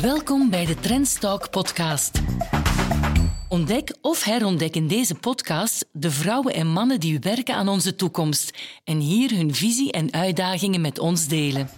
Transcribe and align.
Welkom 0.00 0.50
bij 0.50 0.66
de 0.66 0.74
Trendstalk 0.74 1.50
podcast. 1.50 2.20
Ontdek 3.48 3.96
of 4.00 4.22
herontdek 4.22 4.74
in 4.74 4.88
deze 4.88 5.14
podcast 5.14 5.86
de 5.92 6.10
vrouwen 6.10 6.54
en 6.54 6.66
mannen 6.66 7.00
die 7.00 7.18
werken 7.18 7.54
aan 7.54 7.68
onze 7.68 7.94
toekomst 7.94 8.58
en 8.84 8.98
hier 8.98 9.30
hun 9.30 9.54
visie 9.54 9.92
en 9.92 10.12
uitdagingen 10.12 10.80
met 10.80 10.98
ons 10.98 11.28
delen. 11.28 11.68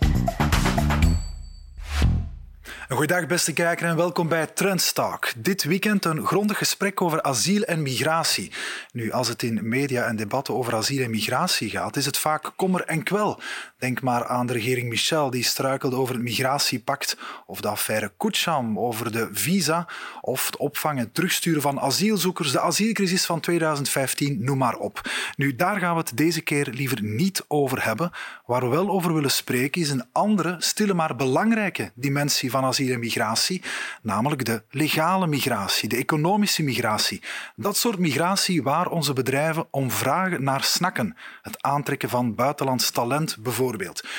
Goeiedag 2.89 3.27
beste 3.27 3.52
kijker 3.52 3.87
en 3.87 3.96
welkom 3.96 4.29
bij 4.29 4.46
Trendstalk. 4.46 5.33
Dit 5.37 5.64
weekend 5.64 6.05
een 6.05 6.27
grondig 6.27 6.59
gesprek 6.59 7.03
over 7.03 7.23
asiel 7.23 7.62
en 7.62 7.83
migratie. 7.83 8.53
Nu, 8.93 9.11
als 9.11 9.29
het 9.29 9.43
in 9.43 9.69
media 9.69 10.07
en 10.07 10.17
debatten 10.17 10.55
over 10.55 10.75
asiel 10.75 11.05
en 11.05 11.11
migratie 11.11 11.71
gaat, 11.71 11.96
is 11.96 12.07
het 12.07 12.19
vaak 12.19 12.53
kommer 12.57 12.85
en 12.85 13.03
kwel. 13.03 13.41
Denk 13.79 14.02
maar 14.02 14.27
aan 14.27 14.46
de 14.46 14.52
regering 14.52 14.88
Michel, 14.88 15.30
die 15.30 15.45
struikelde 15.45 15.96
over 15.96 16.14
het 16.14 16.22
migratiepact, 16.22 17.18
of 17.46 17.61
de 17.61 17.68
affaire 17.68 18.12
Kucham 18.16 18.79
over 18.79 19.12
de 19.12 19.29
visa, 19.32 19.89
of 20.21 20.46
het 20.46 20.57
opvangen 20.57 21.04
en 21.04 21.12
terugsturen 21.12 21.62
van 21.62 21.81
asielzoekers, 21.81 22.53
de 22.53 22.61
asielcrisis 22.61 23.26
van 23.26 23.40
2015, 23.40 24.44
noem 24.44 24.58
maar 24.58 24.76
op. 24.76 25.00
Nu, 25.36 25.57
daar 25.57 25.79
gaan 25.79 25.94
we 25.94 26.00
het 26.00 26.17
deze 26.17 26.40
keer 26.40 26.68
liever 26.70 27.03
niet 27.03 27.44
over 27.48 27.84
hebben. 27.84 28.11
Waar 28.46 28.61
we 28.61 28.68
wel 28.68 28.89
over 28.89 29.14
willen 29.14 29.31
spreken 29.31 29.81
is 29.81 29.90
een 29.90 30.04
andere, 30.12 30.56
stille 30.58 30.95
maar 30.95 31.17
belangrijke 31.17 31.93
dimensie 31.95 32.50
van 32.50 32.64
asiel 32.64 32.92
en 32.92 32.98
migratie, 32.98 33.62
namelijk 34.03 34.45
de 34.45 34.62
legale 34.70 35.27
migratie, 35.27 35.89
de 35.89 35.97
economische 35.97 36.62
migratie. 36.62 37.22
Dat 37.56 37.77
soort 37.77 37.98
migratie 37.98 38.62
waar 38.62 38.89
onze 38.89 39.12
bedrijven 39.12 39.67
om 39.70 39.91
vragen 39.91 40.42
naar 40.42 40.62
snakken. 40.62 41.17
Het 41.42 41.62
aantrekken 41.62 42.08
van 42.08 42.34
buitenlands 42.34 42.91
talent 42.91 43.36
bijvoorbeeld 43.39 43.64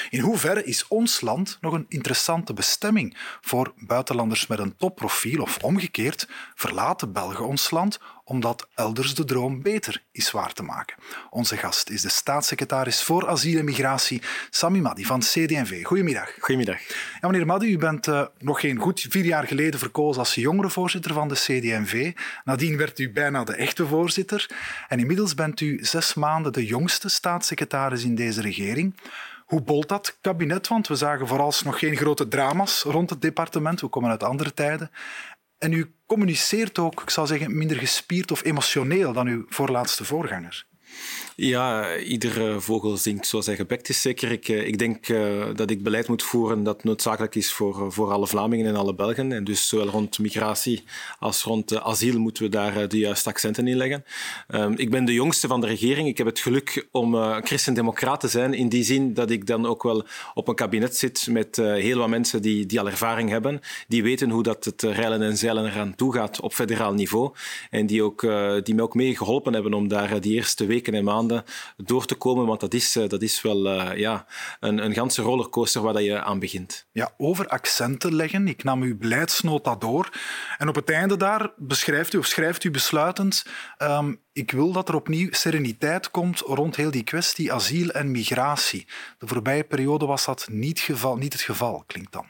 in 0.09 0.19
hoeverre 0.19 0.63
is 0.63 0.87
ons 0.87 1.21
land 1.21 1.57
nog 1.61 1.73
een 1.73 1.85
interessante 1.89 2.53
bestemming 2.53 3.17
voor 3.41 3.73
buitenlanders 3.77 4.47
met 4.47 4.59
een 4.59 4.75
topprofiel 4.75 5.41
of 5.41 5.57
omgekeerd 5.57 6.27
verlaten 6.55 7.13
Belgen 7.13 7.47
ons 7.47 7.71
land 7.71 7.99
omdat 8.27 8.67
elders 8.75 9.15
de 9.15 9.25
droom 9.25 9.61
beter 9.61 10.03
is 10.11 10.31
waar 10.31 10.53
te 10.53 10.63
maken. 10.63 10.95
Onze 11.29 11.57
gast 11.57 11.89
is 11.89 12.01
de 12.01 12.09
staatssecretaris 12.09 13.03
voor 13.03 13.27
asiel 13.27 13.59
en 13.59 13.65
migratie, 13.65 14.21
Sami 14.49 14.81
Madi 14.81 15.05
van 15.05 15.19
CD&V. 15.19 15.83
Goedemiddag. 15.83 16.33
Goedemiddag. 16.39 16.79
Ja, 17.21 17.27
meneer 17.29 17.45
Madi, 17.45 17.71
u 17.71 17.77
bent 17.77 18.07
uh, 18.07 18.25
nog 18.39 18.59
geen 18.59 18.77
goed 18.77 19.05
vier 19.09 19.25
jaar 19.25 19.47
geleden 19.47 19.79
verkozen 19.79 20.19
als 20.19 20.35
jongerenvoorzitter 20.35 21.13
van 21.13 21.27
de 21.27 21.35
CD&V. 21.35 22.13
Nadien 22.43 22.77
werd 22.77 22.99
u 22.99 23.11
bijna 23.11 23.43
de 23.43 23.55
echte 23.55 23.87
voorzitter. 23.87 24.49
En 24.87 24.99
inmiddels 24.99 25.33
bent 25.33 25.61
u 25.61 25.79
zes 25.81 26.13
maanden 26.13 26.53
de 26.53 26.65
jongste 26.65 27.09
staatssecretaris 27.09 28.03
in 28.03 28.15
deze 28.15 28.41
regering. 28.41 28.95
Hoe 29.47 29.61
bolt 29.61 29.87
dat 29.89 30.17
kabinet? 30.21 30.67
Want 30.67 30.87
we 30.87 30.95
zagen 30.95 31.27
vooralsnog 31.27 31.79
geen 31.79 31.95
grote 31.95 32.27
drama's 32.27 32.83
rond 32.83 33.09
het 33.09 33.21
departement. 33.21 33.81
We 33.81 33.87
komen 33.87 34.09
uit 34.09 34.23
andere 34.23 34.53
tijden. 34.53 34.91
En 35.57 35.71
u 35.71 35.93
communiceert 36.05 36.79
ook, 36.79 37.01
ik 37.01 37.09
zou 37.09 37.27
zeggen, 37.27 37.57
minder 37.57 37.77
gespierd 37.77 38.31
of 38.31 38.43
emotioneel 38.43 39.13
dan 39.13 39.27
uw 39.27 39.45
voorlaatste 39.47 40.05
voorganger. 40.05 40.67
Ja, 41.39 41.97
iedere 41.97 42.61
vogel 42.61 42.97
zingt 42.97 43.27
zoals 43.27 43.45
hij 43.45 43.55
gebekt 43.55 43.89
is, 43.89 44.01
zeker. 44.01 44.31
Ik, 44.31 44.47
eh, 44.47 44.67
ik 44.67 44.77
denk 44.77 45.07
uh, 45.09 45.45
dat 45.55 45.69
ik 45.69 45.83
beleid 45.83 46.07
moet 46.07 46.23
voeren 46.23 46.63
dat 46.63 46.83
noodzakelijk 46.83 47.35
is 47.35 47.53
voor, 47.53 47.85
eh, 47.85 47.91
voor 47.91 48.11
alle 48.11 48.27
Vlamingen 48.27 48.65
en 48.65 48.75
alle 48.75 48.95
Belgen. 48.95 49.31
En 49.31 49.43
dus 49.43 49.67
zowel 49.67 49.87
rond 49.87 50.19
migratie 50.19 50.83
als 51.19 51.43
rond 51.43 51.73
uh, 51.73 51.79
asiel 51.79 52.19
moeten 52.19 52.43
we 52.43 52.49
daar 52.49 52.87
de 52.87 52.97
juiste 52.97 53.29
accenten 53.29 53.67
in 53.67 53.77
leggen. 53.77 54.03
Um, 54.49 54.73
ik 54.77 54.89
ben 54.89 55.05
de 55.05 55.13
jongste 55.13 55.47
van 55.47 55.61
de 55.61 55.67
regering. 55.67 56.07
Ik 56.07 56.17
heb 56.17 56.27
het 56.27 56.39
geluk 56.39 56.87
om 56.91 57.15
uh, 57.15 57.37
christendemocraat 57.41 58.19
te 58.19 58.27
zijn, 58.27 58.53
in 58.53 58.69
die 58.69 58.83
zin 58.83 59.13
dat 59.13 59.29
ik 59.29 59.45
dan 59.45 59.65
ook 59.65 59.83
wel 59.83 60.05
op 60.33 60.47
een 60.47 60.55
kabinet 60.55 60.97
zit 60.97 61.27
met 61.29 61.55
heel 61.55 61.97
wat 61.97 62.09
mensen 62.09 62.41
die, 62.41 62.65
die 62.65 62.79
al 62.79 62.87
ervaring 62.87 63.29
hebben, 63.29 63.61
die 63.87 64.03
weten 64.03 64.29
hoe 64.29 64.43
dat 64.43 64.65
het 64.65 64.81
reilen 64.81 65.21
en 65.21 65.37
zeilen 65.37 65.65
eraan 65.65 65.95
toe 65.95 66.13
gaat 66.13 66.41
op 66.41 66.53
federaal 66.53 66.93
niveau. 66.93 67.31
En 67.69 67.85
die, 67.85 68.03
ook, 68.03 68.21
die 68.63 68.75
mij 68.75 68.83
ook 68.83 68.93
mee 68.93 69.15
geholpen 69.15 69.53
hebben 69.53 69.73
om 69.73 69.87
daar 69.87 70.21
die 70.21 70.33
eerste 70.33 70.65
weken 70.65 70.93
en 70.93 71.03
maanden 71.03 71.25
door 71.77 72.05
te 72.05 72.15
komen, 72.15 72.45
want 72.45 72.59
dat 72.59 72.73
is, 72.73 72.95
eh, 72.95 73.09
dat 73.09 73.21
is 73.21 73.41
wel 73.41 73.65
uh, 73.65 73.97
ja, 73.97 74.25
een, 74.59 74.77
een 74.77 74.93
ganse 74.93 75.21
rollercoaster 75.21 75.81
waar 75.81 75.93
dat 75.93 76.03
je 76.03 76.21
aan 76.21 76.39
begint. 76.39 76.87
Ja, 76.91 77.13
over 77.17 77.47
accenten 77.47 78.15
leggen. 78.15 78.47
Ik 78.47 78.63
nam 78.63 78.81
uw 78.81 78.97
beleidsnota 78.97 79.75
door. 79.75 80.09
En 80.57 80.67
op 80.67 80.75
het 80.75 80.89
einde 80.89 81.17
daar 81.17 81.53
beschrijft 81.57 82.13
u 82.13 82.17
of 82.17 82.25
schrijft 82.25 82.63
u 82.63 82.71
besluitend 82.71 83.45
um, 83.77 84.19
ik 84.37 84.51
wil 84.51 84.71
dat 84.71 84.89
er 84.89 84.95
opnieuw 84.95 85.27
sereniteit 85.31 86.11
komt 86.11 86.39
rond 86.39 86.75
heel 86.75 86.91
die 86.91 87.03
kwestie 87.03 87.53
asiel 87.53 87.89
en 87.89 88.11
migratie. 88.11 88.87
De 89.17 89.27
voorbije 89.27 89.63
periode 89.63 90.05
was 90.05 90.25
dat 90.25 90.47
niet, 90.51 90.79
geval, 90.79 91.15
niet 91.15 91.33
het 91.33 91.41
geval, 91.41 91.83
klinkt 91.87 92.11
dan. 92.11 92.25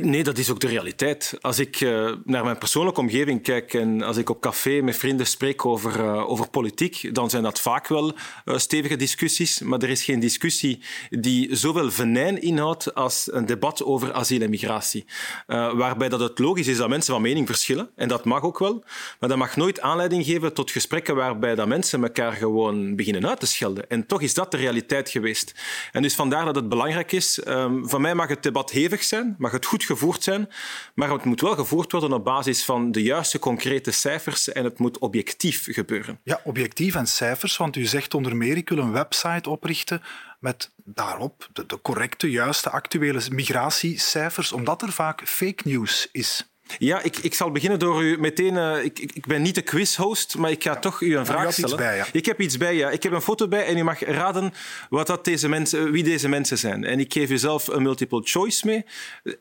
Nee, 0.00 0.24
dat 0.24 0.38
is 0.38 0.50
ook 0.50 0.60
de 0.60 0.66
realiteit. 0.66 1.34
Als 1.40 1.58
ik 1.58 1.80
uh, 1.80 2.12
naar 2.24 2.44
mijn 2.44 2.58
persoonlijke 2.58 3.00
omgeving 3.00 3.42
kijk 3.42 3.74
en 3.74 4.02
als 4.02 4.16
ik 4.16 4.30
op 4.30 4.40
café 4.40 4.80
met 4.80 4.96
vrienden 4.96 5.26
spreek 5.26 5.66
over, 5.66 6.00
uh, 6.00 6.30
over 6.30 6.48
politiek, 6.48 7.14
dan 7.14 7.30
zijn 7.30 7.42
dat 7.42 7.60
vaak 7.60 7.86
wel 7.88 8.12
uh, 8.44 8.58
stevige 8.58 8.96
discussies. 8.96 9.60
Maar 9.60 9.82
er 9.82 9.88
is 9.88 10.04
geen 10.04 10.20
discussie 10.20 10.80
die 11.10 11.56
zoveel 11.56 11.90
venijn 11.90 12.42
inhoudt 12.42 12.94
als 12.94 13.28
een 13.32 13.46
debat 13.46 13.84
over 13.84 14.12
asiel 14.12 14.40
en 14.40 14.50
migratie. 14.50 15.04
waarbij 15.46 16.08
dat 16.08 16.20
het 16.20 16.38
logisch 16.38 16.66
is 16.66 16.76
dat 16.76 16.88
mensen 16.88 17.12
van 17.12 17.22
mening 17.22 17.46
verschillen. 17.46 17.90
En 17.96 18.08
dat 18.08 18.24
mag 18.24 18.42
ook 18.42 18.58
wel. 18.58 18.84
Maar 19.20 19.28
dat 19.28 19.38
mag 19.38 19.56
nooit 19.56 19.80
aanleiding 19.80 20.24
geven 20.24 20.54
tot 20.54 20.70
gesprekken 20.70 21.14
waarbij 21.14 21.54
dat 21.54 21.68
mensen 21.68 22.02
elkaar 22.02 22.32
gewoon 22.32 22.96
beginnen 22.96 23.28
uit 23.28 23.40
te 23.40 23.46
schelden. 23.46 23.88
En 23.88 24.06
toch 24.06 24.22
is 24.22 24.34
dat 24.34 24.50
de 24.50 24.56
realiteit 24.56 25.10
geweest. 25.10 25.54
En 25.92 26.02
dus 26.02 26.14
vandaar 26.14 26.44
dat 26.44 26.54
het 26.54 26.68
belangrijk 26.68 27.12
is. 27.12 27.40
Um, 27.46 27.88
van 27.88 28.00
mij 28.00 28.14
mag 28.14 28.28
het 28.28 28.42
debat 28.42 28.70
hevig 28.70 29.02
zijn, 29.04 29.34
mag 29.38 29.52
het 29.52 29.66
goed 29.66 29.84
gevoerd 29.88 30.22
zijn, 30.22 30.48
maar 30.94 31.10
het 31.10 31.24
moet 31.24 31.40
wel 31.40 31.54
gevoerd 31.54 31.92
worden 31.92 32.12
op 32.12 32.24
basis 32.24 32.64
van 32.64 32.92
de 32.92 33.02
juiste 33.02 33.38
concrete 33.38 33.90
cijfers 33.90 34.52
en 34.52 34.64
het 34.64 34.78
moet 34.78 34.98
objectief 34.98 35.66
gebeuren. 35.70 36.20
Ja, 36.24 36.40
objectief 36.44 36.94
en 36.94 37.06
cijfers, 37.06 37.56
want 37.56 37.76
u 37.76 37.84
zegt 37.84 38.14
onder 38.14 38.36
meer 38.36 38.56
ik 38.56 38.68
wil 38.68 38.78
een 38.78 38.92
website 38.92 39.50
oprichten 39.50 40.02
met 40.40 40.70
daarop 40.84 41.48
de, 41.52 41.66
de 41.66 41.80
correcte, 41.80 42.30
juiste, 42.30 42.70
actuele 42.70 43.22
migratiecijfers, 43.30 44.52
omdat 44.52 44.82
er 44.82 44.92
vaak 44.92 45.28
fake 45.28 45.62
news 45.64 46.08
is. 46.12 46.52
Ja, 46.78 47.02
ik, 47.02 47.16
ik 47.16 47.34
zal 47.34 47.50
beginnen 47.50 47.78
door 47.78 48.02
u 48.02 48.18
meteen... 48.18 48.54
Uh, 48.54 48.84
ik, 48.84 48.98
ik 48.98 49.26
ben 49.26 49.42
niet 49.42 49.54
de 49.54 49.62
quizhost, 49.62 50.36
maar 50.36 50.50
ik 50.50 50.62
ga 50.62 50.72
ja, 50.72 50.78
toch 50.78 51.00
u 51.00 51.16
een 51.16 51.26
vraag 51.26 51.52
stellen. 51.52 51.76
Bij, 51.76 51.96
ja. 51.96 52.06
Ik 52.12 52.26
heb 52.26 52.40
iets 52.40 52.56
bij, 52.56 52.76
ja. 52.76 52.90
Ik 52.90 53.02
heb 53.02 53.12
een 53.12 53.22
foto 53.22 53.48
bij 53.48 53.66
en 53.66 53.76
u 53.76 53.82
mag 53.82 54.00
raden 54.00 54.52
wat 54.90 55.06
dat 55.06 55.24
deze 55.24 55.48
mensen, 55.48 55.90
wie 55.92 56.04
deze 56.04 56.28
mensen 56.28 56.58
zijn. 56.58 56.84
En 56.84 57.00
ik 57.00 57.12
geef 57.12 57.30
u 57.30 57.38
zelf 57.38 57.66
een 57.68 57.82
multiple 57.82 58.20
choice 58.24 58.66
mee. 58.66 58.84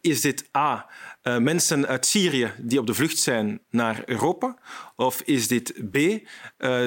Is 0.02 0.22
dit 0.22 0.50
A, 0.58 0.90
uh, 1.24 1.38
mensen 1.38 1.88
uit 1.88 2.06
Syrië 2.06 2.52
die 2.58 2.80
op 2.80 2.88
de 2.88 2.94
vlucht 2.94 3.20
zijn 3.20 3.62
naar 3.70 4.02
Europa? 4.06 4.58
Of 4.96 5.22
is 5.22 5.48
dit 5.48 5.74
B, 5.92 5.96
uh, 5.98 6.20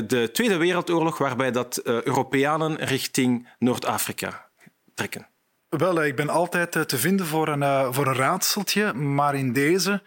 de 0.07 0.29
Tweede 0.33 0.57
Wereldoorlog 0.57 1.19
waarbij 1.19 1.51
dat 1.51 1.81
Europeanen 1.85 2.77
richting 2.77 3.49
Noord-Afrika 3.59 4.49
trekken? 4.95 5.30
Wel, 5.71 6.05
ik 6.05 6.17
ben 6.17 6.29
altijd 6.29 6.89
te 6.89 6.99
vinden 6.99 7.27
voor 7.27 7.49
een, 7.49 7.95
voor 7.95 8.07
een 8.07 8.15
raadseltje, 8.15 8.93
maar 8.93 9.35
in 9.35 9.53
deze 9.53 10.03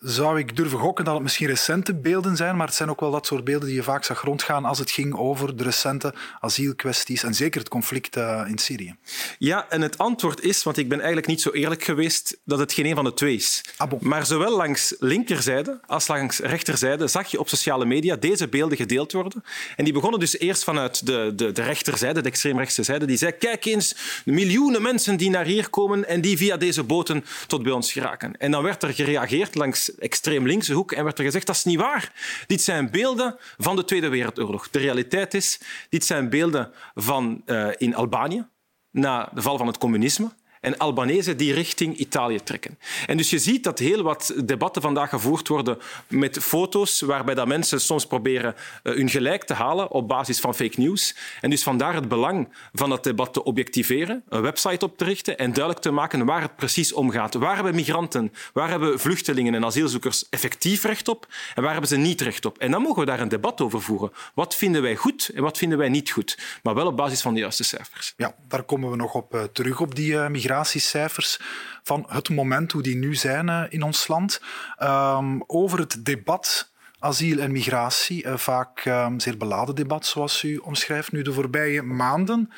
zou 0.00 0.38
ik 0.38 0.56
durven 0.56 0.78
gokken 0.78 1.04
dat 1.04 1.14
het 1.14 1.22
misschien 1.22 1.46
recente 1.46 1.94
beelden 1.94 2.36
zijn, 2.36 2.56
maar 2.56 2.66
het 2.66 2.76
zijn 2.76 2.90
ook 2.90 3.00
wel 3.00 3.10
dat 3.10 3.26
soort 3.26 3.44
beelden 3.44 3.68
die 3.68 3.76
je 3.76 3.82
vaak 3.82 4.04
zag 4.04 4.22
rondgaan 4.22 4.64
als 4.64 4.78
het 4.78 4.90
ging 4.90 5.14
over 5.14 5.56
de 5.56 5.62
recente 5.62 6.14
asielkwesties 6.40 7.22
en 7.22 7.34
zeker 7.34 7.60
het 7.60 7.68
conflict 7.68 8.16
uh, 8.16 8.44
in 8.46 8.58
Syrië. 8.58 8.96
Ja, 9.38 9.66
en 9.68 9.80
het 9.80 9.98
antwoord 9.98 10.40
is, 10.40 10.62
want 10.62 10.76
ik 10.76 10.88
ben 10.88 10.98
eigenlijk 10.98 11.26
niet 11.26 11.40
zo 11.40 11.50
eerlijk 11.50 11.84
geweest, 11.84 12.38
dat 12.44 12.58
het 12.58 12.72
geen 12.72 12.86
een 12.86 12.94
van 12.94 13.04
de 13.04 13.14
twee 13.14 13.34
is. 13.34 13.64
Ah, 13.76 13.88
bon. 13.88 13.98
Maar 14.02 14.26
zowel 14.26 14.56
langs 14.56 14.94
linkerzijde 14.98 15.80
als 15.86 16.08
langs 16.08 16.38
rechterzijde 16.38 17.06
zag 17.06 17.30
je 17.30 17.38
op 17.38 17.48
sociale 17.48 17.84
media 17.84 18.16
deze 18.16 18.48
beelden 18.48 18.76
gedeeld 18.76 19.12
worden. 19.12 19.44
En 19.76 19.84
die 19.84 19.92
begonnen 19.92 20.20
dus 20.20 20.38
eerst 20.38 20.64
vanuit 20.64 21.06
de, 21.06 21.32
de, 21.36 21.52
de 21.52 21.62
rechterzijde, 21.62 22.20
de 22.20 22.28
extreemrechtse 22.28 22.82
zijde, 22.82 23.06
die 23.06 23.16
zei, 23.16 23.32
kijk 23.32 23.64
eens, 23.64 23.96
miljoenen 24.24 24.82
mensen 24.82 25.16
die 25.16 25.30
naar 25.30 25.44
hier 25.44 25.70
komen 25.70 26.08
en 26.08 26.20
die 26.20 26.36
via 26.36 26.56
deze 26.56 26.82
boten 26.82 27.24
tot 27.46 27.62
bij 27.62 27.72
ons 27.72 27.92
geraken. 27.92 28.36
En 28.36 28.50
dan 28.50 28.62
werd 28.62 28.82
er 28.82 28.94
gereageerd 28.94 29.54
langs 29.54 29.87
extreem 29.94 30.46
linkse 30.46 30.72
hoek 30.72 30.92
en 30.92 31.04
werd 31.04 31.18
er 31.18 31.24
gezegd 31.24 31.46
dat 31.46 31.56
is 31.56 31.64
niet 31.64 31.78
waar. 31.78 32.12
Dit 32.46 32.62
zijn 32.62 32.90
beelden 32.90 33.36
van 33.58 33.76
de 33.76 33.84
Tweede 33.84 34.08
Wereldoorlog. 34.08 34.70
De 34.70 34.78
realiteit 34.78 35.34
is, 35.34 35.60
dit 35.88 36.04
zijn 36.04 36.28
beelden 36.28 36.72
van 36.94 37.42
uh, 37.46 37.68
in 37.76 37.94
Albanië 37.94 38.46
na 38.90 39.30
de 39.34 39.42
val 39.42 39.58
van 39.58 39.66
het 39.66 39.78
communisme 39.78 40.30
en 40.60 40.76
Albanese 40.76 41.36
die 41.36 41.52
richting 41.52 41.96
Italië 41.96 42.42
trekken. 42.42 42.78
En 43.06 43.16
dus 43.16 43.30
je 43.30 43.38
ziet 43.38 43.64
dat 43.64 43.78
heel 43.78 44.02
wat 44.02 44.34
debatten 44.44 44.82
vandaag 44.82 45.08
gevoerd 45.08 45.48
worden 45.48 45.78
met 46.08 46.38
foto's 46.38 47.00
waarbij 47.00 47.34
dat 47.34 47.46
mensen 47.46 47.80
soms 47.80 48.06
proberen 48.06 48.54
uh, 48.82 48.94
hun 48.94 49.08
gelijk 49.08 49.44
te 49.44 49.54
halen 49.54 49.90
op 49.90 50.08
basis 50.08 50.40
van 50.40 50.54
fake 50.54 50.80
news. 50.80 51.16
En 51.40 51.50
dus 51.50 51.62
vandaar 51.62 51.94
het 51.94 52.08
belang 52.08 52.48
van 52.72 52.90
dat 52.90 53.04
debat 53.04 53.32
te 53.32 53.44
objectiveren, 53.44 54.22
een 54.28 54.42
website 54.42 54.84
op 54.84 54.98
te 54.98 55.04
richten 55.04 55.38
en 55.38 55.52
duidelijk 55.52 55.84
te 55.84 55.90
maken 55.90 56.24
waar 56.24 56.42
het 56.42 56.56
precies 56.56 56.92
om 56.92 57.10
gaat. 57.10 57.34
Waar 57.34 57.54
hebben 57.54 57.74
migranten, 57.74 58.32
waar 58.52 58.70
hebben 58.70 59.00
vluchtelingen 59.00 59.54
en 59.54 59.64
asielzoekers 59.64 60.28
effectief 60.28 60.84
recht 60.84 61.08
op 61.08 61.26
en 61.54 61.62
waar 61.62 61.72
hebben 61.72 61.90
ze 61.90 61.96
niet 61.96 62.20
recht 62.20 62.44
op? 62.44 62.58
En 62.58 62.70
dan 62.70 62.82
mogen 62.82 63.00
we 63.00 63.06
daar 63.06 63.20
een 63.20 63.28
debat 63.28 63.60
over 63.60 63.82
voeren. 63.82 64.12
Wat 64.34 64.54
vinden 64.54 64.82
wij 64.82 64.96
goed 64.96 65.30
en 65.34 65.42
wat 65.42 65.58
vinden 65.58 65.78
wij 65.78 65.88
niet 65.88 66.10
goed? 66.10 66.38
Maar 66.62 66.74
wel 66.74 66.86
op 66.86 66.96
basis 66.96 67.20
van 67.20 67.34
de 67.34 67.40
juiste 67.40 67.64
cijfers. 67.64 68.14
Ja, 68.16 68.34
daar 68.48 68.62
komen 68.62 68.90
we 68.90 68.96
nog 68.96 69.14
op 69.14 69.34
uh, 69.34 69.42
terug, 69.42 69.80
op 69.80 69.94
die 69.94 70.12
uh, 70.12 70.28
migratiecijfers 70.48 71.40
van 71.82 72.06
het 72.08 72.28
moment 72.28 72.72
hoe 72.72 72.82
die 72.82 72.96
nu 72.96 73.14
zijn 73.14 73.70
in 73.70 73.82
ons 73.82 74.08
land. 74.08 74.40
Ehm, 74.76 75.40
over 75.46 75.78
het 75.78 76.04
debat 76.04 76.72
asiel 76.98 77.38
en 77.38 77.52
migratie. 77.52 78.24
Uh, 78.24 78.36
vaak 78.36 78.84
um, 78.84 79.20
zeer 79.20 79.36
beladen 79.36 79.74
debat, 79.74 80.06
zoals 80.06 80.42
u 80.42 80.56
omschrijft. 80.56 81.12
Nu, 81.12 81.22
de 81.22 81.32
voorbije 81.32 81.82
maanden 81.82 82.52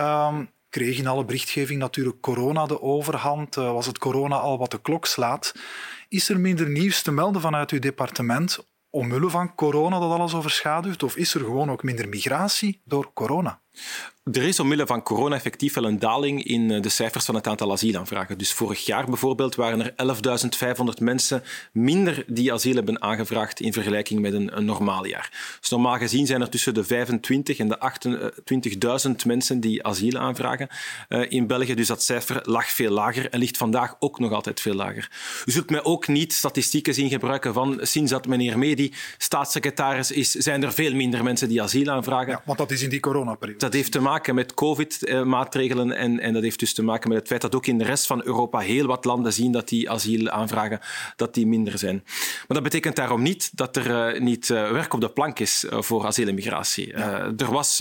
um, 0.00 0.50
kreeg 0.70 0.98
in 0.98 1.06
alle 1.06 1.24
berichtgeving 1.24 1.78
natuurlijk 1.78 2.20
corona 2.20 2.66
de 2.66 2.82
overhand. 2.82 3.56
Uh, 3.56 3.72
was 3.72 3.86
het 3.86 3.98
corona 3.98 4.36
al 4.36 4.58
wat 4.58 4.70
de 4.70 4.80
klok 4.80 5.06
slaat? 5.06 5.54
Is 6.08 6.28
er 6.28 6.40
minder 6.40 6.68
nieuws 6.68 7.02
te 7.02 7.12
melden 7.12 7.40
vanuit 7.40 7.70
uw 7.70 7.78
departement 7.78 8.66
omwille 8.90 9.30
van 9.30 9.54
corona 9.54 9.98
dat 9.98 10.10
alles 10.10 10.34
overschaduwt? 10.34 11.02
Of 11.02 11.16
is 11.16 11.34
er 11.34 11.40
gewoon 11.40 11.70
ook 11.70 11.82
minder 11.82 12.08
migratie 12.08 12.80
door 12.84 13.10
corona? 13.12 13.60
Er 14.30 14.42
is 14.42 14.60
omwille 14.60 14.86
van 14.86 15.02
corona 15.02 15.34
effectief 15.34 15.74
wel 15.74 15.84
een 15.84 15.98
daling 15.98 16.44
in 16.44 16.70
eh, 16.70 16.82
de 16.82 16.88
cijfers 16.88 17.24
van 17.24 17.34
het 17.34 17.46
aantal 17.46 17.72
asielaanvragen. 17.72 18.38
Dus 18.38 18.52
vorig 18.52 18.86
jaar 18.86 19.04
bijvoorbeeld 19.04 19.54
waren 19.54 19.94
er 19.96 20.16
11.500 20.96 21.02
mensen 21.02 21.42
minder 21.72 22.24
die 22.26 22.52
asiel 22.52 22.74
hebben 22.74 23.02
aangevraagd 23.02 23.60
in 23.60 23.72
vergelijking 23.72 24.20
met 24.20 24.32
een, 24.32 24.56
een 24.56 24.64
normaal 24.64 25.06
jaar. 25.06 25.56
Dus 25.60 25.68
normaal 25.68 25.96
gezien 25.96 26.26
zijn 26.26 26.40
er 26.40 26.48
tussen 26.48 26.74
de 26.74 26.84
25 26.84 27.58
en 27.58 27.68
de 27.68 27.78
28.000 29.08 29.26
mensen 29.26 29.60
die 29.60 29.84
asiel 29.84 30.18
aanvragen 30.18 30.68
uh, 31.08 31.30
in 31.30 31.46
België. 31.46 31.74
Dus 31.74 31.86
dat 31.86 32.02
cijfer 32.02 32.40
lag 32.42 32.70
veel 32.70 32.90
lager 32.90 33.30
en 33.30 33.38
ligt 33.38 33.56
vandaag 33.56 33.96
ook 33.98 34.18
nog 34.18 34.32
altijd 34.32 34.60
veel 34.60 34.74
lager. 34.74 35.10
U 35.44 35.50
zult 35.50 35.70
mij 35.70 35.84
ook 35.84 36.08
niet 36.08 36.32
statistieken 36.32 36.94
zien 36.94 37.08
gebruiken 37.08 37.54
van 37.54 37.78
sinds 37.82 38.10
dat 38.10 38.26
meneer 38.26 38.58
Medi 38.58 38.92
staatssecretaris 39.18 40.10
is, 40.10 40.30
zijn 40.30 40.62
er 40.62 40.72
veel 40.72 40.94
minder 40.94 41.22
mensen 41.22 41.48
die 41.48 41.62
asiel 41.62 41.90
aanvragen. 41.90 42.32
Ja, 42.32 42.42
want 42.44 42.58
dat 42.58 42.70
is 42.70 42.82
in 42.82 42.90
die 42.90 43.00
coronaperiode. 43.00 43.58
Dat 43.58 43.72
heeft 43.72 43.92
te 43.92 44.00
maken 44.00 44.10
met 44.12 44.54
covid-maatregelen 44.54 45.92
en, 45.92 46.20
en 46.20 46.32
dat 46.32 46.42
heeft 46.42 46.58
dus 46.58 46.74
te 46.74 46.82
maken 46.82 47.08
met 47.08 47.18
het 47.18 47.28
feit 47.28 47.40
dat 47.40 47.54
ook 47.54 47.66
in 47.66 47.78
de 47.78 47.84
rest 47.84 48.06
van 48.06 48.22
Europa 48.24 48.58
heel 48.58 48.86
wat 48.86 49.04
landen 49.04 49.32
zien 49.32 49.52
dat 49.52 49.68
die 49.68 49.90
asielaanvragen 49.90 50.80
dat 51.16 51.34
die 51.34 51.46
minder 51.46 51.78
zijn. 51.78 52.02
Maar 52.04 52.44
dat 52.46 52.62
betekent 52.62 52.96
daarom 52.96 53.22
niet 53.22 53.50
dat 53.56 53.76
er 53.76 54.14
uh, 54.14 54.20
niet 54.20 54.48
uh, 54.48 54.70
werk 54.70 54.94
op 54.94 55.00
de 55.00 55.08
plank 55.08 55.38
is 55.38 55.64
uh, 55.64 55.82
voor 55.82 56.06
asiel 56.06 56.28
en 56.28 56.34
migratie. 56.34 56.88
Ja. 56.88 57.32
er 57.36 57.50
was 57.52 57.80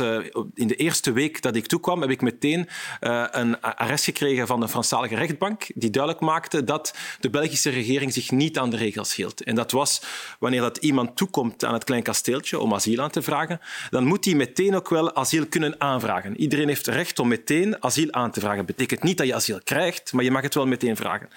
in 0.53 0.67
de 0.67 0.75
eerste 0.75 1.11
week 1.11 1.41
dat 1.41 1.55
ik 1.55 1.65
toekwam, 1.65 2.01
heb 2.01 2.09
ik 2.09 2.21
meteen 2.21 2.67
een 2.99 3.61
arrest 3.61 4.03
gekregen 4.03 4.47
van 4.47 4.59
de 4.59 4.67
Franstalige 4.67 5.15
rechtbank 5.15 5.67
die 5.75 5.89
duidelijk 5.89 6.23
maakte 6.23 6.63
dat 6.63 6.95
de 7.19 7.29
Belgische 7.29 7.69
regering 7.69 8.13
zich 8.13 8.31
niet 8.31 8.57
aan 8.57 8.69
de 8.69 8.77
regels 8.77 9.15
hield. 9.15 9.43
En 9.43 9.55
dat 9.55 9.71
was 9.71 10.01
wanneer 10.39 10.61
dat 10.61 10.77
iemand 10.77 11.15
toekomt 11.15 11.65
aan 11.65 11.73
het 11.73 11.83
klein 11.83 12.03
kasteeltje 12.03 12.59
om 12.59 12.73
asiel 12.73 13.01
aan 13.01 13.09
te 13.09 13.21
vragen, 13.21 13.59
dan 13.89 14.05
moet 14.05 14.25
hij 14.25 14.33
meteen 14.33 14.75
ook 14.75 14.89
wel 14.89 15.15
asiel 15.15 15.47
kunnen 15.47 15.75
aanvragen. 15.81 16.20
Iedereen 16.29 16.67
heeft 16.67 16.87
recht 16.87 17.19
om 17.19 17.27
meteen 17.27 17.83
asiel 17.83 18.11
aan 18.11 18.31
te 18.31 18.39
vragen. 18.39 18.57
Dat 18.57 18.65
betekent 18.65 19.03
niet 19.03 19.17
dat 19.17 19.27
je 19.27 19.35
asiel 19.35 19.59
krijgt, 19.63 20.13
maar 20.13 20.23
je 20.23 20.31
mag 20.31 20.41
het 20.41 20.53
wel 20.53 20.67
meteen 20.67 20.95
vragen. 20.95 21.29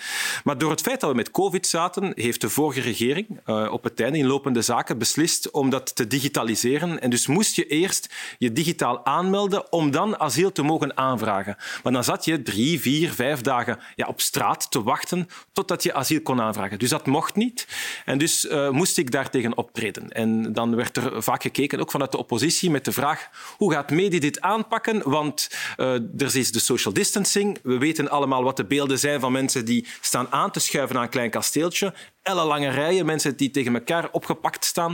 Maar 0.44 0.58
door 0.58 0.70
het 0.70 0.80
feit 0.80 1.00
dat 1.00 1.10
we 1.10 1.16
met 1.16 1.30
COVID 1.30 1.66
zaten, 1.66 2.12
heeft 2.14 2.40
de 2.40 2.48
vorige 2.48 2.80
regering 2.80 3.26
uh, 3.46 3.72
op 3.72 3.84
het 3.84 4.00
einde 4.00 4.18
in 4.18 4.26
lopende 4.26 4.62
zaken 4.62 4.98
beslist 4.98 5.50
om 5.50 5.70
dat 5.70 5.96
te 5.96 6.06
digitaliseren. 6.06 7.00
En 7.00 7.10
dus 7.10 7.26
moest 7.26 7.56
je 7.56 7.66
eerst 7.66 8.14
je 8.38 8.52
digitaal 8.52 9.06
aanmelden 9.06 9.72
om 9.72 9.90
dan 9.90 10.20
asiel 10.20 10.52
te 10.52 10.62
mogen 10.62 10.96
aanvragen. 10.96 11.56
Maar 11.82 11.92
dan 11.92 12.04
zat 12.04 12.24
je 12.24 12.42
drie, 12.42 12.80
vier, 12.80 13.12
vijf 13.12 13.40
dagen 13.40 13.78
ja, 13.96 14.06
op 14.06 14.20
straat 14.20 14.70
te 14.70 14.82
wachten 14.82 15.28
totdat 15.52 15.82
je 15.82 15.94
asiel 15.94 16.20
kon 16.22 16.40
aanvragen. 16.40 16.78
Dus 16.78 16.90
dat 16.90 17.06
mocht 17.06 17.34
niet. 17.34 17.66
En 18.04 18.18
dus 18.18 18.44
uh, 18.44 18.70
moest 18.70 18.98
ik 18.98 19.10
daartegen 19.10 19.56
optreden. 19.56 20.12
En 20.12 20.52
dan 20.52 20.76
werd 20.76 20.96
er 20.96 21.22
vaak 21.22 21.42
gekeken, 21.42 21.80
ook 21.80 21.90
vanuit 21.90 22.12
de 22.12 22.18
oppositie, 22.18 22.70
met 22.70 22.84
de 22.84 22.92
vraag 22.92 23.28
hoe 23.56 23.72
gaat 23.72 23.90
Medi 23.90 24.18
dit 24.18 24.40
aanpakken? 24.40 24.73
Want 25.04 25.50
uh, 25.76 25.86
er 25.94 26.36
is 26.36 26.52
de 26.52 26.58
social 26.58 26.94
distancing. 26.94 27.58
We 27.62 27.78
weten 27.78 28.10
allemaal 28.10 28.42
wat 28.42 28.56
de 28.56 28.64
beelden 28.64 28.98
zijn 28.98 29.20
van 29.20 29.32
mensen 29.32 29.64
die 29.64 29.86
staan 30.00 30.32
aan 30.32 30.50
te 30.50 30.60
schuiven 30.60 30.96
aan 30.96 31.02
een 31.02 31.08
klein 31.08 31.30
kasteeltje 31.30 31.94
ellenlange 32.24 32.68
rijen, 32.68 33.06
mensen 33.06 33.36
die 33.36 33.50
tegen 33.50 33.74
elkaar 33.74 34.08
opgepakt 34.12 34.64
staan. 34.64 34.90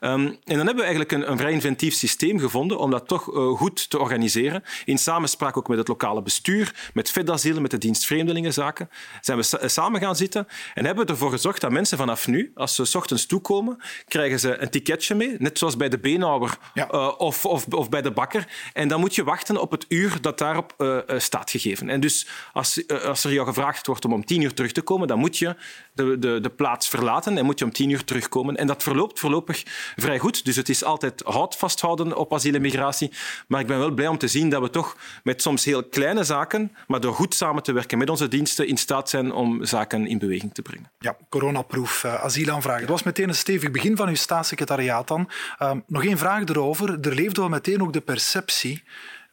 Um, 0.00 0.26
en 0.26 0.38
dan 0.44 0.56
hebben 0.56 0.76
we 0.76 0.82
eigenlijk 0.82 1.12
een, 1.12 1.30
een 1.30 1.38
vrij 1.38 1.52
inventief 1.52 1.94
systeem 1.94 2.38
gevonden 2.38 2.78
om 2.78 2.90
dat 2.90 3.08
toch 3.08 3.34
uh, 3.34 3.48
goed 3.48 3.90
te 3.90 3.98
organiseren. 3.98 4.62
In 4.84 4.98
samenspraak 4.98 5.56
ook 5.56 5.68
met 5.68 5.78
het 5.78 5.88
lokale 5.88 6.22
bestuur, 6.22 6.90
met 6.94 7.10
FedAsiel, 7.10 7.60
met 7.60 7.70
de 7.70 7.78
dienst 7.78 8.06
Vreemdelingenzaken, 8.06 8.90
zijn 9.20 9.38
we 9.38 9.68
samen 9.68 10.00
gaan 10.00 10.16
zitten 10.16 10.46
en 10.74 10.84
hebben 10.84 11.06
we 11.06 11.12
ervoor 11.12 11.30
gezorgd 11.30 11.60
dat 11.60 11.70
mensen 11.70 11.98
vanaf 11.98 12.26
nu, 12.26 12.52
als 12.54 12.74
ze 12.74 12.84
s 12.84 12.94
ochtends 12.94 13.26
toekomen, 13.26 13.82
krijgen 14.08 14.40
ze 14.40 14.58
een 14.58 14.70
ticketje 14.70 15.14
mee, 15.14 15.36
net 15.38 15.58
zoals 15.58 15.76
bij 15.76 15.88
de 15.88 15.98
beenhouwer 15.98 16.58
ja. 16.74 16.92
uh, 16.92 17.12
of, 17.18 17.44
of, 17.44 17.66
of, 17.66 17.88
bij 17.88 18.02
de 18.02 18.10
bakker. 18.10 18.48
En 18.72 18.88
dan 18.88 19.00
moet 19.00 19.14
je 19.14 19.24
wachten 19.24 19.60
op 19.60 19.70
het 19.70 19.84
uur 19.88 20.20
dat 20.20 20.38
daarop 20.38 20.74
uh, 20.78 20.98
staat 21.16 21.50
gegeven. 21.50 21.88
En 21.88 22.00
dus 22.00 22.26
als, 22.52 22.88
als 23.04 23.24
er 23.24 23.32
jou 23.32 23.46
gevraagd 23.46 23.86
wordt 23.86 24.04
om 24.04 24.12
om 24.12 24.24
tien 24.24 24.42
uur 24.42 24.54
terug 24.54 24.72
te 24.72 24.82
komen, 24.82 25.08
dan 25.08 25.18
moet 25.18 25.38
je 25.38 25.56
de, 25.94 26.18
de, 26.18 26.40
de 26.40 26.50
plaats 26.50 26.73
verlaten 26.82 27.38
en 27.38 27.44
moet 27.44 27.58
je 27.58 27.64
om 27.64 27.72
tien 27.72 27.90
uur 27.90 28.04
terugkomen. 28.04 28.56
En 28.56 28.66
dat 28.66 28.82
verloopt 28.82 29.20
voorlopig 29.20 29.62
vrij 29.96 30.18
goed. 30.18 30.44
Dus 30.44 30.56
het 30.56 30.68
is 30.68 30.84
altijd 30.84 31.22
hout 31.24 31.56
vasthouden 31.56 32.16
op 32.16 32.34
asiel 32.34 32.54
en 32.54 32.60
migratie. 32.60 33.12
Maar 33.48 33.60
ik 33.60 33.66
ben 33.66 33.78
wel 33.78 33.90
blij 33.90 34.08
om 34.08 34.18
te 34.18 34.28
zien 34.28 34.48
dat 34.48 34.62
we 34.62 34.70
toch 34.70 34.96
met 35.22 35.42
soms 35.42 35.64
heel 35.64 35.84
kleine 35.84 36.24
zaken, 36.24 36.72
maar 36.86 37.00
door 37.00 37.14
goed 37.14 37.34
samen 37.34 37.62
te 37.62 37.72
werken 37.72 37.98
met 37.98 38.10
onze 38.10 38.28
diensten, 38.28 38.68
in 38.68 38.76
staat 38.76 39.08
zijn 39.08 39.32
om 39.32 39.64
zaken 39.64 40.06
in 40.06 40.18
beweging 40.18 40.54
te 40.54 40.62
brengen. 40.62 40.90
Ja, 40.98 41.16
coronaproef 41.28 42.04
uh, 42.04 42.14
asielaanvragen. 42.14 42.80
Dat 42.80 42.90
was 42.90 43.02
meteen 43.02 43.28
een 43.28 43.34
stevig 43.34 43.70
begin 43.70 43.96
van 43.96 44.08
uw 44.08 44.14
staatssecretariaat 44.14 45.08
dan. 45.08 45.30
Uh, 45.62 45.70
nog 45.86 46.04
één 46.04 46.18
vraag 46.18 46.44
erover. 46.44 46.98
Er 47.00 47.14
leefde 47.14 47.40
wel 47.40 47.50
meteen 47.50 47.82
ook 47.82 47.92
de 47.92 48.00
perceptie 48.00 48.82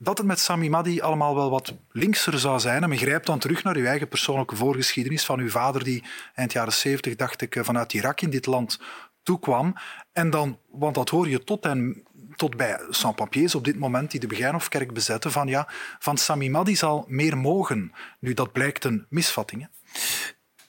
dat 0.03 0.17
het 0.17 0.27
met 0.27 0.39
Sami 0.39 0.69
Madi 0.69 1.01
allemaal 1.01 1.35
wel 1.35 1.49
wat 1.49 1.73
linkser 1.91 2.39
zou 2.39 2.59
zijn. 2.59 2.83
En 2.83 2.97
grijpt 2.97 3.25
dan 3.25 3.39
terug 3.39 3.63
naar 3.63 3.75
uw 3.75 3.85
eigen 3.85 4.07
persoonlijke 4.07 4.55
voorgeschiedenis 4.55 5.25
van 5.25 5.39
uw 5.39 5.49
vader 5.49 5.83
die 5.83 6.03
eind 6.33 6.51
jaren 6.51 6.73
70, 6.73 7.15
dacht 7.15 7.41
ik, 7.41 7.57
vanuit 7.61 7.93
Irak 7.93 8.21
in 8.21 8.29
dit 8.29 8.45
land 8.45 8.79
toekwam. 9.23 9.75
En 10.13 10.29
dan, 10.29 10.59
want 10.69 10.95
dat 10.95 11.09
hoor 11.09 11.29
je 11.29 11.43
tot 11.43 11.65
en 11.65 12.03
tot 12.35 12.57
bij 12.57 12.79
sans-papiers 12.89 13.55
op 13.55 13.63
dit 13.63 13.79
moment 13.79 14.11
die 14.11 14.19
de 14.19 14.27
Begijnhofkerk 14.27 14.93
bezetten, 14.93 15.31
van 15.31 15.47
ja, 15.47 15.67
van 15.99 16.17
Sami 16.17 16.49
Madi 16.49 16.75
zal 16.75 17.05
meer 17.07 17.37
mogen. 17.37 17.91
Nu, 18.19 18.33
dat 18.33 18.51
blijkt 18.51 18.83
een 18.83 19.05
misvatting. 19.09 19.61
Hè? 19.61 19.67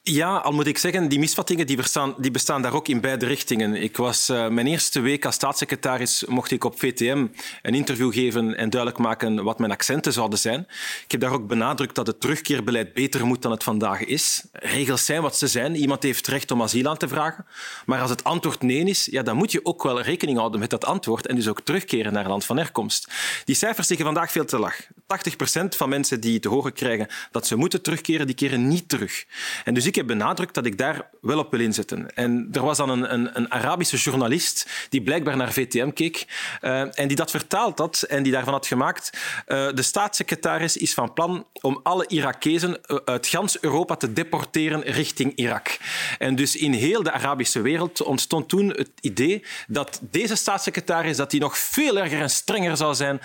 Ja, 0.05 0.37
al 0.37 0.53
moet 0.53 0.67
ik 0.67 0.79
zeggen, 0.79 1.09
die 1.09 1.19
misvattingen 1.19 1.67
die 1.67 1.77
bestaan, 1.77 2.15
die 2.19 2.31
bestaan 2.31 2.63
daar 2.63 2.75
ook 2.75 2.89
in 2.89 3.01
beide 3.01 3.27
richtingen. 3.27 3.75
Ik 3.75 3.97
was 3.97 4.31
uh, 4.31 4.49
mijn 4.49 4.67
eerste 4.67 5.01
week 5.01 5.25
als 5.25 5.35
staatssecretaris 5.35 6.25
mocht 6.29 6.51
ik 6.51 6.65
op 6.65 6.79
VTM 6.79 7.27
een 7.63 7.75
interview 7.75 8.13
geven 8.13 8.57
en 8.57 8.71
duidelijk 8.71 9.01
maken 9.01 9.45
wat 9.45 9.59
mijn 9.59 9.71
accenten 9.71 10.13
zouden 10.13 10.39
zijn. 10.39 10.67
Ik 11.05 11.11
heb 11.11 11.21
daar 11.21 11.33
ook 11.33 11.47
benadrukt 11.47 11.95
dat 11.95 12.07
het 12.07 12.21
terugkeerbeleid 12.21 12.93
beter 12.93 13.27
moet 13.27 13.43
dan 13.43 13.51
het 13.51 13.63
vandaag 13.63 14.05
is. 14.05 14.45
Regels 14.53 15.05
zijn 15.05 15.23
wat 15.23 15.37
ze 15.37 15.47
zijn. 15.47 15.77
Iemand 15.77 16.03
heeft 16.03 16.27
recht 16.27 16.51
om 16.51 16.63
asiel 16.63 16.89
aan 16.89 16.97
te 16.97 17.09
vragen. 17.09 17.47
Maar 17.87 18.01
als 18.01 18.11
het 18.11 18.25
antwoord 18.25 18.63
nee 18.63 18.85
is, 18.85 19.09
ja, 19.11 19.23
dan 19.23 19.37
moet 19.37 19.53
je 19.53 19.65
ook 19.65 19.83
wel 19.83 20.01
rekening 20.01 20.39
houden 20.39 20.61
met 20.61 20.71
dat 20.71 20.85
antwoord 20.85 21.27
en 21.27 21.35
dus 21.35 21.49
ook 21.49 21.61
terugkeren 21.61 22.13
naar 22.13 22.29
land 22.29 22.45
van 22.45 22.57
herkomst. 22.57 23.11
Die 23.45 23.55
cijfers 23.55 23.89
liggen 23.89 24.07
vandaag 24.07 24.33
veel 24.33 24.45
te 24.45 24.59
laag. 24.59 24.87
80 25.07 25.37
procent 25.37 25.77
van 25.77 25.89
mensen 25.89 26.21
die 26.21 26.41
te 26.41 26.49
horen 26.49 26.73
krijgen 26.73 27.09
dat 27.31 27.47
ze 27.47 27.57
moeten 27.57 27.83
terugkeren, 27.83 28.27
die 28.27 28.35
keren 28.35 28.69
niet 28.69 28.89
terug. 28.89 29.25
En 29.65 29.75
dus 29.75 29.91
ik 29.93 29.99
heb 29.99 30.07
benadrukt 30.07 30.55
dat 30.55 30.67
ik 30.67 30.79
daar 30.79 31.09
wel 31.21 31.39
op 31.39 31.51
wil 31.51 31.61
inzetten. 31.61 32.15
En 32.15 32.49
er 32.53 32.63
was 32.63 32.77
dan 32.77 32.89
een, 32.89 33.13
een, 33.13 33.31
een 33.33 33.53
Arabische 33.53 33.97
journalist 33.97 34.87
die 34.89 35.03
blijkbaar 35.03 35.37
naar 35.37 35.53
VTM 35.53 35.91
keek 35.91 36.27
uh, 36.61 36.99
en 36.99 37.09
die 37.09 37.17
dat 37.17 37.31
vertaald 37.31 37.79
had 37.79 38.03
en 38.03 38.23
die 38.23 38.33
daarvan 38.33 38.53
had 38.53 38.67
gemaakt. 38.67 39.11
Uh, 39.47 39.69
de 39.73 39.83
staatssecretaris 39.83 40.77
is 40.77 40.95
van 40.95 41.13
plan 41.13 41.47
om 41.61 41.81
alle 41.83 42.07
Irakezen 42.07 42.85
eh, 42.85 42.97
uit 43.05 43.27
gans 43.27 43.61
Europa 43.61 43.97
te 43.97 44.13
deporteren 44.13 44.83
richting 44.83 45.33
Irak. 45.37 45.79
En 46.19 46.35
dus 46.35 46.57
in 46.57 46.73
heel 46.73 47.03
de 47.03 47.13
Arabische 47.13 47.61
wereld 47.61 48.03
ontstond 48.03 48.49
toen 48.49 48.69
het 48.69 48.91
idee 49.01 49.45
dat 49.67 50.01
deze 50.11 50.37
staatssecretaris 50.37 51.17
dat 51.17 51.31
die 51.31 51.41
nog 51.41 51.59
veel 51.59 51.99
erger 51.99 52.21
en 52.21 52.31
strenger 52.31 52.77
zou 52.77 52.95
zijn 52.95 53.21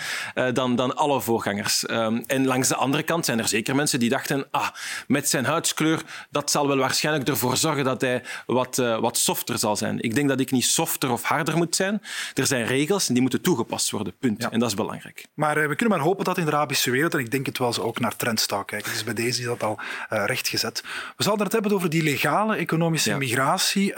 dan, 0.54 0.76
dan 0.76 0.96
alle 0.96 1.22
voorgangers. 1.22 1.90
Um, 1.90 2.24
en 2.28 2.46
langs 2.46 2.68
de 2.68 2.76
andere 2.76 3.04
kant 3.04 3.26
zijn 3.26 3.40
er 3.40 3.48
zeker 3.48 3.76
mensen 3.76 4.00
die 4.00 4.10
dachten 4.10 4.48
ah, 4.52 4.68
met 5.08 5.30
zijn 5.30 5.46
huidskleur, 5.46 6.02
dat 6.30 6.52
zal 6.58 6.68
wel 6.68 6.78
waarschijnlijk 6.78 7.28
ervoor 7.28 7.58
zorgen 7.58 7.84
dat 7.84 8.02
hij 8.02 8.24
wat, 8.46 8.78
uh, 8.78 9.00
wat 9.00 9.18
softer 9.18 9.58
zal 9.58 9.76
zijn. 9.76 10.00
Ik 10.02 10.16
denk 10.16 10.30
dat 10.30 10.40
ik 10.40 10.52
niet 10.52 10.66
softer 10.66 11.12
of 11.12 11.24
harder 11.24 11.58
moet 11.58 11.76
zijn. 11.76 12.02
Er 12.34 12.46
zijn 12.46 12.66
regels 12.66 13.08
en 13.08 13.14
die 13.14 13.22
moeten 13.22 13.42
toegepast 13.42 13.92
worden. 13.92 14.14
Punt. 14.20 14.42
Ja. 14.42 14.52
En 14.52 14.60
dat 14.60 14.70
is 14.70 14.76
belangrijk. 14.76 15.26
Maar 15.34 15.58
uh, 15.58 15.68
we 15.68 15.76
kunnen 15.76 15.98
maar 15.98 16.08
hopen 16.08 16.26
dat 16.26 16.38
in 16.38 16.46
de 16.46 16.52
Arabische 16.52 16.92
wereld, 16.92 17.14
en 17.14 17.20
ik 17.20 17.32
denk 17.32 17.46
het 17.46 17.58
wel, 17.58 17.74
ze 17.74 17.82
ook 17.82 18.00
naar 18.00 18.16
Trendstal 18.16 18.64
kijken. 18.64 18.92
Dus 18.92 19.04
bij 19.04 19.14
deze 19.14 19.40
is 19.40 19.46
dat 19.46 19.64
al 19.64 19.80
uh, 19.80 20.24
rechtgezet. 20.26 20.84
We 21.18 21.24
zouden 21.24 21.46
het 21.46 21.54
hebben 21.54 21.72
over 21.72 21.90
die 21.90 22.04
legale 22.04 22.56
economische 22.56 23.10
ja. 23.10 23.18
migratie. 23.18 23.94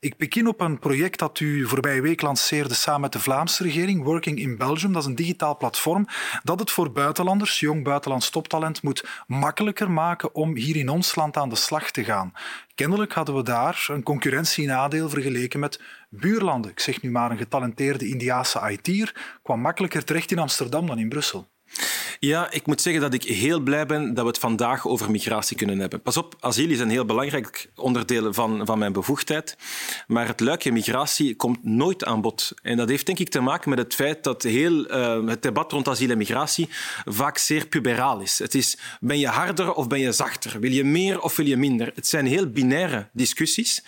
Ik 0.00 0.16
begin 0.16 0.46
op 0.46 0.60
een 0.60 0.78
project 0.78 1.18
dat 1.18 1.40
u 1.40 1.66
voorbije 1.66 2.00
week 2.00 2.22
lanceerde 2.22 2.74
samen 2.74 3.00
met 3.00 3.12
de 3.12 3.20
Vlaamse 3.20 3.62
regering, 3.62 4.02
Working 4.02 4.38
in 4.38 4.56
Belgium. 4.56 4.92
Dat 4.92 5.02
is 5.02 5.08
een 5.08 5.14
digitaal 5.14 5.56
platform 5.56 6.06
dat 6.42 6.60
het 6.60 6.70
voor 6.70 6.92
buitenlanders, 6.92 7.60
jong 7.60 7.84
buitenlands 7.84 8.30
toptalent, 8.30 8.82
moet 8.82 9.04
makkelijker 9.26 9.90
maken 9.90 10.34
om 10.34 10.56
hier 10.56 10.76
in 10.76 10.88
ons 10.88 11.14
land 11.14 11.36
aan 11.36 11.48
de 11.48 11.56
slag 11.56 11.90
te 11.90 12.04
gaan. 12.04 12.32
Kennelijk 12.74 13.12
hadden 13.12 13.34
we 13.34 13.42
daar 13.42 13.86
een 13.90 14.02
concurrentienadeel 14.02 15.08
vergeleken 15.08 15.60
met 15.60 15.80
buurlanden. 16.08 16.70
Ik 16.70 16.80
zeg 16.80 17.02
nu 17.02 17.10
maar 17.10 17.30
een 17.30 17.38
getalenteerde 17.38 18.08
Indiaanse 18.08 18.70
IT'er 18.70 19.38
kwam 19.42 19.60
makkelijker 19.60 20.04
terecht 20.04 20.30
in 20.30 20.38
Amsterdam 20.38 20.86
dan 20.86 20.98
in 20.98 21.08
Brussel. 21.08 21.48
Ja, 22.20 22.50
ik 22.50 22.66
moet 22.66 22.80
zeggen 22.80 23.02
dat 23.02 23.14
ik 23.14 23.22
heel 23.22 23.60
blij 23.60 23.86
ben 23.86 24.14
dat 24.14 24.24
we 24.24 24.30
het 24.30 24.38
vandaag 24.38 24.86
over 24.86 25.10
migratie 25.10 25.56
kunnen 25.56 25.78
hebben. 25.78 26.02
Pas 26.02 26.16
op, 26.16 26.36
asiel 26.40 26.70
is 26.70 26.80
een 26.80 26.90
heel 26.90 27.04
belangrijk 27.04 27.70
onderdeel 27.74 28.32
van, 28.32 28.66
van 28.66 28.78
mijn 28.78 28.92
bevoegdheid. 28.92 29.56
Maar 30.06 30.26
het 30.26 30.40
luikje 30.40 30.72
migratie 30.72 31.36
komt 31.36 31.64
nooit 31.64 32.04
aan 32.04 32.20
bod. 32.20 32.52
En 32.62 32.76
dat 32.76 32.88
heeft 32.88 33.06
denk 33.06 33.18
ik 33.18 33.28
te 33.28 33.40
maken 33.40 33.70
met 33.70 33.78
het 33.78 33.94
feit 33.94 34.24
dat 34.24 34.42
heel, 34.42 34.90
uh, 34.90 35.28
het 35.28 35.42
debat 35.42 35.72
rond 35.72 35.88
asiel 35.88 36.10
en 36.10 36.18
migratie 36.18 36.68
vaak 37.04 37.38
zeer 37.38 37.66
puberaal 37.66 38.20
is. 38.20 38.38
Het 38.38 38.54
is, 38.54 38.78
ben 39.00 39.18
je 39.18 39.28
harder 39.28 39.72
of 39.72 39.86
ben 39.86 40.00
je 40.00 40.12
zachter? 40.12 40.60
Wil 40.60 40.72
je 40.72 40.84
meer 40.84 41.20
of 41.20 41.36
wil 41.36 41.46
je 41.46 41.56
minder? 41.56 41.92
Het 41.94 42.06
zijn 42.06 42.26
heel 42.26 42.50
binaire 42.50 43.08
discussies. 43.12 43.84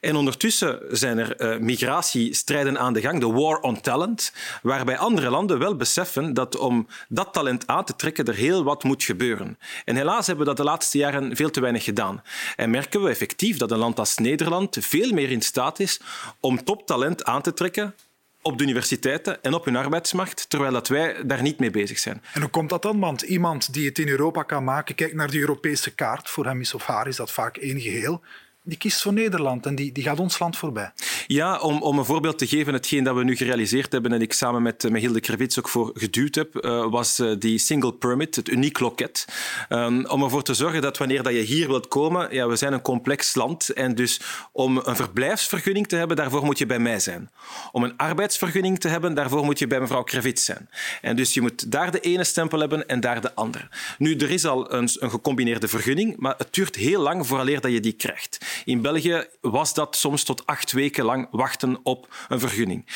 En 0.00 0.16
ondertussen 0.16 0.80
zijn 0.90 1.18
er 1.18 1.40
uh, 1.40 1.58
migratiestrijden 1.58 2.78
aan 2.78 2.92
de 2.92 3.00
gang, 3.00 3.20
de 3.20 3.32
war 3.32 3.60
on 3.60 3.80
talent, 3.80 4.32
waarbij 4.62 4.98
andere 4.98 5.30
landen 5.30 5.58
wel 5.58 5.76
beseffen 5.76 6.34
dat 6.34 6.56
om 6.56 6.86
dat 7.08 7.32
talent 7.32 7.66
te 7.80 7.96
trekken 7.96 8.24
er 8.24 8.34
heel 8.34 8.64
wat 8.64 8.84
moet 8.84 9.02
gebeuren. 9.02 9.58
En 9.84 9.96
helaas 9.96 10.26
hebben 10.26 10.44
we 10.44 10.50
dat 10.54 10.64
de 10.64 10.70
laatste 10.70 10.98
jaren 10.98 11.36
veel 11.36 11.50
te 11.50 11.60
weinig 11.60 11.84
gedaan. 11.84 12.22
En 12.56 12.70
merken 12.70 13.02
we 13.02 13.08
effectief 13.08 13.56
dat 13.56 13.70
een 13.70 13.78
land 13.78 13.98
als 13.98 14.16
Nederland 14.16 14.76
veel 14.80 15.12
meer 15.12 15.30
in 15.30 15.42
staat 15.42 15.80
is 15.80 16.00
om 16.40 16.64
toptalent 16.64 17.24
aan 17.24 17.42
te 17.42 17.54
trekken 17.54 17.94
op 18.42 18.58
de 18.58 18.64
universiteiten 18.64 19.42
en 19.42 19.54
op 19.54 19.64
hun 19.64 19.76
arbeidsmarkt, 19.76 20.50
terwijl 20.50 20.72
dat 20.72 20.88
wij 20.88 21.16
daar 21.26 21.42
niet 21.42 21.58
mee 21.58 21.70
bezig 21.70 21.98
zijn. 21.98 22.22
En 22.32 22.40
hoe 22.40 22.50
komt 22.50 22.68
dat 22.68 22.82
dan? 22.82 23.00
Want 23.00 23.22
iemand 23.22 23.72
die 23.72 23.88
het 23.88 23.98
in 23.98 24.08
Europa 24.08 24.42
kan 24.42 24.64
maken, 24.64 24.94
kijkt 24.94 25.14
naar 25.14 25.30
de 25.30 25.38
Europese 25.38 25.94
kaart. 25.94 26.30
Voor 26.30 26.46
hem 26.46 26.60
is 26.60 26.74
of 26.74 26.86
haar 26.86 27.06
is 27.06 27.16
dat 27.16 27.32
vaak 27.32 27.56
één 27.56 27.80
geheel 27.80 28.22
die 28.64 28.78
kiest 28.78 29.02
voor 29.02 29.12
Nederland 29.12 29.66
en 29.66 29.74
die, 29.74 29.92
die 29.92 30.02
gaat 30.02 30.20
ons 30.20 30.38
land 30.38 30.56
voorbij. 30.56 30.92
Ja, 31.26 31.58
om, 31.58 31.82
om 31.82 31.98
een 31.98 32.04
voorbeeld 32.04 32.38
te 32.38 32.46
geven, 32.46 32.72
hetgeen 32.72 33.04
dat 33.04 33.16
we 33.16 33.24
nu 33.24 33.36
gerealiseerd 33.36 33.92
hebben 33.92 34.12
en 34.12 34.20
ik 34.20 34.32
samen 34.32 34.62
met, 34.62 34.90
met 34.90 35.00
Hilde 35.00 35.20
Krevits 35.20 35.58
ook 35.58 35.68
voor 35.68 35.90
geduwd 35.94 36.34
heb, 36.34 36.64
uh, 36.64 36.90
was 36.90 37.20
uh, 37.20 37.34
die 37.38 37.58
single 37.58 37.92
permit, 37.92 38.36
het 38.36 38.48
uniek 38.48 38.78
loket. 38.78 39.26
Um, 39.68 40.06
om 40.06 40.22
ervoor 40.22 40.42
te 40.42 40.54
zorgen 40.54 40.82
dat 40.82 40.98
wanneer 40.98 41.22
dat 41.22 41.32
je 41.32 41.40
hier 41.40 41.68
wilt 41.68 41.88
komen, 41.88 42.34
ja, 42.34 42.48
we 42.48 42.56
zijn 42.56 42.72
een 42.72 42.82
complex 42.82 43.34
land 43.34 43.68
en 43.68 43.94
dus 43.94 44.20
om 44.52 44.80
een 44.84 44.96
verblijfsvergunning 44.96 45.88
te 45.88 45.96
hebben, 45.96 46.16
daarvoor 46.16 46.44
moet 46.44 46.58
je 46.58 46.66
bij 46.66 46.78
mij 46.78 47.00
zijn. 47.00 47.30
Om 47.72 47.82
een 47.82 47.96
arbeidsvergunning 47.96 48.80
te 48.80 48.88
hebben, 48.88 49.14
daarvoor 49.14 49.44
moet 49.44 49.58
je 49.58 49.66
bij 49.66 49.80
mevrouw 49.80 50.02
Krevits 50.02 50.44
zijn. 50.44 50.68
En 51.00 51.16
dus 51.16 51.34
je 51.34 51.40
moet 51.40 51.72
daar 51.72 51.90
de 51.90 52.00
ene 52.00 52.24
stempel 52.24 52.60
hebben 52.60 52.88
en 52.88 53.00
daar 53.00 53.20
de 53.20 53.34
andere. 53.34 53.68
Nu, 53.98 54.16
er 54.16 54.30
is 54.30 54.44
al 54.44 54.72
een, 54.72 54.88
een 54.98 55.10
gecombineerde 55.10 55.68
vergunning, 55.68 56.16
maar 56.16 56.34
het 56.38 56.54
duurt 56.54 56.76
heel 56.76 57.02
lang 57.02 57.26
vooraleer 57.26 57.60
dat 57.60 57.72
je 57.72 57.80
die 57.80 57.92
krijgt. 57.92 58.38
In 58.64 58.80
België 58.80 59.26
was 59.40 59.74
dat 59.74 59.96
soms 59.96 60.24
tot 60.24 60.46
acht 60.46 60.72
weken 60.72 61.04
lang 61.04 61.28
wachten 61.30 61.80
op 61.82 62.08
een 62.28 62.40
vergunning 62.40 62.86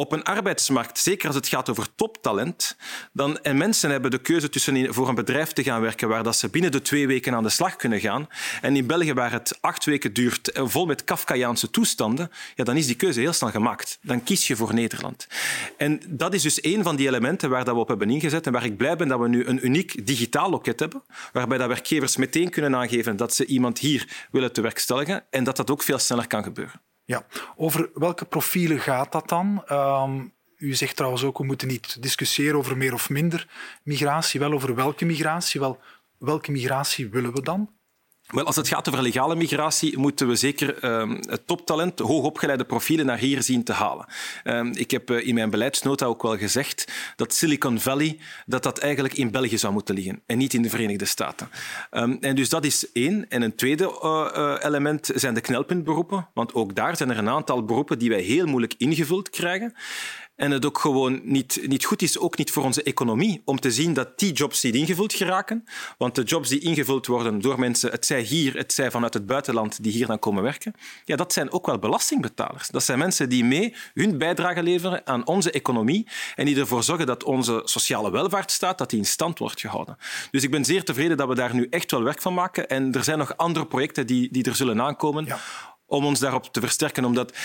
op 0.00 0.12
een 0.12 0.22
arbeidsmarkt, 0.22 0.98
zeker 0.98 1.26
als 1.26 1.36
het 1.36 1.48
gaat 1.48 1.68
over 1.70 1.86
toptalent, 1.94 2.76
dan, 3.12 3.38
en 3.38 3.56
mensen 3.56 3.90
hebben 3.90 4.10
de 4.10 4.18
keuze 4.18 4.48
tussen 4.48 4.94
voor 4.94 5.08
een 5.08 5.14
bedrijf 5.14 5.52
te 5.52 5.62
gaan 5.62 5.80
werken 5.80 6.08
waar 6.08 6.22
dat 6.22 6.36
ze 6.36 6.48
binnen 6.48 6.72
de 6.72 6.82
twee 6.82 7.06
weken 7.06 7.34
aan 7.34 7.42
de 7.42 7.48
slag 7.48 7.76
kunnen 7.76 8.00
gaan, 8.00 8.28
en 8.60 8.76
in 8.76 8.86
België 8.86 9.12
waar 9.12 9.32
het 9.32 9.58
acht 9.60 9.84
weken 9.84 10.12
duurt, 10.12 10.52
eh, 10.52 10.62
vol 10.66 10.86
met 10.86 11.04
Kafkaiaanse 11.04 11.70
toestanden, 11.70 12.30
ja, 12.54 12.64
dan 12.64 12.76
is 12.76 12.86
die 12.86 12.94
keuze 12.94 13.20
heel 13.20 13.32
snel 13.32 13.50
gemaakt. 13.50 13.98
Dan 14.02 14.22
kies 14.22 14.46
je 14.46 14.56
voor 14.56 14.74
Nederland. 14.74 15.26
En 15.76 16.00
dat 16.08 16.34
is 16.34 16.42
dus 16.42 16.64
een 16.64 16.82
van 16.82 16.96
die 16.96 17.06
elementen 17.06 17.50
waar 17.50 17.64
dat 17.64 17.74
we 17.74 17.80
op 17.80 17.88
hebben 17.88 18.10
ingezet 18.10 18.46
en 18.46 18.52
waar 18.52 18.64
ik 18.64 18.76
blij 18.76 18.96
ben 18.96 19.08
dat 19.08 19.20
we 19.20 19.28
nu 19.28 19.44
een 19.44 19.66
uniek 19.66 20.06
digitaal 20.06 20.50
loket 20.50 20.80
hebben, 20.80 21.02
waarbij 21.32 21.58
dat 21.58 21.68
werkgevers 21.68 22.16
meteen 22.16 22.50
kunnen 22.50 22.76
aangeven 22.76 23.16
dat 23.16 23.34
ze 23.34 23.46
iemand 23.46 23.78
hier 23.78 24.26
willen 24.30 24.52
te 24.52 24.60
werkstelligen 24.60 25.24
en 25.30 25.44
dat 25.44 25.56
dat 25.56 25.70
ook 25.70 25.82
veel 25.82 25.98
sneller 25.98 26.26
kan 26.26 26.42
gebeuren. 26.42 26.80
Ja, 27.10 27.26
over 27.56 27.90
welke 27.94 28.24
profielen 28.24 28.80
gaat 28.80 29.12
dat 29.12 29.28
dan? 29.28 29.64
Um, 29.72 30.32
u 30.56 30.74
zegt 30.74 30.96
trouwens 30.96 31.24
ook, 31.24 31.38
we 31.38 31.44
moeten 31.44 31.68
niet 31.68 32.02
discussiëren 32.02 32.56
over 32.56 32.76
meer 32.76 32.92
of 32.92 33.10
minder 33.10 33.48
migratie, 33.82 34.40
wel 34.40 34.52
over 34.52 34.74
welke 34.74 35.04
migratie. 35.04 35.60
Wel, 35.60 35.80
welke 36.18 36.50
migratie 36.50 37.08
willen 37.08 37.32
we 37.32 37.42
dan? 37.42 37.70
Wel, 38.30 38.44
als 38.44 38.56
het 38.56 38.68
gaat 38.68 38.88
over 38.88 39.02
legale 39.02 39.36
migratie, 39.36 39.98
moeten 39.98 40.28
we 40.28 40.34
zeker 40.34 40.84
um, 40.84 41.20
het 41.28 41.46
toptalent, 41.46 41.98
hoogopgeleide 41.98 42.64
profielen 42.64 43.06
naar 43.06 43.18
hier 43.18 43.42
zien 43.42 43.64
te 43.64 43.72
halen. 43.72 44.06
Um, 44.44 44.72
ik 44.74 44.90
heb 44.90 45.10
uh, 45.10 45.26
in 45.26 45.34
mijn 45.34 45.50
beleidsnota 45.50 46.06
ook 46.06 46.22
wel 46.22 46.36
gezegd 46.36 46.92
dat 47.16 47.34
Silicon 47.34 47.80
Valley 47.80 48.18
dat 48.46 48.62
dat 48.62 48.78
eigenlijk 48.78 49.14
in 49.14 49.30
België 49.30 49.58
zou 49.58 49.72
moeten 49.72 49.94
liggen 49.94 50.22
en 50.26 50.38
niet 50.38 50.54
in 50.54 50.62
de 50.62 50.70
Verenigde 50.70 51.04
Staten. 51.04 51.50
Um, 51.90 52.18
en 52.20 52.36
dus 52.36 52.48
dat 52.48 52.64
is 52.64 52.92
één. 52.92 53.28
En 53.28 53.42
een 53.42 53.54
tweede 53.54 53.84
uh, 53.84 54.28
uh, 54.36 54.54
element 54.60 55.10
zijn 55.14 55.34
de 55.34 55.40
knelpuntberoepen, 55.40 56.28
want 56.34 56.54
ook 56.54 56.74
daar 56.74 56.96
zijn 56.96 57.10
er 57.10 57.18
een 57.18 57.28
aantal 57.28 57.64
beroepen 57.64 57.98
die 57.98 58.08
wij 58.08 58.20
heel 58.20 58.46
moeilijk 58.46 58.74
ingevuld 58.78 59.30
krijgen. 59.30 59.74
En 60.40 60.50
het 60.50 60.66
ook 60.66 60.78
gewoon 60.78 61.20
niet, 61.24 61.60
niet 61.66 61.84
goed 61.84 62.02
is, 62.02 62.18
ook 62.18 62.38
niet 62.38 62.50
voor 62.50 62.64
onze 62.64 62.82
economie, 62.82 63.42
om 63.44 63.60
te 63.60 63.70
zien 63.70 63.92
dat 63.94 64.18
die 64.18 64.32
jobs 64.32 64.62
niet 64.62 64.74
ingevuld 64.74 65.12
geraken. 65.12 65.64
Want 65.98 66.14
de 66.14 66.22
jobs 66.22 66.48
die 66.48 66.60
ingevuld 66.60 67.06
worden 67.06 67.40
door 67.40 67.58
mensen, 67.58 67.90
het 67.90 68.06
zij 68.06 68.20
hier, 68.20 68.56
het 68.56 68.72
zij 68.72 68.90
vanuit 68.90 69.14
het 69.14 69.26
buitenland, 69.26 69.82
die 69.82 69.92
hier 69.92 70.06
dan 70.06 70.18
komen 70.18 70.42
werken, 70.42 70.74
ja, 71.04 71.16
dat 71.16 71.32
zijn 71.32 71.52
ook 71.52 71.66
wel 71.66 71.78
belastingbetalers. 71.78 72.68
Dat 72.68 72.82
zijn 72.82 72.98
mensen 72.98 73.28
die 73.28 73.44
mee 73.44 73.74
hun 73.94 74.18
bijdrage 74.18 74.62
leveren 74.62 75.06
aan 75.06 75.26
onze 75.26 75.50
economie 75.50 76.06
en 76.34 76.44
die 76.44 76.56
ervoor 76.56 76.82
zorgen 76.82 77.06
dat 77.06 77.24
onze 77.24 77.60
sociale 77.64 78.10
welvaartsstaat 78.10 78.78
dat 78.78 78.90
die 78.90 78.98
in 78.98 79.04
stand 79.04 79.38
wordt 79.38 79.60
gehouden. 79.60 79.96
Dus 80.30 80.42
ik 80.42 80.50
ben 80.50 80.64
zeer 80.64 80.84
tevreden 80.84 81.16
dat 81.16 81.28
we 81.28 81.34
daar 81.34 81.54
nu 81.54 81.66
echt 81.70 81.90
wel 81.90 82.02
werk 82.02 82.22
van 82.22 82.34
maken. 82.34 82.68
En 82.68 82.92
er 82.92 83.04
zijn 83.04 83.18
nog 83.18 83.36
andere 83.36 83.66
projecten 83.66 84.06
die, 84.06 84.28
die 84.30 84.44
er 84.44 84.56
zullen 84.56 84.82
aankomen. 84.82 85.28
Om 85.90 86.04
ons 86.04 86.20
daarop 86.20 86.52
te 86.52 86.60
versterken. 86.60 87.04
Omdat 87.04 87.36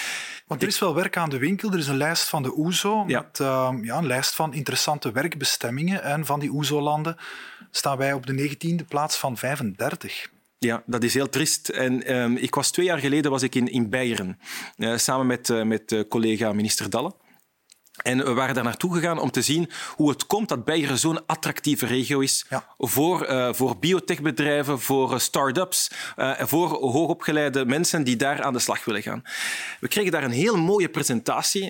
Want 0.47 0.61
er 0.61 0.67
is 0.67 0.79
wel 0.79 0.95
werk 0.95 1.17
aan 1.17 1.29
de 1.29 1.37
winkel. 1.37 1.71
Er 1.71 1.77
is 1.77 1.87
een 1.87 1.97
lijst 1.97 2.29
van 2.29 2.43
de 2.43 2.57
OESO, 2.57 3.03
ja. 3.07 3.21
met 3.21 3.39
uh, 3.39 3.69
ja, 3.81 3.97
een 3.97 4.07
lijst 4.07 4.35
van 4.35 4.53
interessante 4.53 5.11
werkbestemmingen. 5.11 6.03
En 6.03 6.25
van 6.25 6.39
die 6.39 6.49
OESO-landen 6.49 7.17
staan 7.71 7.97
wij 7.97 8.13
op 8.13 8.25
de 8.25 8.55
19e 8.55 8.87
plaats 8.87 9.17
van 9.17 9.37
35. 9.37 10.29
Ja, 10.59 10.83
dat 10.85 11.03
is 11.03 11.13
heel 11.13 11.29
triest. 11.29 11.69
En 11.69 12.15
um, 12.15 12.37
ik 12.37 12.55
was 12.55 12.71
twee 12.71 12.85
jaar 12.85 12.99
geleden 12.99 13.31
was 13.31 13.43
ik 13.43 13.55
in, 13.55 13.67
in 13.67 13.89
Beieren, 13.89 14.39
uh, 14.77 14.97
samen 14.97 15.27
met, 15.27 15.49
uh, 15.49 15.63
met 15.63 15.91
uh, 15.91 16.01
collega 16.09 16.53
minister 16.53 16.89
Dalle. 16.89 17.13
En 18.01 18.17
we 18.17 18.33
waren 18.33 18.55
daar 18.55 18.63
naartoe 18.63 18.93
gegaan 18.93 19.19
om 19.19 19.31
te 19.31 19.41
zien 19.41 19.69
hoe 19.95 20.09
het 20.09 20.27
komt 20.27 20.49
dat 20.49 20.65
Beieren 20.65 20.97
zo'n 20.97 21.25
attractieve 21.25 21.85
regio 21.85 22.19
is 22.19 22.45
ja. 22.49 22.67
voor, 22.77 23.29
uh, 23.29 23.53
voor 23.53 23.77
biotechbedrijven, 23.77 24.79
voor 24.79 25.11
uh, 25.11 25.19
start-ups, 25.19 25.91
uh, 26.17 26.39
voor 26.39 26.67
hoogopgeleide 26.67 27.65
mensen 27.65 28.03
die 28.03 28.15
daar 28.15 28.43
aan 28.43 28.53
de 28.53 28.59
slag 28.59 28.85
willen 28.85 29.01
gaan. 29.01 29.23
We 29.79 29.87
kregen 29.87 30.11
daar 30.11 30.23
een 30.23 30.31
heel 30.31 30.57
mooie 30.57 30.89
presentatie, 30.89 31.63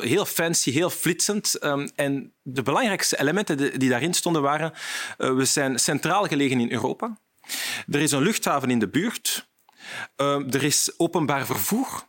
heel 0.00 0.24
fancy, 0.24 0.70
heel 0.70 0.90
flitsend. 0.90 1.64
Um, 1.64 1.90
en 1.94 2.32
de 2.42 2.62
belangrijkste 2.62 3.20
elementen 3.20 3.78
die 3.78 3.88
daarin 3.88 4.14
stonden 4.14 4.42
waren, 4.42 4.72
we 5.16 5.44
zijn 5.44 5.78
centraal 5.78 6.24
gelegen 6.24 6.60
in 6.60 6.72
Europa. 6.72 7.18
Er 7.90 8.00
is 8.00 8.12
een 8.12 8.22
luchthaven 8.22 8.70
in 8.70 8.78
de 8.78 8.88
buurt. 8.88 9.48
er 10.16 10.62
is 10.62 10.92
openbaar 10.96 11.46
vervoer. 11.46 12.04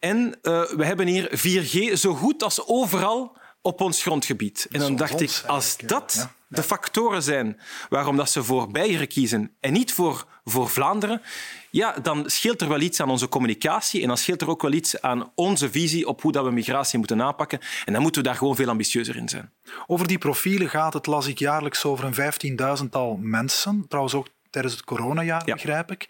En 0.00 0.18
uh, 0.18 0.62
we 0.62 0.84
hebben 0.84 1.06
hier 1.06 1.28
4G 1.28 1.92
zo 1.92 2.14
goed 2.14 2.42
als 2.42 2.66
overal 2.66 3.36
op 3.62 3.80
ons 3.80 4.02
grondgebied. 4.02 4.66
En 4.70 4.80
dan 4.80 4.96
dacht 4.96 5.20
ik, 5.20 5.42
als 5.46 5.76
dat 5.76 6.28
de 6.48 6.62
factoren 6.62 7.22
zijn 7.22 7.60
waarom 7.88 8.16
dat 8.16 8.30
ze 8.30 8.44
voor 8.44 8.70
Beieren 8.70 9.08
kiezen 9.08 9.56
en 9.60 9.72
niet 9.72 9.92
voor, 9.92 10.26
voor 10.44 10.68
Vlaanderen, 10.68 11.22
ja, 11.70 11.92
dan 12.02 12.30
scheelt 12.30 12.60
er 12.60 12.68
wel 12.68 12.80
iets 12.80 13.00
aan 13.00 13.10
onze 13.10 13.28
communicatie 13.28 14.02
en 14.02 14.08
dan 14.08 14.16
scheelt 14.16 14.40
er 14.40 14.48
ook 14.48 14.62
wel 14.62 14.72
iets 14.72 15.00
aan 15.00 15.32
onze 15.34 15.70
visie 15.70 16.06
op 16.06 16.22
hoe 16.22 16.32
dat 16.32 16.44
we 16.44 16.50
migratie 16.50 16.98
moeten 16.98 17.22
aanpakken. 17.22 17.60
En 17.84 17.92
dan 17.92 18.02
moeten 18.02 18.22
we 18.22 18.28
daar 18.28 18.36
gewoon 18.36 18.56
veel 18.56 18.68
ambitieuzer 18.68 19.16
in 19.16 19.28
zijn. 19.28 19.52
Over 19.86 20.06
die 20.06 20.18
profielen 20.18 20.68
gaat 20.68 20.92
het, 20.92 21.06
las 21.06 21.26
ik 21.26 21.38
jaarlijks, 21.38 21.84
over 21.84 22.04
een 22.04 22.14
vijftienduizendtal 22.14 23.18
mensen. 23.20 23.84
Trouwens 23.88 24.14
ook 24.14 24.28
tijdens 24.50 24.74
het 24.74 24.84
coronajaar, 24.84 25.42
ja. 25.46 25.54
begrijp 25.54 25.90
ik. 25.90 26.08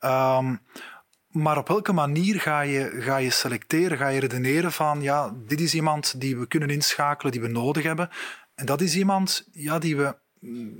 Um, 0.00 0.60
maar 1.32 1.58
op 1.58 1.68
welke 1.68 1.92
manier 1.92 2.40
ga 2.40 2.60
je, 2.60 2.90
ga 2.98 3.16
je 3.16 3.30
selecteren? 3.30 3.98
Ga 3.98 4.08
je 4.08 4.20
redeneren 4.20 4.72
van, 4.72 5.02
ja, 5.02 5.34
dit 5.46 5.60
is 5.60 5.74
iemand 5.74 6.20
die 6.20 6.36
we 6.36 6.46
kunnen 6.46 6.68
inschakelen, 6.68 7.32
die 7.32 7.40
we 7.40 7.48
nodig 7.48 7.82
hebben. 7.82 8.10
En 8.54 8.66
dat 8.66 8.80
is 8.80 8.96
iemand 8.96 9.48
ja, 9.52 9.78
die 9.78 9.96
we 9.96 10.20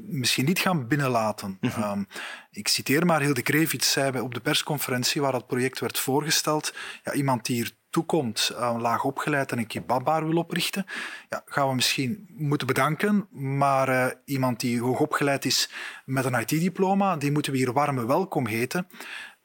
misschien 0.07 0.45
niet 0.45 0.59
gaan 0.59 0.89
binnenlaten. 0.89 1.59
Mm 1.61 1.71
-hmm. 1.71 1.83
um, 1.83 2.07
ik 2.51 2.69
citeer 2.69 3.07
maar, 3.07 3.21
Hilde 3.21 3.43
Krevits 3.43 3.93
zei 3.93 4.21
op 4.21 4.35
de 4.35 4.41
persconferentie 4.41 5.21
waar 5.21 5.33
dat 5.33 5.47
project 5.47 5.79
werd 5.79 5.99
voorgesteld, 5.99 6.75
ja, 7.03 7.13
iemand 7.13 7.47
die 7.47 7.57
hier 7.57 7.73
toekomt, 7.91 8.51
uh, 8.53 8.77
laag 8.79 9.05
opgeleid 9.05 9.53
en 9.53 9.59
een 9.59 9.67
kebabbar 9.67 10.27
wil 10.27 10.37
oprichten, 10.37 10.87
ja, 11.29 11.43
gaan 11.47 11.69
we 11.69 11.75
misschien 11.75 12.27
moeten 12.29 12.67
bedanken. 12.67 13.29
Maar 13.31 13.89
uh, 13.89 14.07
iemand 14.25 14.61
die 14.61 14.81
hoog 14.81 15.01
opgeleid 15.01 15.45
is 15.45 15.71
met 16.05 16.25
een 16.25 16.35
IT-diploma, 16.41 17.17
die 17.17 17.33
moeten 17.33 17.53
we 17.53 17.59
hier 17.59 17.73
warme 17.73 18.07
welkom 18.07 18.47
heten. 18.47 18.87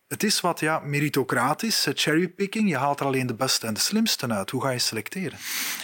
Het 0.08 0.24
is 0.24 0.42
wat 0.42 0.60
ja, 0.60 0.80
meritocratisch, 0.80 1.88
cherrypicking. 1.94 2.70
Je 2.70 2.78
haalt 2.78 3.00
er 3.00 3.06
alleen 3.06 3.28
de 3.28 3.36
beste 3.36 3.68
en 3.68 3.74
de 3.74 3.80
slimste 3.80 4.28
uit. 4.28 4.50
Hoe 4.50 4.62
ga 4.62 4.70
je 4.70 4.80
selecteren? 4.80 5.38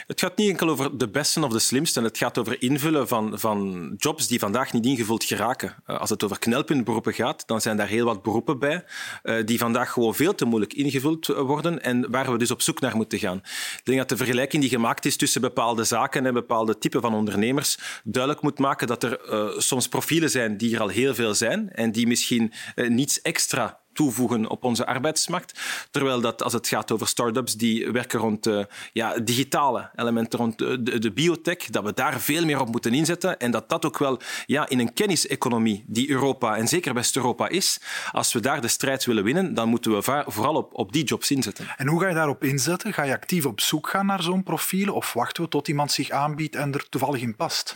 Het 0.08 0.20
gaat 0.20 0.38
niet 0.38 0.50
enkel 0.50 0.70
over 0.70 0.98
de 0.98 1.10
beste 1.10 1.44
of 1.46 1.52
de 1.52 1.60
slimste. 1.60 2.02
Het 2.02 2.18
gaat 2.18 2.38
over 2.38 2.62
invullen 2.62 3.08
van, 3.08 3.40
van 3.40 3.94
jobs 3.98 4.28
die 4.28 4.40
vandaag 4.40 4.74
niet 4.74 4.86
ingevuld 4.86 5.24
geraken. 5.24 5.76
Eh, 5.86 6.00
als 6.00 6.10
het 6.10 6.24
over 6.24 6.40
knelpuntberoepen 6.40 7.14
gaat, 7.14 7.48
dan 7.48 7.62
zijn 7.62 7.78
daar 7.78 7.88
heel 7.88 8.06
wat 8.06 8.22
beroepen 8.22 8.60
bij 8.60 8.86
eh, 9.24 9.46
die 9.46 9.58
vandaag 9.58 9.92
gewoon 9.92 10.16
veel 10.16 10.36
te 10.36 10.46
moeilijk 10.46 10.74
ingevuld 10.74 11.28
worden 11.28 11.82
en 11.82 12.12
waar 12.12 12.32
we 12.32 12.38
dus 12.38 12.52
op 12.52 12.62
zoek 12.62 12.80
naar 12.80 12.96
moeten 12.96 13.20
gaan. 13.20 13.38
Ik 13.78 13.82
denk 13.84 13.98
dat 13.98 14.10
de 14.10 14.18
vergelijking 14.18 14.62
die 14.62 14.72
gemaakt 14.72 15.06
is 15.06 15.18
tussen 15.18 15.42
bepaalde 15.42 15.84
zaken 15.84 16.26
en 16.26 16.34
bepaalde 16.34 16.78
typen 16.78 17.02
van 17.02 17.14
ondernemers 17.14 17.78
duidelijk 18.04 18.44
moet 18.44 18.60
maken 18.60 18.88
dat 18.88 19.04
er 19.04 19.20
soms 19.58 19.88
profielen 19.88 20.30
zijn 20.30 20.58
die 20.58 20.76
er 20.76 20.82
al 20.82 20.88
heel 20.88 21.16
veel 21.16 21.34
zijn 21.34 21.70
en 21.70 21.92
die 21.92 22.08
misschien 22.08 22.54
niets 22.76 23.22
extra 23.22 23.82
toevoegen 23.94 24.50
op 24.50 24.64
onze 24.64 24.86
arbeidsmarkt. 24.86 25.60
Terwijl 25.92 26.22
dat 26.22 26.44
als 26.44 26.54
het 26.54 26.68
gaat 26.68 26.92
over 26.92 27.08
start-ups 27.08 27.56
die 27.56 27.92
werken 27.92 28.20
rond 28.20 28.48
uh, 28.48 28.64
ja, 28.94 29.20
digitale 29.20 29.90
elementen, 29.96 30.40
rond 30.40 30.58
de, 30.58 31.00
de, 31.00 31.12
biotech, 31.12 31.58
dat 31.58 31.84
we 31.84 31.94
daar 31.94 32.20
veel 32.20 32.46
meer 32.46 32.60
op 32.60 32.72
moeten 32.72 32.94
inzetten 32.94 33.40
en 33.40 33.52
dat 33.52 33.70
dat 33.70 33.86
ook 33.86 33.98
wel 33.98 34.20
ja, 34.46 34.70
in 34.70 34.80
een 34.80 34.94
kenniseconomie 34.94 35.84
die 35.88 36.10
Europa 36.10 36.58
en 36.58 36.68
zeker 36.68 36.94
West-Europa 36.94 37.48
is, 37.48 37.80
als 38.12 38.34
we 38.34 38.40
daar 38.40 38.62
de 38.62 38.68
strijd 38.68 39.06
willen 39.06 39.24
winnen, 39.24 39.54
dan 39.54 39.70
moeten 39.70 39.92
we 39.92 40.24
vooral 40.28 40.56
op, 40.56 40.74
op 40.74 40.94
die 40.94 41.04
jobs 41.04 41.32
inzetten. 41.32 41.66
En 41.78 41.88
hoe 41.88 42.02
ga 42.02 42.08
je 42.08 42.16
daarop 42.16 42.44
inzetten? 42.44 42.94
Ga 42.94 43.04
je 43.04 43.14
actief 43.14 43.46
op 43.46 43.62
zoek 43.62 43.90
gaan 43.90 44.06
naar 44.06 44.24
zo'n 44.24 44.44
profiel 44.44 44.94
of 44.94 45.14
wachten 45.14 45.44
we 45.44 45.50
tot 45.50 45.68
iemand 45.68 45.92
zich 45.92 46.10
aanbiedt 46.10 46.56
en 46.56 46.74
er 46.74 46.90
toevallig 46.90 47.22
in 47.22 47.36
past? 47.36 47.76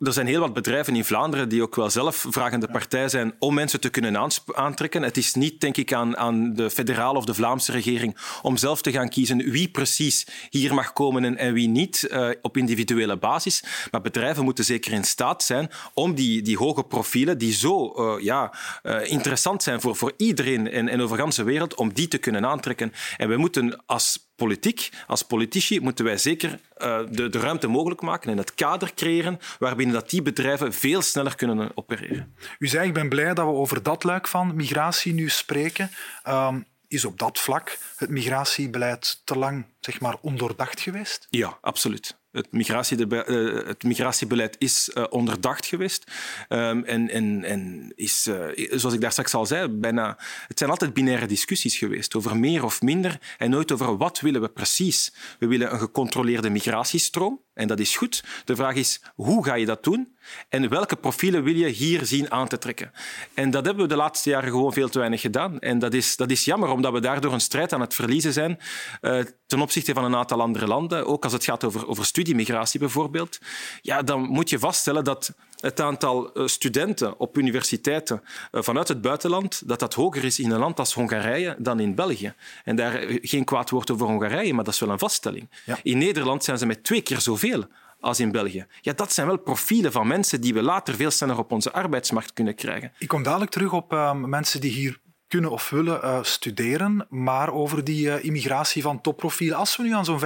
er 0.00 0.12
zijn 0.12 0.26
heel 0.26 0.40
wat 0.40 0.52
bedrijven 0.52 0.96
in 0.96 1.04
Vlaanderen 1.04 1.48
die 1.48 1.62
ook 1.62 1.74
wel 1.74 1.90
zelf 1.90 2.26
vragende 2.28 2.68
partij 2.68 3.08
zijn 3.08 3.34
om 3.38 3.54
mensen 3.54 3.80
te 3.80 3.88
kunnen 3.88 4.30
aantrekken. 4.54 5.02
Het 5.02 5.16
is 5.16 5.34
niet 5.34 5.53
denk 5.60 5.76
ik, 5.76 5.92
aan, 5.92 6.16
aan 6.16 6.54
de 6.54 6.70
federale 6.70 7.18
of 7.18 7.24
de 7.24 7.34
Vlaamse 7.34 7.72
regering 7.72 8.16
om 8.42 8.56
zelf 8.56 8.82
te 8.82 8.92
gaan 8.92 9.08
kiezen 9.08 9.50
wie 9.50 9.68
precies 9.68 10.26
hier 10.50 10.74
mag 10.74 10.92
komen 10.92 11.36
en, 11.36 11.54
wie 11.54 11.68
niet, 11.68 12.08
uh, 12.10 12.28
op 12.42 12.56
individuele 12.56 13.16
basis. 13.16 13.64
Maar 13.90 14.00
bedrijven 14.00 14.44
moeten 14.44 14.64
zeker 14.64 14.92
in 14.92 15.04
staat 15.04 15.42
zijn 15.42 15.70
om 15.94 16.14
die, 16.14 16.42
die 16.42 16.56
hoge 16.56 16.82
profielen, 16.82 17.38
die 17.38 17.52
zo 17.52 17.94
uh, 17.96 18.22
ja, 18.24 18.54
uh, 18.82 19.10
interessant 19.10 19.62
zijn 19.62 19.80
voor, 19.80 19.96
voor 19.96 20.12
iedereen 20.16 20.70
en, 20.70 20.88
en 20.88 21.00
over 21.00 21.30
de 21.30 21.42
wereld, 21.42 21.74
om 21.74 21.92
die 21.92 22.08
te 22.08 22.18
kunnen 22.18 22.46
aantrekken. 22.46 22.92
En 23.16 23.28
we 23.28 23.36
moeten 23.36 23.82
als 23.86 24.23
politiek, 24.36 24.88
als 25.06 25.22
politici, 25.22 25.80
moeten 25.80 26.04
wij 26.04 26.16
zeker 26.16 26.50
uh, 26.50 27.00
de, 27.10 27.28
de, 27.28 27.38
ruimte 27.38 27.66
mogelijk 27.66 28.00
maken 28.00 28.30
en 28.30 28.38
het 28.38 28.54
kader 28.54 28.94
creëren 28.94 29.38
waarbinnen 29.58 29.94
dat 29.94 30.10
die 30.10 30.22
bedrijven 30.22 30.72
veel 30.72 31.02
sneller 31.02 31.34
kunnen 31.34 31.70
opereren. 31.74 32.34
U 32.58 32.66
zei, 32.66 32.86
ik 32.88 32.94
ben 32.94 33.08
blij 33.08 33.34
dat 33.34 33.46
we 33.46 33.52
over 33.52 33.82
dat 33.82 34.04
luik 34.04 34.28
van 34.28 34.56
migratie 34.56 35.14
nu 35.14 35.28
spreken. 35.28 35.90
Um, 36.28 36.64
is 36.88 37.04
op 37.04 37.18
dat 37.18 37.38
vlak 37.38 37.78
het 37.96 38.10
migratiebeleid 38.10 39.20
te 39.24 39.38
lang 39.38 39.66
zeg 39.80 40.00
maar, 40.00 40.16
ondoordacht 40.20 40.80
geweest? 40.80 41.26
Ja, 41.30 41.58
absoluut. 41.60 42.16
Het, 42.34 42.48
uh, 42.52 43.66
het 43.66 43.82
migratiebeleid 43.82 44.56
is 44.58 44.90
uh, 44.94 45.04
onderdacht 45.08 45.66
geweest. 45.66 46.10
Um, 46.48 46.84
en, 46.84 47.10
en, 47.10 47.44
en 47.44 47.92
is, 47.94 48.26
uh, 48.26 48.68
zoals 48.70 48.94
ik 48.94 49.00
daar 49.00 49.12
straks 49.12 49.34
al 49.34 49.46
zei, 49.46 49.68
bijna, 49.68 50.18
het 50.48 50.58
zijn 50.58 50.70
altijd 50.70 50.94
binaire 50.94 51.26
discussies 51.26 51.76
geweest 51.76 52.14
over 52.14 52.36
meer 52.36 52.64
of 52.64 52.82
minder 52.82 53.18
en 53.38 53.50
nooit 53.50 53.72
over 53.72 53.96
wat 53.96 54.20
willen 54.20 54.40
we 54.40 54.48
precies. 54.48 55.14
We 55.38 55.46
willen 55.46 55.72
een 55.72 55.78
gecontroleerde 55.78 56.50
migratiestroom 56.50 57.40
en 57.54 57.68
dat 57.68 57.80
is 57.80 57.96
goed. 57.96 58.24
De 58.44 58.56
vraag 58.56 58.74
is, 58.74 59.00
hoe 59.14 59.44
ga 59.44 59.54
je 59.54 59.66
dat 59.66 59.84
doen? 59.84 60.16
En 60.48 60.68
welke 60.68 60.96
profielen 60.96 61.42
wil 61.42 61.54
je 61.54 61.68
hier 61.68 62.06
zien 62.06 62.30
aan 62.30 62.48
te 62.48 62.58
trekken? 62.58 62.92
En 63.34 63.50
dat 63.50 63.64
hebben 63.64 63.82
we 63.82 63.88
de 63.88 63.96
laatste 63.96 64.30
jaren 64.30 64.50
gewoon 64.50 64.72
veel 64.72 64.88
te 64.88 64.98
weinig 64.98 65.20
gedaan. 65.20 65.58
En 65.58 65.78
dat 65.78 65.94
is, 65.94 66.16
dat 66.16 66.30
is 66.30 66.44
jammer, 66.44 66.68
omdat 66.68 66.92
we 66.92 67.00
daardoor 67.00 67.32
een 67.32 67.40
strijd 67.40 67.72
aan 67.72 67.80
het 67.80 67.94
verliezen 67.94 68.32
zijn 68.32 68.58
uh, 69.00 69.20
ten 69.46 69.60
opzichte 69.60 69.94
van 69.94 70.04
een 70.04 70.16
aantal 70.16 70.40
andere 70.40 70.66
landen. 70.66 71.06
Ook 71.06 71.24
als 71.24 71.32
het 71.32 71.44
gaat 71.44 71.64
over, 71.64 71.88
over 71.88 72.04
studiemigratie 72.04 72.80
bijvoorbeeld. 72.80 73.38
Ja, 73.82 74.02
dan 74.02 74.20
moet 74.22 74.50
je 74.50 74.58
vaststellen 74.58 75.04
dat 75.04 75.34
het 75.60 75.80
aantal 75.80 76.32
eh, 76.32 76.46
studenten 76.46 77.18
op 77.18 77.38
universiteiten 77.38 78.22
eh, 78.50 78.62
vanuit 78.62 78.88
het 78.88 79.00
buitenland 79.00 79.68
dat 79.68 79.78
dat 79.78 79.94
hoger 79.94 80.24
is 80.24 80.38
in 80.38 80.50
een 80.50 80.58
land 80.58 80.78
als 80.78 80.94
Hongarije 80.94 81.56
dan 81.58 81.80
in 81.80 81.94
België. 81.94 82.34
En 82.64 82.76
daar 82.76 83.04
geen 83.08 83.44
kwaad 83.44 83.70
woord 83.70 83.90
over 83.90 84.06
Hongarije, 84.06 84.54
maar 84.54 84.64
dat 84.64 84.74
is 84.74 84.80
wel 84.80 84.90
een 84.90 84.98
vaststelling. 84.98 85.50
Ja. 85.64 85.78
In 85.82 85.98
Nederland 85.98 86.44
zijn 86.44 86.58
ze 86.58 86.66
met 86.66 86.84
twee 86.84 87.02
keer 87.02 87.20
zoveel 87.20 87.64
als 88.04 88.20
in 88.20 88.32
België. 88.32 88.66
Ja, 88.80 88.92
dat 88.92 89.12
zijn 89.12 89.26
wel 89.26 89.38
profielen 89.38 89.92
van 89.92 90.06
mensen 90.06 90.40
die 90.40 90.54
we 90.54 90.62
later 90.62 90.94
veel 90.94 91.10
sneller 91.10 91.38
op 91.38 91.52
onze 91.52 91.72
arbeidsmarkt 91.72 92.32
kunnen 92.32 92.54
krijgen. 92.54 92.92
Ik 92.98 93.08
kom 93.08 93.22
dadelijk 93.22 93.50
terug 93.50 93.72
op 93.72 93.92
uh, 93.92 94.12
mensen 94.12 94.60
die 94.60 94.72
hier 94.72 95.02
kunnen 95.28 95.50
of 95.50 95.70
willen 95.70 96.00
uh, 96.04 96.22
studeren, 96.22 97.06
maar 97.08 97.52
over 97.52 97.84
die 97.84 98.06
uh, 98.06 98.24
immigratie 98.24 98.82
van 98.82 99.00
topprofielen. 99.00 99.56
Als 99.56 99.76
we 99.76 99.82
nu 99.82 99.94
aan 99.94 100.04
zo'n 100.04 100.20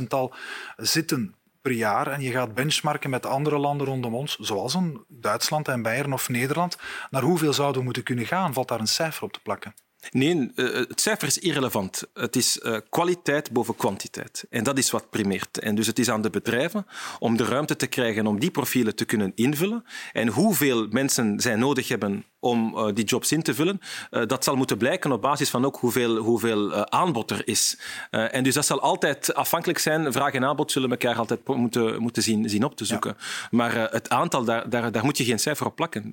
15.000-tal 0.00 0.34
zitten 0.76 1.34
per 1.60 1.72
jaar 1.72 2.06
en 2.06 2.20
je 2.20 2.30
gaat 2.30 2.54
benchmarken 2.54 3.10
met 3.10 3.26
andere 3.26 3.58
landen 3.58 3.86
rondom 3.86 4.14
ons, 4.14 4.36
zoals 4.36 4.74
een 4.74 5.04
Duitsland 5.08 5.68
en 5.68 5.82
Beieren 5.82 6.12
of 6.12 6.28
Nederland, 6.28 6.76
naar 7.10 7.22
hoeveel 7.22 7.52
zouden 7.52 7.78
we 7.78 7.84
moeten 7.84 8.02
kunnen 8.02 8.26
gaan? 8.26 8.52
Valt 8.52 8.68
daar 8.68 8.80
een 8.80 8.86
cijfer 8.86 9.22
op 9.22 9.32
te 9.32 9.40
plakken? 9.40 9.74
Nee, 10.10 10.50
eh, 10.54 10.64
het 10.74 11.00
cijfer 11.00 11.28
is 11.28 11.38
irrelevant. 11.38 12.02
Het 12.14 12.36
is 12.36 12.60
eh, 12.60 12.76
kwaliteit 12.88 13.50
boven 13.50 13.76
kwantiteit. 13.76 14.44
En 14.50 14.64
dat 14.64 14.78
is 14.78 14.90
wat 14.90 15.10
primeert. 15.10 15.58
En 15.58 15.74
dus 15.74 15.86
het 15.86 15.98
is 15.98 16.10
aan 16.10 16.22
de 16.22 16.30
bedrijven 16.30 16.86
om 17.18 17.36
de 17.36 17.44
ruimte 17.44 17.76
te 17.76 17.86
krijgen 17.86 18.26
om 18.26 18.38
die 18.38 18.50
profielen 18.50 18.94
te 18.94 19.04
kunnen 19.04 19.32
invullen. 19.34 19.84
En 20.12 20.28
hoeveel 20.28 20.86
mensen 20.90 21.40
zij 21.40 21.56
nodig 21.56 21.88
hebben 21.88 22.24
om 22.44 22.74
uh, 22.76 22.86
die 22.94 23.04
jobs 23.04 23.32
in 23.32 23.42
te 23.42 23.54
vullen, 23.54 23.80
uh, 24.10 24.22
dat 24.26 24.44
zal 24.44 24.56
moeten 24.56 24.76
blijken 24.76 25.12
op 25.12 25.22
basis 25.22 25.50
van 25.50 25.64
ook 25.64 25.76
hoeveel, 25.76 26.16
hoeveel 26.16 26.70
uh, 26.70 26.80
aanbod 26.80 27.30
er 27.30 27.48
is. 27.48 27.78
en 28.10 28.44
dus 28.44 28.54
dat 28.54 28.66
zal 28.66 28.80
altijd 28.80 29.34
afhankelijk 29.34 29.78
zijn. 29.78 30.12
Vraag 30.12 30.32
en 30.32 30.44
aanbod 30.44 30.72
zullen 30.72 30.90
elkaar 30.90 31.16
altijd 31.16 31.46
moeten, 31.46 32.02
moeten 32.02 32.22
zien, 32.22 32.48
zien 32.48 32.64
op 32.64 32.76
te 32.76 32.84
zoeken. 32.84 33.16
Ja. 33.18 33.48
Maar 33.50 33.90
het 33.90 34.08
aantal, 34.08 34.44
daar, 34.44 34.70
daar, 34.70 34.92
daar 34.92 35.04
moet 35.04 35.18
je 35.18 35.24
geen 35.24 35.38
cijfer 35.38 35.66
op 35.66 35.76
plakken. 35.76 36.12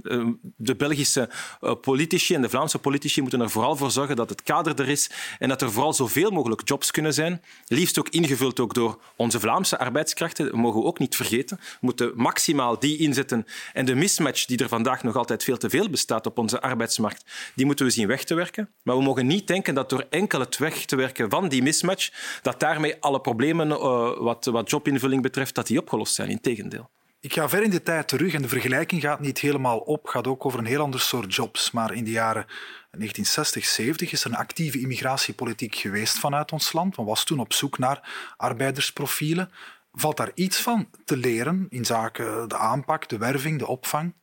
de 0.56 0.76
Belgische 0.76 1.30
politici 1.82 2.36
en 2.36 2.42
de 2.42 2.50
Vlaamse 2.50 2.80
politici 2.80 3.22
moeten 3.22 3.42
er 3.42 3.50
vooral 3.50 3.76
voor 3.76 3.92
zorgen 3.92 4.16
dat 4.16 4.30
het 4.30 4.44
kader 4.44 4.80
er 4.80 4.90
is 4.90 5.10
en 5.40 5.50
dat 5.50 5.62
er 5.62 5.72
vooral 5.72 5.94
zoveel 5.94 6.32
mogelijk 6.32 6.68
jobs 6.68 6.92
kunnen 6.92 7.14
zijn. 7.14 7.42
Liefst 7.68 8.00
ook 8.00 8.10
ingevuld 8.10 8.60
ook 8.60 8.74
door 8.74 9.02
onze 9.16 9.40
Vlaamse 9.40 9.80
arbeidskrachten. 9.80 10.46
Dat 10.46 10.54
mogen 10.54 10.82
we 10.82 10.88
ook 10.88 11.00
niet 11.00 11.16
vergeten. 11.16 11.58
We 11.58 11.78
moeten 11.80 12.12
maximaal 12.16 12.80
die 12.80 12.98
inzetten. 12.98 13.46
En 13.74 13.86
de 13.86 13.96
mismatch 13.96 14.46
die 14.46 14.58
er 14.58 14.70
vandaag 14.70 15.04
nog 15.04 15.16
altijd 15.16 15.44
veel 15.44 15.58
te 15.58 15.70
veel 15.70 15.90
bestaat, 15.90 16.21
op 16.26 16.38
onze 16.38 16.62
arbeidsmarkt, 16.62 17.26
die 17.56 17.66
moeten 17.66 17.86
we 17.86 17.92
zien 17.92 18.08
weg 18.08 18.24
te 18.24 18.34
werken. 18.34 18.70
Maar 18.84 18.98
we 18.98 19.04
mogen 19.04 19.28
niet 19.28 19.48
denken 19.48 19.74
dat 19.74 19.90
door 19.90 20.06
enkel 20.10 20.40
het 20.40 20.58
weg 20.58 20.86
te 20.86 20.96
werken 20.96 21.30
van 21.30 21.50
die 21.50 21.62
mismatch, 21.62 22.10
dat 22.42 22.60
daarmee 22.60 22.96
alle 23.00 23.22
problemen 23.22 23.68
uh, 23.70 23.78
wat, 24.18 24.46
wat 24.46 24.70
jobinvulling 24.70 25.22
betreft, 25.22 25.56
dat 25.56 25.68
die 25.68 25.80
opgelost 25.80 26.14
zijn. 26.14 26.30
Integendeel. 26.30 26.90
Ik 27.24 27.34
ga 27.34 27.50
ver 27.50 27.64
in 27.64 27.70
de 27.70 27.84
tijd 27.84 28.08
terug 28.08 28.34
en 28.34 28.42
de 28.42 28.48
vergelijking 28.48 29.02
gaat 29.02 29.20
niet 29.20 29.40
helemaal 29.40 29.80
op. 29.80 30.08
Gaat 30.08 30.28
ook 30.28 30.46
over 30.46 30.60
een 30.60 30.66
heel 30.66 30.82
ander 30.82 31.00
soort 31.00 31.36
jobs. 31.36 31.72
Maar 31.72 31.94
in 31.94 32.04
de 32.04 32.12
jaren 32.12 32.46
1960, 32.46 33.66
70 33.66 34.12
is 34.12 34.24
er 34.24 34.32
een 34.32 34.38
actieve 34.38 34.80
immigratiepolitiek 34.80 35.76
geweest 35.76 36.20
vanuit 36.20 36.52
ons 36.52 36.74
land. 36.74 36.98
Men 36.98 37.06
was 37.06 37.24
toen 37.24 37.40
op 37.40 37.54
zoek 37.54 37.78
naar 37.78 38.34
arbeidersprofielen. 38.38 39.52
Valt 39.92 40.18
daar 40.18 40.32
iets 40.34 40.62
van 40.62 40.90
te 41.06 41.18
leren 41.18 41.66
in 41.70 41.86
zaken 41.86 42.50
de 42.50 42.58
aanpak, 42.58 43.10
de 43.10 43.18
werving, 43.18 43.60
de 43.60 43.68
opvang? 43.68 44.14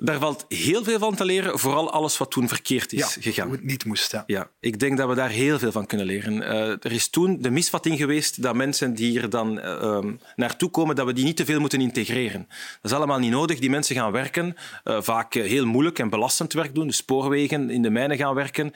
Daar 0.00 0.18
valt 0.18 0.44
heel 0.48 0.84
veel 0.84 0.98
van 0.98 1.14
te 1.14 1.24
leren, 1.24 1.58
vooral 1.58 1.90
alles 1.90 2.18
wat 2.18 2.30
toen 2.30 2.48
verkeerd 2.48 2.92
is 2.92 3.14
ja, 3.14 3.20
gegaan. 3.20 3.46
Hoe 3.46 3.56
het 3.56 3.64
niet 3.64 3.84
moest. 3.84 4.12
Ja. 4.12 4.24
ja. 4.26 4.50
ik 4.60 4.78
denk 4.78 4.96
dat 4.96 5.08
we 5.08 5.14
daar 5.14 5.30
heel 5.30 5.58
veel 5.58 5.72
van 5.72 5.86
kunnen 5.86 6.06
leren. 6.06 6.32
Uh, 6.32 6.70
er 6.70 6.92
is 6.92 7.08
toen 7.08 7.38
de 7.40 7.50
misvatting 7.50 7.98
geweest 7.98 8.42
dat 8.42 8.54
mensen 8.54 8.94
die 8.94 9.10
hier 9.10 9.30
dan 9.30 9.58
uh, 9.58 9.98
naartoe 10.36 10.70
komen, 10.70 10.96
dat 10.96 11.06
we 11.06 11.12
die 11.12 11.24
niet 11.24 11.36
te 11.36 11.44
veel 11.44 11.60
moeten 11.60 11.80
integreren. 11.80 12.46
Dat 12.82 12.90
is 12.90 12.96
allemaal 12.96 13.18
niet 13.18 13.30
nodig. 13.30 13.58
Die 13.58 13.70
mensen 13.70 13.96
gaan 13.96 14.12
werken, 14.12 14.56
uh, 14.84 14.98
vaak 15.00 15.34
heel 15.34 15.66
moeilijk 15.66 15.98
en 15.98 16.08
belastend 16.10 16.52
werk 16.52 16.74
doen, 16.74 16.86
de 16.86 16.92
spoorwegen, 16.92 17.70
in 17.70 17.82
de 17.82 17.90
mijnen 17.90 18.16
gaan 18.16 18.34
werken, 18.34 18.72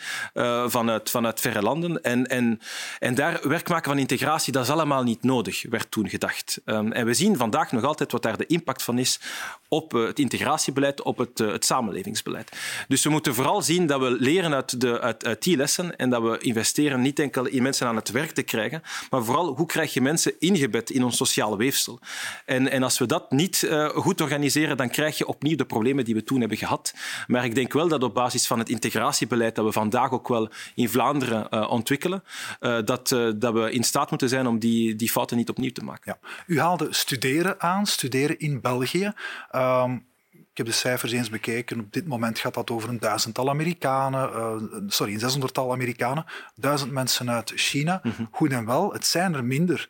vanuit, 0.66 1.10
vanuit 1.10 1.40
verre 1.40 1.62
landen. 1.62 2.02
En, 2.02 2.26
en, 2.26 2.60
en 2.98 3.14
daar 3.14 3.48
werk 3.48 3.68
maken 3.68 3.90
van 3.90 3.98
integratie, 3.98 4.52
dat 4.52 4.64
is 4.64 4.70
allemaal 4.70 5.02
niet 5.02 5.22
nodig, 5.22 5.64
werd 5.70 5.90
toen 5.90 6.08
gedacht. 6.08 6.60
Um, 6.64 6.92
en 6.92 7.06
we 7.06 7.14
zien 7.14 7.36
vandaag 7.36 7.72
nog 7.72 7.84
altijd 7.84 8.12
wat 8.12 8.22
daar 8.22 8.36
de 8.36 8.46
impact 8.46 8.82
van 8.82 8.98
is 8.98 9.20
op 9.68 9.92
het 9.92 10.18
integratiebeleid, 10.18 11.02
op 11.12 11.18
het, 11.18 11.40
uh, 11.40 11.52
het, 11.52 11.64
samenlevingsbeleid. 11.64 12.52
Dus 12.88 13.04
we 13.04 13.10
moeten 13.10 13.34
vooral 13.34 13.62
zien 13.62 13.86
dat 13.86 14.00
we 14.00 14.10
leren 14.10 14.54
uit, 14.54 14.80
de, 14.80 15.00
uit, 15.00 15.42
die 15.42 15.56
lessen 15.56 15.96
en 15.96 16.10
dat 16.10 16.22
we 16.22 16.38
investeren 16.38 17.00
niet 17.00 17.18
enkel 17.18 17.46
in 17.46 17.62
mensen 17.62 17.86
aan 17.86 17.96
het 17.96 18.10
werk 18.10 18.30
te 18.30 18.42
krijgen, 18.42 18.82
maar 19.10 19.24
vooral 19.24 19.56
hoe 19.56 19.66
krijg 19.66 19.94
je 19.94 20.00
mensen 20.00 20.32
ingebed 20.38 20.90
in 20.90 21.04
ons 21.04 21.16
sociale 21.16 21.56
weefsel. 21.56 21.98
En, 22.44 22.70
en 22.70 22.82
als 22.82 22.98
we 22.98 23.06
dat 23.06 23.30
niet 23.30 23.62
uh, 23.62 23.88
goed 23.88 24.20
organiseren, 24.20 24.76
dan 24.76 24.88
krijg 24.88 25.18
je 25.18 25.26
opnieuw 25.26 25.56
de 25.56 25.64
problemen 25.64 26.04
die 26.04 26.14
we 26.14 26.24
toen 26.24 26.40
hebben 26.40 26.58
gehad. 26.58 26.94
Maar 27.26 27.44
ik 27.44 27.54
denk 27.54 27.72
wel 27.72 27.88
dat 27.88 28.02
op 28.02 28.14
basis 28.14 28.46
van 28.46 28.58
het 28.58 28.68
integratiebeleid 28.68 29.54
dat 29.54 29.64
we 29.64 29.72
vandaag 29.72 30.10
ook 30.10 30.28
wel 30.28 30.48
in 30.74 30.88
Vlaanderen 30.88 31.46
uh, 31.50 31.70
ontwikkelen, 31.70 32.22
dat, 32.60 33.08
dat 33.36 33.52
we 33.52 33.72
in 33.72 33.84
staat 33.84 34.10
moeten 34.10 34.28
zijn 34.28 34.46
om 34.46 34.58
die, 34.58 34.96
die 34.96 35.10
fouten 35.10 35.36
niet 35.36 35.48
opnieuw 35.48 35.72
te 35.72 35.84
maken. 35.84 36.02
Ja. 36.20 36.28
U 36.46 36.60
haalde 36.60 36.86
studeren 36.90 37.60
aan, 37.60 37.86
studeren 37.86 38.38
in 38.38 38.60
België. 38.60 39.12
Um, 39.54 40.10
Ik 40.52 40.58
heb 40.58 40.66
de 40.66 40.72
cijfers 40.72 41.12
eens 41.12 41.30
bekeken. 41.30 41.80
Op 41.80 41.92
dit 41.92 42.06
moment 42.06 42.38
gaat 42.38 42.54
dat 42.54 42.70
over 42.70 42.88
een 42.88 42.98
duizendtal 42.98 43.48
Amerikanen, 43.48 44.30
uh, 44.30 44.82
sorry, 44.86 45.12
een 45.12 45.20
zeshonderdtal 45.20 45.72
Amerikanen, 45.72 46.24
duizend 46.54 46.92
mensen 46.92 47.30
uit 47.30 47.52
China. 47.54 48.00
Mhm. 48.02 48.24
Goed 48.30 48.52
en 48.52 48.66
wel, 48.66 48.92
het 48.92 49.06
zijn 49.06 49.34
er 49.34 49.44
minder 49.44 49.88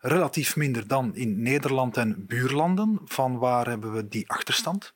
relatief 0.00 0.56
minder 0.56 0.86
dan 0.86 1.14
in 1.14 1.42
Nederland 1.42 1.96
en 1.96 2.26
buurlanden. 2.26 3.00
Van 3.04 3.38
waar 3.38 3.66
hebben 3.66 3.92
we 3.92 4.08
die 4.08 4.30
achterstand? 4.30 4.94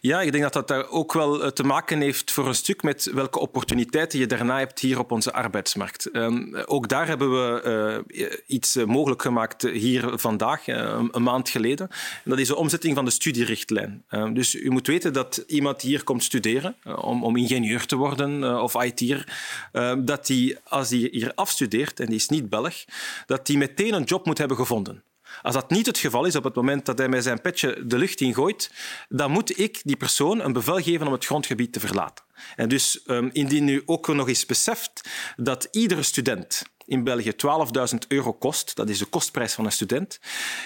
Ja, 0.00 0.20
ik 0.20 0.32
denk 0.32 0.52
dat 0.52 0.68
dat 0.68 0.88
ook 0.88 1.12
wel 1.12 1.42
eh, 1.42 1.50
te 1.50 1.62
maken 1.62 2.00
heeft 2.00 2.30
voor 2.30 2.46
een 2.46 2.54
stuk 2.54 2.82
met 2.82 3.10
welke 3.12 3.38
opportuniteiten 3.38 4.18
je 4.18 4.26
daarna 4.26 4.58
hebt 4.58 4.80
hier 4.80 4.98
op 4.98 5.12
onze 5.12 5.32
arbeidsmarkt. 5.32 6.08
Um, 6.12 6.56
ook 6.56 6.88
daar 6.88 7.06
hebben 7.06 7.30
we 7.30 8.04
uh, 8.12 8.26
iets 8.46 8.74
mogelijk 8.74 9.22
gemaakt 9.22 9.62
hier 9.62 10.18
vandaag, 10.18 10.66
een 10.66 11.22
maand 11.22 11.48
geleden. 11.48 11.88
En 12.24 12.30
dat 12.30 12.38
is 12.38 12.48
de 12.48 12.56
omzetting 12.56 12.94
van 12.94 13.04
de 13.04 13.10
studierichtlijn. 13.10 14.04
Um, 14.10 14.34
dus 14.34 14.54
u 14.54 14.70
moet 14.70 14.86
weten 14.86 15.12
dat 15.12 15.44
iemand 15.46 15.82
hier 15.82 16.04
komt 16.04 16.24
studeren 16.24 16.76
om, 17.00 17.24
om, 17.24 17.36
ingenieur 17.36 17.86
te 17.86 17.96
worden 17.96 18.62
of 18.62 18.84
IT'er, 18.84 19.32
ehm, 19.72 20.04
dat 20.04 20.28
hij, 20.28 20.58
als 20.64 20.90
hij 20.90 21.08
hier 21.12 21.32
afstudeert 21.34 22.00
en 22.00 22.06
die 22.06 22.14
is 22.14 22.28
niet 22.28 22.48
Belg, 22.48 22.84
dat 23.26 23.48
hij 23.48 23.56
meteen 23.56 23.94
een 23.94 24.04
job 24.04 24.26
moet 24.26 24.38
hebben 24.38 24.56
gevonden. 24.56 25.02
Als 25.42 25.54
dat 25.54 25.70
niet 25.70 25.86
het 25.86 25.98
geval 25.98 26.24
is 26.24 26.36
op 26.36 26.44
het 26.44 26.54
moment 26.54 26.86
dat 26.86 26.98
hij 26.98 27.08
met 27.08 27.22
zijn 27.22 27.40
petje 27.40 27.86
de 27.86 27.98
lucht 27.98 28.20
ingooit, 28.20 28.70
dan 29.08 29.30
moet 29.30 29.58
ik 29.58 29.80
die 29.84 29.96
persoon 29.96 30.40
een 30.40 30.52
bevel 30.52 30.82
geven 30.82 31.06
om 31.06 31.12
het 31.12 31.24
grondgebied 31.24 31.72
te 31.72 31.80
verlaten. 31.80 32.24
En 32.56 32.68
dus 32.68 33.00
um, 33.06 33.30
indien 33.32 33.68
u 33.68 33.82
ook 33.86 34.08
nog 34.08 34.28
eens 34.28 34.46
beseft 34.46 35.08
dat 35.36 35.68
iedere 35.70 36.02
student 36.02 36.62
in 36.88 37.04
België 37.04 37.32
12.000 37.32 37.98
euro 38.08 38.32
kost, 38.32 38.76
dat 38.76 38.88
is 38.88 38.98
de 38.98 39.04
kostprijs 39.04 39.54
van 39.54 39.64
een 39.64 39.72
student, 39.72 40.20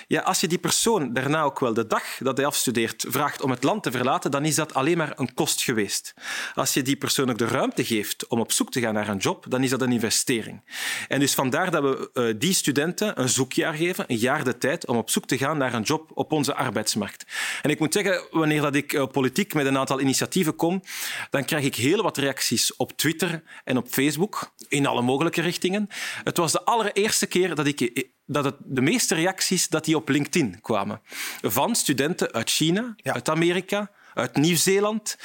ja, 0.06 0.20
als 0.20 0.40
je 0.40 0.48
die 0.48 0.58
persoon 0.58 1.12
daarna 1.12 1.42
ook 1.42 1.60
wel 1.60 1.74
de 1.74 1.86
dag 1.86 2.02
dat 2.18 2.36
hij 2.36 2.46
afstudeert 2.46 3.04
vraagt 3.08 3.42
om 3.42 3.50
het 3.50 3.62
land 3.62 3.82
te 3.82 3.90
verlaten, 3.90 4.30
dan 4.30 4.44
is 4.44 4.54
dat 4.54 4.74
alleen 4.74 4.96
maar 4.96 5.12
een 5.16 5.34
kost 5.34 5.62
geweest. 5.62 6.14
Als 6.54 6.74
je 6.74 6.82
die 6.82 6.96
persoon 6.96 7.30
ook 7.30 7.38
de 7.38 7.46
ruimte 7.46 7.84
geeft 7.84 8.26
om 8.26 8.40
op 8.40 8.52
zoek 8.52 8.70
te 8.70 8.80
gaan 8.80 8.94
naar 8.94 9.08
een 9.08 9.18
job, 9.18 9.44
dan 9.48 9.62
is 9.62 9.70
dat 9.70 9.82
een 9.82 9.92
investering. 9.92 10.62
En 11.08 11.20
dus 11.20 11.34
vandaar 11.34 11.70
dat 11.70 11.82
we 11.82 12.10
uh, 12.14 12.34
die 12.38 12.52
studenten 12.52 13.20
een 13.20 13.28
zoekjaar 13.28 13.74
geven, 13.74 14.04
een 14.08 14.16
jaar 14.16 14.44
de 14.44 14.58
tijd, 14.58 14.86
om 14.86 14.96
op 14.96 15.10
zoek 15.10 15.26
te 15.26 15.38
gaan 15.38 15.58
naar 15.58 15.74
een 15.74 15.82
job 15.82 16.10
op 16.14 16.32
onze 16.32 16.54
arbeidsmarkt. 16.54 17.26
En 17.62 17.70
ik 17.70 17.78
moet 17.78 17.92
zeggen, 17.92 18.26
wanneer 18.30 18.60
dat 18.60 18.74
ik 18.74 18.92
uh, 18.92 19.06
politiek 19.06 19.54
met 19.54 19.66
een 19.66 19.78
aantal 19.78 20.00
initiatieven 20.00 20.56
kom, 20.56 20.82
dan 21.30 21.44
krijg 21.44 21.64
ik 21.64 21.74
heel 21.74 22.02
wat 22.02 22.16
reacties 22.16 22.76
op 22.76 22.92
Twitter 22.96 23.42
en 23.64 23.76
op 23.76 23.88
Facebook, 23.88 24.52
in 24.68 24.86
alle 24.86 25.02
mogelijke 25.02 25.40
richtingen. 25.40 25.88
Het 26.24 26.36
was 26.36 26.52
de 26.52 26.64
allereerste 26.64 27.26
keer 27.26 27.54
dat 27.54 27.66
ik 27.66 28.10
dat 28.26 28.44
het, 28.44 28.56
de 28.58 28.80
meeste 28.80 29.14
reacties 29.14 29.68
dat 29.68 29.84
die 29.84 29.96
op 29.96 30.08
LinkedIn 30.08 30.60
kwamen. 30.60 31.00
Van 31.42 31.74
studenten 31.74 32.32
uit 32.32 32.50
China, 32.50 32.94
uit 33.02 33.28
Amerika, 33.28 33.90
uit 34.14 34.36
Nieuw-Zeeland, 34.36 35.16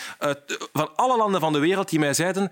van 0.73 0.95
alle 0.95 1.17
landen 1.17 1.41
van 1.41 1.53
de 1.53 1.59
wereld 1.59 1.89
die 1.89 1.99
mij 1.99 2.13
zeiden 2.13 2.51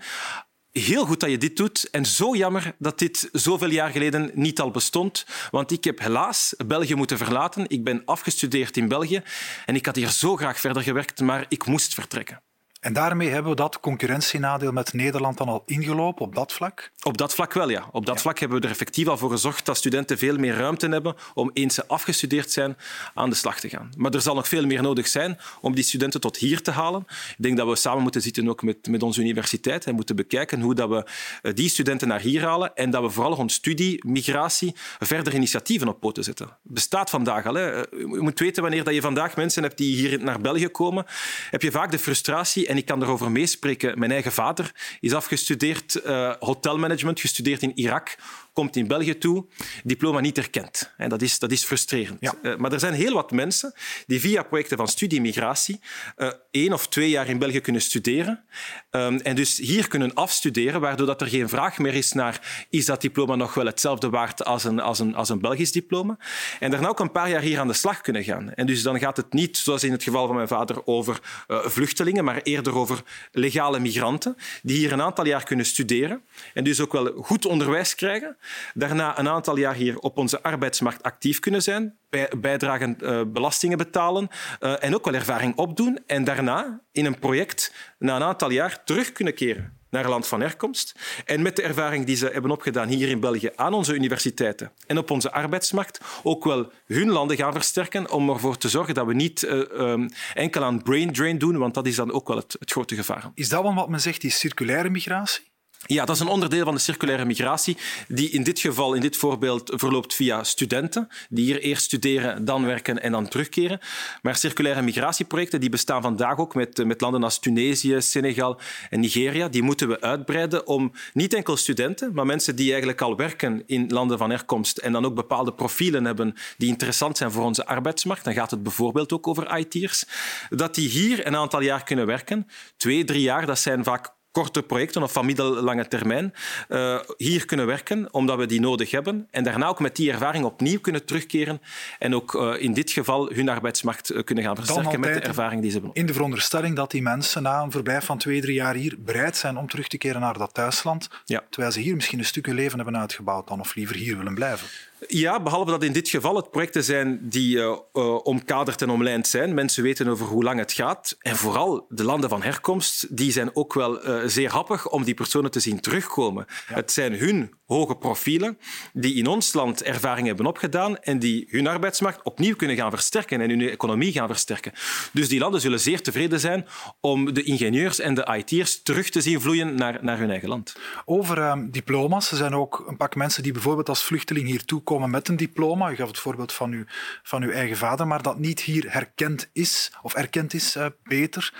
heel 0.80 1.06
goed 1.06 1.20
dat 1.20 1.30
je 1.30 1.38
dit 1.38 1.56
doet 1.56 1.90
en 1.90 2.06
zo 2.06 2.36
jammer 2.36 2.74
dat 2.78 2.98
dit 2.98 3.28
zoveel 3.32 3.70
jaar 3.70 3.90
geleden 3.90 4.30
niet 4.34 4.60
al 4.60 4.70
bestond. 4.70 5.26
Want 5.50 5.70
ik 5.70 5.84
heb 5.84 5.98
helaas 5.98 6.54
België 6.66 6.94
moeten 6.94 7.18
verlaten. 7.18 7.64
Ik 7.68 7.84
ben 7.84 8.02
afgestudeerd 8.04 8.76
in 8.76 8.88
België 8.88 9.22
en 9.66 9.74
ik 9.74 9.86
had 9.86 9.96
hier 9.96 10.10
zo 10.10 10.36
graag 10.36 10.60
verder 10.60 10.82
gewerkt, 10.82 11.20
maar 11.20 11.46
ik 11.48 11.66
moest 11.66 11.94
vertrekken. 11.94 12.45
En 12.86 12.92
daarmee 12.92 13.28
hebben 13.28 13.50
we 13.50 13.56
dat 13.56 13.80
concurrentienadeel 13.80 14.72
met 14.72 14.92
Nederland 14.92 15.38
dan 15.38 15.48
al 15.48 15.62
ingelopen 15.66 16.24
op 16.24 16.34
dat 16.34 16.52
vlak? 16.52 16.90
Op 17.02 17.16
dat 17.18 17.34
vlak 17.34 17.52
wel, 17.52 17.70
ja. 17.70 17.88
Op 17.92 18.06
dat 18.06 18.20
vlak 18.20 18.38
hebben 18.38 18.58
we 18.58 18.64
er 18.64 18.70
effectief 18.70 19.06
al 19.06 19.18
voor 19.18 19.30
gezorgd 19.30 19.66
dat 19.66 19.76
studenten 19.76 20.18
veel 20.18 20.36
meer 20.36 20.56
ruimte 20.56 20.88
hebben 20.88 21.14
om 21.34 21.50
eens 21.52 21.74
ze 21.74 21.86
afgestudeerd 21.86 22.50
zijn 22.50 22.76
aan 23.14 23.30
de 23.30 23.36
slag 23.36 23.60
te 23.60 23.68
gaan. 23.68 23.90
Maar 23.96 24.14
er 24.14 24.20
zal 24.20 24.34
nog 24.34 24.48
veel 24.48 24.66
meer 24.66 24.82
nodig 24.82 25.06
zijn 25.06 25.38
om 25.60 25.74
die 25.74 25.84
studenten 25.84 26.20
tot 26.20 26.36
hier 26.36 26.62
te 26.62 26.70
halen. 26.70 27.04
Ik 27.08 27.42
denk 27.42 27.56
dat 27.56 27.68
we 27.68 27.76
samen 27.76 28.02
moeten 28.02 28.22
zitten 28.22 28.48
ook 28.48 28.62
met, 28.62 28.88
met 28.88 29.02
onze 29.02 29.20
universiteit 29.20 29.84
en 29.84 29.94
moeten 29.94 30.16
bekijken 30.16 30.60
hoe 30.60 30.74
dat 30.74 30.88
we 30.88 31.06
eh, 31.42 31.54
die 31.54 31.68
studenten 31.68 32.08
naar 32.08 32.20
hier 32.20 32.42
halen 32.42 32.74
en 32.74 32.90
dat 32.90 33.02
we 33.02 33.10
vooral 33.10 33.34
rond 33.34 33.52
studie, 33.52 34.06
migratie, 34.06 34.74
verder 34.98 35.34
initiatieven 35.34 35.88
op 35.88 36.00
poten 36.00 36.24
zetten. 36.24 36.48
Bestaat 36.62 37.10
vandaag 37.10 37.46
al. 37.46 37.54
Hè. 37.54 37.70
Eh, 37.70 37.98
je 37.98 38.20
moet 38.20 38.38
weten, 38.38 38.62
wanneer 38.62 38.84
dat 38.84 38.94
je 38.94 39.00
vandaag 39.00 39.36
mensen 39.36 39.62
hebt 39.62 39.78
die 39.78 39.96
hier 39.96 40.22
naar 40.22 40.40
België 40.40 40.68
komen, 40.68 41.06
heb 41.50 41.62
je 41.62 41.70
vaak 41.70 41.90
de 41.90 41.98
frustratie 41.98 42.66
en 42.66 42.75
ik 42.76 42.84
kan 42.86 43.02
erover 43.02 43.30
meespreken. 43.30 43.98
Mijn 43.98 44.10
eigen 44.10 44.32
vader 44.32 44.74
is 45.00 45.12
afgestudeerd 45.12 46.00
uh, 46.06 46.34
hotelmanagement, 46.38 47.20
gestudeerd 47.20 47.62
in 47.62 47.72
Irak, 47.74 48.16
komt 48.56 48.76
in 48.76 48.86
België 48.86 49.18
toe, 49.18 49.46
diploma 49.84 50.20
niet 50.20 50.38
erkend. 50.38 50.94
En 50.96 51.08
dat, 51.08 51.22
is, 51.22 51.38
dat 51.38 51.50
is 51.50 51.64
frustrerend. 51.64 52.16
Ja. 52.20 52.34
Uh, 52.42 52.56
maar 52.56 52.72
er 52.72 52.80
zijn 52.80 52.94
heel 52.94 53.14
wat 53.14 53.30
mensen 53.30 53.74
die 54.06 54.20
via 54.20 54.42
projecten 54.42 54.76
van 54.76 54.88
studie-migratie 54.88 55.80
uh, 56.16 56.30
één 56.50 56.72
of 56.72 56.88
twee 56.88 57.10
jaar 57.10 57.28
in 57.28 57.38
België 57.38 57.60
kunnen 57.60 57.82
studeren 57.82 58.44
um, 58.90 59.18
en 59.18 59.36
dus 59.36 59.58
hier 59.58 59.88
kunnen 59.88 60.14
afstuderen, 60.14 60.80
waardoor 60.80 61.06
dat 61.06 61.20
er 61.20 61.26
geen 61.26 61.48
vraag 61.48 61.78
meer 61.78 61.94
is 61.94 62.12
naar 62.12 62.66
is 62.70 62.84
dat 62.84 63.00
diploma 63.00 63.34
nog 63.34 63.54
wel 63.54 63.66
hetzelfde 63.66 64.10
waard 64.10 64.44
als 64.44 64.64
een, 64.64 64.80
als 64.80 64.98
een, 64.98 65.14
als 65.14 65.28
een 65.28 65.40
Belgisch 65.40 65.72
diploma. 65.72 66.18
En 66.60 66.70
daarna 66.70 66.88
ook 66.88 67.00
een 67.00 67.12
paar 67.12 67.30
jaar 67.30 67.40
hier 67.40 67.58
aan 67.58 67.68
de 67.68 67.72
slag 67.72 68.00
kunnen 68.00 68.24
gaan. 68.24 68.54
En 68.54 68.66
dus 68.66 68.82
dan 68.82 68.98
gaat 68.98 69.16
het 69.16 69.32
niet, 69.32 69.56
zoals 69.56 69.84
in 69.84 69.92
het 69.92 70.02
geval 70.02 70.26
van 70.26 70.36
mijn 70.36 70.48
vader, 70.48 70.86
over 70.86 71.20
uh, 71.48 71.66
vluchtelingen, 71.66 72.24
maar 72.24 72.40
eerder 72.42 72.74
over 72.74 73.02
legale 73.32 73.78
migranten 73.78 74.36
die 74.62 74.76
hier 74.76 74.92
een 74.92 75.02
aantal 75.02 75.26
jaar 75.26 75.44
kunnen 75.44 75.66
studeren 75.66 76.22
en 76.54 76.64
dus 76.64 76.80
ook 76.80 76.92
wel 76.92 77.12
goed 77.22 77.46
onderwijs 77.46 77.94
krijgen. 77.94 78.36
Daarna 78.74 79.18
een 79.18 79.28
aantal 79.28 79.56
jaar 79.56 79.74
hier 79.74 79.98
op 79.98 80.18
onze 80.18 80.42
arbeidsmarkt 80.42 81.02
actief 81.02 81.40
kunnen 81.40 81.62
zijn, 81.62 81.98
bijdragen, 82.38 82.96
uh, 83.00 83.20
belastingen 83.26 83.78
betalen 83.78 84.28
uh, 84.60 84.84
en 84.84 84.94
ook 84.94 85.04
wel 85.04 85.14
ervaring 85.14 85.56
opdoen. 85.56 85.98
En 86.06 86.24
daarna 86.24 86.80
in 86.92 87.04
een 87.04 87.18
project 87.18 87.74
na 87.98 88.16
een 88.16 88.22
aantal 88.22 88.50
jaar 88.50 88.84
terug 88.84 89.12
kunnen 89.12 89.34
keren 89.34 89.76
naar 89.90 90.08
land 90.08 90.26
van 90.26 90.40
herkomst. 90.40 90.94
En 91.24 91.42
met 91.42 91.56
de 91.56 91.62
ervaring 91.62 92.06
die 92.06 92.16
ze 92.16 92.26
hebben 92.26 92.50
opgedaan 92.50 92.88
hier 92.88 93.08
in 93.08 93.20
België 93.20 93.50
aan 93.54 93.74
onze 93.74 93.94
universiteiten 93.94 94.72
en 94.86 94.98
op 94.98 95.10
onze 95.10 95.32
arbeidsmarkt 95.32 96.00
ook 96.22 96.44
wel 96.44 96.72
hun 96.86 97.08
landen 97.08 97.36
gaan 97.36 97.52
versterken 97.52 98.10
om 98.10 98.30
ervoor 98.30 98.58
te 98.58 98.68
zorgen 98.68 98.94
dat 98.94 99.06
we 99.06 99.14
niet 99.14 99.42
uh, 99.42 99.50
um, 99.52 100.08
enkel 100.34 100.64
aan 100.64 100.82
brain 100.82 101.12
drain 101.12 101.38
doen, 101.38 101.58
want 101.58 101.74
dat 101.74 101.86
is 101.86 101.96
dan 101.96 102.12
ook 102.12 102.28
wel 102.28 102.36
het, 102.36 102.56
het 102.58 102.70
grote 102.70 102.94
gevaar. 102.94 103.30
Is 103.34 103.48
dat 103.48 103.74
wat 103.74 103.88
men 103.88 104.00
zegt, 104.00 104.20
die 104.20 104.30
circulaire 104.30 104.90
migratie? 104.90 105.44
Ja, 105.86 106.04
dat 106.04 106.14
is 106.14 106.20
een 106.20 106.28
onderdeel 106.28 106.64
van 106.64 106.74
de 106.74 106.80
circulaire 106.80 107.24
migratie, 107.24 107.76
die 108.08 108.30
in 108.30 108.42
dit 108.42 108.60
geval, 108.60 108.94
in 108.94 109.00
dit 109.00 109.16
voorbeeld, 109.16 109.72
verloopt 109.74 110.14
via 110.14 110.44
studenten, 110.44 111.08
die 111.28 111.44
hier 111.44 111.60
eerst 111.60 111.82
studeren, 111.82 112.44
dan 112.44 112.64
werken 112.64 113.02
en 113.02 113.12
dan 113.12 113.28
terugkeren. 113.28 113.78
Maar 114.22 114.36
circulaire 114.36 114.82
migratieprojecten 114.82 115.60
die 115.60 115.68
bestaan 115.68 116.02
vandaag 116.02 116.38
ook 116.38 116.54
met, 116.54 116.84
met 116.84 117.00
landen 117.00 117.22
als 117.22 117.38
Tunesië, 117.38 118.00
Senegal 118.00 118.60
en 118.90 119.00
Nigeria. 119.00 119.48
Die 119.48 119.62
moeten 119.62 119.88
we 119.88 120.00
uitbreiden 120.00 120.66
om 120.66 120.92
niet 121.12 121.34
enkel 121.34 121.56
studenten, 121.56 122.14
maar 122.14 122.26
mensen 122.26 122.56
die 122.56 122.68
eigenlijk 122.68 123.00
al 123.00 123.16
werken 123.16 123.62
in 123.66 123.88
landen 123.88 124.18
van 124.18 124.30
herkomst 124.30 124.78
en 124.78 124.92
dan 124.92 125.04
ook 125.04 125.14
bepaalde 125.14 125.52
profielen 125.52 126.04
hebben 126.04 126.34
die 126.56 126.68
interessant 126.68 127.16
zijn 127.16 127.30
voor 127.30 127.44
onze 127.44 127.66
arbeidsmarkt. 127.66 128.24
Dan 128.24 128.34
gaat 128.34 128.50
het 128.50 128.62
bijvoorbeeld 128.62 129.12
ook 129.12 129.26
over 129.26 129.58
IT'ers. 129.58 130.04
Dat 130.48 130.74
die 130.74 130.88
hier 130.88 131.26
een 131.26 131.36
aantal 131.36 131.60
jaar 131.60 131.82
kunnen 131.82 132.06
werken. 132.06 132.46
Twee, 132.76 133.04
drie 133.04 133.22
jaar, 133.22 133.46
dat 133.46 133.58
zijn 133.58 133.84
vaak 133.84 134.14
korte 134.36 134.62
projecten 134.62 135.02
of 135.02 135.12
van 135.12 135.26
middellange 135.26 135.88
termijn 135.88 136.34
uh, 136.68 136.98
hier 137.16 137.44
kunnen 137.44 137.66
werken, 137.66 138.12
omdat 138.12 138.38
we 138.38 138.46
die 138.46 138.60
nodig 138.60 138.90
hebben. 138.90 139.28
En 139.30 139.44
daarna 139.44 139.66
ook 139.66 139.80
met 139.80 139.96
die 139.96 140.12
ervaring 140.12 140.44
opnieuw 140.44 140.80
kunnen 140.80 141.04
terugkeren 141.04 141.60
en 141.98 142.14
ook 142.14 142.34
uh, 142.34 142.62
in 142.62 142.72
dit 142.72 142.90
geval 142.90 143.30
hun 143.32 143.48
arbeidsmarkt 143.48 144.12
uh, 144.12 144.22
kunnen 144.22 144.44
gaan 144.44 144.56
versterken 144.56 145.00
met 145.00 145.14
de 145.14 145.20
ervaring 145.20 145.62
die 145.62 145.70
ze 145.70 145.76
hebben. 145.76 145.94
In 145.94 146.06
de 146.06 146.12
veronderstelling 146.12 146.76
dat 146.76 146.90
die 146.90 147.02
mensen 147.02 147.42
na 147.42 147.62
een 147.62 147.70
verblijf 147.70 148.04
van 148.04 148.18
twee, 148.18 148.40
drie 148.40 148.54
jaar 148.54 148.74
hier 148.74 148.94
bereid 148.98 149.36
zijn 149.36 149.56
om 149.56 149.68
terug 149.68 149.88
te 149.88 149.98
keren 149.98 150.20
naar 150.20 150.38
dat 150.38 150.54
thuisland, 150.54 151.08
ja. 151.24 151.44
terwijl 151.50 151.72
ze 151.72 151.80
hier 151.80 151.94
misschien 151.94 152.18
een 152.18 152.24
stukje 152.24 152.54
leven 152.54 152.76
hebben 152.76 152.98
uitgebouwd 152.98 153.48
dan 153.48 153.60
of 153.60 153.74
liever 153.74 153.96
hier 153.96 154.16
willen 154.16 154.34
blijven. 154.34 154.68
Ja, 155.08 155.42
behalve 155.42 155.70
dat 155.70 155.82
in 155.82 155.92
dit 155.92 156.08
geval 156.08 156.36
het 156.36 156.50
projecten 156.50 156.84
zijn 156.84 157.18
die 157.22 157.56
uh, 157.56 157.76
uh, 157.92 158.24
omkaderd 158.24 158.82
en 158.82 158.90
omlijnd 158.90 159.26
zijn. 159.26 159.54
Mensen 159.54 159.82
weten 159.82 160.08
over 160.08 160.26
hoe 160.26 160.44
lang 160.44 160.58
het 160.58 160.72
gaat. 160.72 161.16
En 161.20 161.36
vooral 161.36 161.86
de 161.88 162.04
landen 162.04 162.30
van 162.30 162.42
herkomst 162.42 163.16
die 163.16 163.32
zijn 163.32 163.56
ook 163.56 163.74
wel 163.74 164.08
uh, 164.08 164.22
zeer 164.26 164.50
happig 164.50 164.88
om 164.88 165.04
die 165.04 165.14
personen 165.14 165.50
te 165.50 165.60
zien 165.60 165.80
terugkomen. 165.80 166.46
Ja. 166.68 166.74
Het 166.74 166.92
zijn 166.92 167.14
hun 167.14 167.54
hoge 167.66 167.96
profielen 167.96 168.58
die 168.92 169.14
in 169.14 169.26
ons 169.26 169.52
land 169.52 169.82
ervaring 169.82 170.26
hebben 170.26 170.46
opgedaan 170.46 170.98
en 170.98 171.18
die 171.18 171.46
hun 171.50 171.66
arbeidsmarkt 171.66 172.22
opnieuw 172.22 172.56
kunnen 172.56 172.76
gaan 172.76 172.90
versterken 172.90 173.40
en 173.40 173.50
hun 173.50 173.60
economie 173.60 174.12
gaan 174.12 174.28
versterken. 174.28 174.72
Dus 175.12 175.28
die 175.28 175.38
landen 175.38 175.60
zullen 175.60 175.80
zeer 175.80 176.02
tevreden 176.02 176.40
zijn 176.40 176.66
om 177.00 177.34
de 177.34 177.42
ingenieurs 177.42 177.98
en 177.98 178.14
de 178.14 178.44
IT'ers 178.44 178.82
terug 178.82 179.10
te 179.10 179.20
zien 179.20 179.40
vloeien 179.40 179.74
naar, 179.74 179.98
naar 180.04 180.18
hun 180.18 180.30
eigen 180.30 180.48
land. 180.48 180.76
Over 181.04 181.50
um, 181.50 181.70
diploma's. 181.70 182.30
Er 182.30 182.36
zijn 182.36 182.54
ook 182.54 182.84
een 182.88 182.96
pak 182.96 183.14
mensen 183.14 183.42
die 183.42 183.52
bijvoorbeeld 183.52 183.88
als 183.88 184.04
vluchteling 184.04 184.46
hier 184.46 184.64
komen 184.86 185.10
met 185.10 185.28
een 185.28 185.36
diploma. 185.36 185.90
U 185.90 185.94
gaf 185.94 186.08
het 186.08 186.18
voorbeeld 186.18 186.52
van, 186.52 186.72
uw, 186.72 186.84
van 187.22 187.42
uw 187.42 187.50
eigen 187.50 187.76
vader, 187.76 188.06
maar 188.06 188.22
dat 188.22 188.38
niet 188.38 188.60
hier 188.60 188.92
herkend 188.92 189.50
is, 189.52 189.92
of 190.02 190.14
erkend 190.14 190.54
is, 190.54 190.76
uh, 190.76 190.86
beter. 191.02 191.54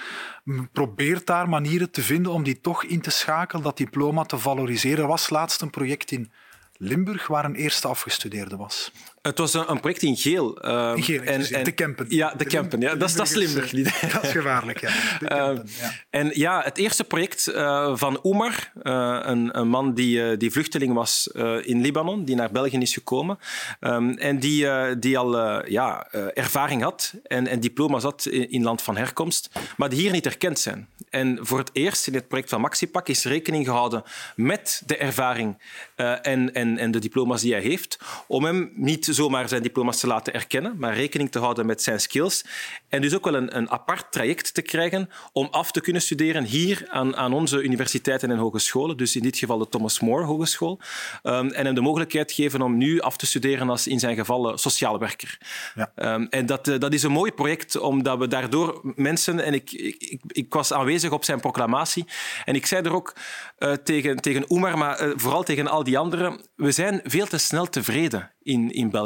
Probeert 0.72 1.26
daar 1.26 1.48
manieren 1.48 1.90
te 1.90 2.02
vinden 2.02 2.32
om 2.32 2.42
die 2.42 2.60
toch 2.60 2.84
in 2.84 3.00
te 3.00 3.10
schakelen, 3.10 3.62
dat 3.62 3.76
diploma 3.76 4.24
te 4.24 4.38
valoriseren. 4.38 5.02
Er 5.02 5.08
was 5.08 5.30
laatst 5.30 5.60
een 5.60 5.70
project 5.70 6.10
in 6.10 6.32
Limburg 6.76 7.26
waar 7.26 7.44
een 7.44 7.54
eerste 7.54 7.88
afgestudeerde 7.88 8.56
was. 8.56 8.92
Het 9.26 9.38
was 9.38 9.54
een, 9.54 9.70
een 9.70 9.80
project 9.80 10.02
in 10.02 10.16
geel. 10.16 10.66
Uh, 10.66 10.92
in 10.94 11.02
geel, 11.02 11.22
en, 11.22 11.44
en, 11.52 11.64
de 11.64 11.72
Kempen. 11.72 12.06
Ja, 12.08 12.30
de, 12.30 12.36
de 12.36 12.44
Kempen. 12.44 12.80
Ja. 12.80 12.94
Dat, 12.94 13.08
is, 13.08 13.14
dat 13.14 13.26
is 13.26 13.34
Limburg. 13.34 13.70
Dat 14.12 14.22
is 14.22 14.30
gevaarlijk, 14.30 14.80
ja. 14.80 14.88
De 15.18 15.26
Kempen, 15.26 15.68
ja. 15.80 15.92
En 16.10 16.30
ja, 16.34 16.62
het 16.64 16.78
eerste 16.78 17.04
project 17.04 17.48
uh, 17.48 17.96
van 17.96 18.18
Oemar, 18.22 18.72
uh, 18.82 19.18
een, 19.22 19.58
een, 19.58 19.68
man 19.68 19.94
die, 19.94 20.36
die 20.36 20.50
vluchteling 20.50 20.94
was 20.94 21.30
in 21.62 21.80
Libanon, 21.80 22.24
die 22.24 22.36
naar 22.36 22.50
België 22.50 22.78
is 22.78 22.94
gekomen 22.94 23.38
um, 23.80 24.10
en 24.10 24.38
die, 24.38 24.68
die 24.98 25.18
al 25.18 25.36
ja, 25.68 26.12
ervaring 26.34 26.82
had 26.82 27.14
en, 27.22 27.46
en 27.46 27.60
diploma's 27.60 28.02
had 28.02 28.26
in, 28.26 28.50
in, 28.50 28.62
land 28.62 28.82
van 28.82 28.96
herkomst, 28.96 29.50
maar 29.76 29.88
die 29.88 30.00
hier 30.00 30.12
niet 30.12 30.26
erkend 30.26 30.58
zijn. 30.58 30.88
En 31.10 31.38
voor 31.40 31.58
het 31.58 31.70
eerst 31.72 32.06
in 32.06 32.14
het 32.14 32.28
project 32.28 32.48
van 32.48 32.60
MaxiPak 32.60 33.08
is 33.08 33.24
rekening 33.24 33.64
gehouden 33.64 34.02
met 34.36 34.82
de 34.86 34.96
ervaring 34.96 35.58
en, 35.94 36.54
en, 36.54 36.78
en 36.78 36.90
de 36.90 36.98
diploma's 36.98 37.40
die 37.40 37.52
hij 37.52 37.62
heeft, 37.62 37.98
om 38.26 38.44
hem 38.44 38.72
niet 38.74 39.08
zomaar 39.16 39.48
zijn 39.48 39.62
diploma's 39.62 40.00
te 40.00 40.06
laten 40.06 40.34
erkennen, 40.34 40.74
maar 40.78 40.94
rekening 40.94 41.30
te 41.30 41.38
houden 41.38 41.66
met 41.66 41.82
zijn 41.82 42.00
skills. 42.00 42.44
En 42.88 43.00
dus 43.00 43.14
ook 43.14 43.24
wel 43.24 43.34
een, 43.34 43.56
een 43.56 43.70
apart 43.70 44.12
traject 44.12 44.54
te 44.54 44.62
krijgen 44.62 45.10
om 45.32 45.48
af 45.50 45.70
te 45.72 45.80
kunnen 45.80 46.02
studeren 46.02 46.44
hier 46.44 46.84
aan, 46.88 47.16
aan 47.16 47.32
onze 47.32 47.62
universiteiten 47.62 48.30
en 48.30 48.36
hogescholen. 48.36 48.96
Dus 48.96 49.16
in 49.16 49.22
dit 49.22 49.38
geval 49.38 49.58
de 49.58 49.68
Thomas 49.68 50.00
More 50.00 50.24
Hogeschool. 50.24 50.80
Um, 51.22 51.50
en 51.50 51.64
hem 51.64 51.74
de 51.74 51.80
mogelijkheid 51.80 52.32
geven 52.32 52.62
om 52.62 52.76
nu 52.76 53.00
af 53.00 53.16
te 53.16 53.26
studeren 53.26 53.70
als 53.70 53.86
in 53.86 53.98
zijn 53.98 54.16
geval 54.16 54.58
sociaal 54.58 54.98
werker. 54.98 55.38
Ja. 55.74 56.14
Um, 56.14 56.26
en 56.30 56.46
dat, 56.46 56.68
uh, 56.68 56.78
dat 56.78 56.92
is 56.92 57.02
een 57.02 57.12
mooi 57.12 57.32
project, 57.32 57.78
omdat 57.78 58.18
we 58.18 58.28
daardoor 58.28 58.80
mensen... 58.82 59.44
En 59.44 59.54
ik, 59.54 59.72
ik, 59.72 60.20
ik 60.26 60.54
was 60.54 60.72
aanwezig 60.72 61.10
op 61.10 61.24
zijn 61.24 61.40
proclamatie. 61.40 62.04
En 62.44 62.54
ik 62.54 62.66
zei 62.66 62.84
er 62.84 62.94
ook 62.94 63.14
uh, 63.58 63.72
tegen, 63.72 64.16
tegen 64.16 64.44
Oemar, 64.48 64.78
maar 64.78 65.06
uh, 65.06 65.12
vooral 65.16 65.42
tegen 65.42 65.68
al 65.68 65.84
die 65.84 65.98
anderen, 65.98 66.40
we 66.56 66.70
zijn 66.70 67.00
veel 67.04 67.26
te 67.26 67.38
snel 67.38 67.68
tevreden 67.68 68.30
in, 68.42 68.72
in 68.72 68.90
België. 68.90 69.05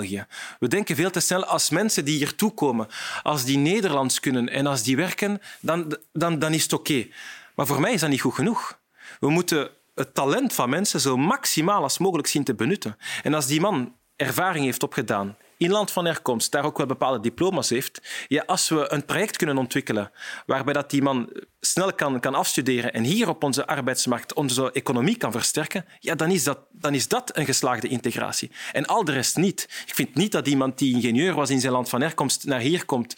We 0.59 0.69
denken 0.69 0.97
veel 0.97 1.11
te 1.11 1.21
snel 1.21 1.45
als 1.45 1.71
mensen 1.71 2.05
die 2.05 2.17
hier 2.17 2.35
toekomen, 2.35 2.89
als 3.23 3.45
die 3.45 3.59
Nederlands 3.59 4.21
kunnen 4.21 4.49
en 4.49 4.67
als 4.67 4.83
die 4.83 4.97
werken, 4.97 5.41
dan, 5.61 5.97
dan, 6.13 6.39
dan 6.39 6.53
is 6.53 6.63
het 6.63 6.73
oké. 6.73 7.07
Maar 7.55 7.67
voor 7.67 7.81
mij 7.81 7.93
is 7.93 8.01
dat 8.01 8.11
niet 8.11 8.21
goed 8.21 8.35
genoeg. 8.35 8.79
We 9.21 9.31
moeten 9.31 9.71
het 9.95 10.15
talent 10.15 10.53
van 10.53 10.69
mensen 10.69 11.01
zo 11.01 11.17
maximaal 11.17 11.83
als 11.83 11.99
mogelijk 11.99 12.29
zien 12.29 12.45
te 12.45 12.55
benutten. 12.55 12.97
En 13.23 13.35
als 13.35 13.47
die 13.47 13.61
man 13.61 13.95
ervaring 14.17 14.65
heeft 14.65 14.83
opgedaan 14.83 15.37
in 15.61 15.71
land 15.71 15.91
van 15.91 16.05
herkomst 16.05 16.53
daar 16.53 16.65
ook 16.65 16.77
wel 16.77 16.87
bepaalde 16.87 17.21
diploma's 17.21 17.69
heeft, 17.69 18.25
ja, 18.29 18.43
als 18.47 18.69
we 18.69 18.93
een 18.93 19.05
traject 19.05 19.37
kunnen 19.37 19.59
ontwikkelen 19.59 20.11
waarbij 20.47 20.73
dat 20.73 20.91
die 20.91 21.03
man 21.03 21.33
snel 21.61 21.93
kan, 21.95 22.21
kan 22.21 22.35
afstuderen 22.35 22.93
en 22.93 23.05
hier 23.05 23.29
op 23.29 23.43
onze 23.43 23.67
arbeidsmarkt 23.67 24.35
onze 24.35 24.73
economie 24.73 25.17
kan 25.17 25.33
versterken, 25.33 25.85
ja, 25.99 26.15
dan, 26.15 26.31
is 26.31 26.45
dat, 26.45 26.59
dan 26.71 26.95
is 26.95 27.09
dat 27.09 27.37
een 27.37 27.45
geslaagde 27.45 27.89
integratie. 27.89 28.51
En 28.73 28.87
al 28.87 29.05
de 29.05 29.13
rest 29.13 29.37
niet. 29.37 29.85
Ik 29.87 29.95
vind 29.95 30.15
niet 30.15 30.33
dat 30.33 30.49
iemand 30.49 30.79
die 30.79 30.95
ingenieur 30.95 31.35
was 31.35 31.51
in 31.51 31.61
zijn 31.61 31.73
land 31.73 31.89
van 31.89 32.01
herkomst 32.01 32.45
naar 32.45 32.61
hier 32.61 32.85
komt 32.85 33.17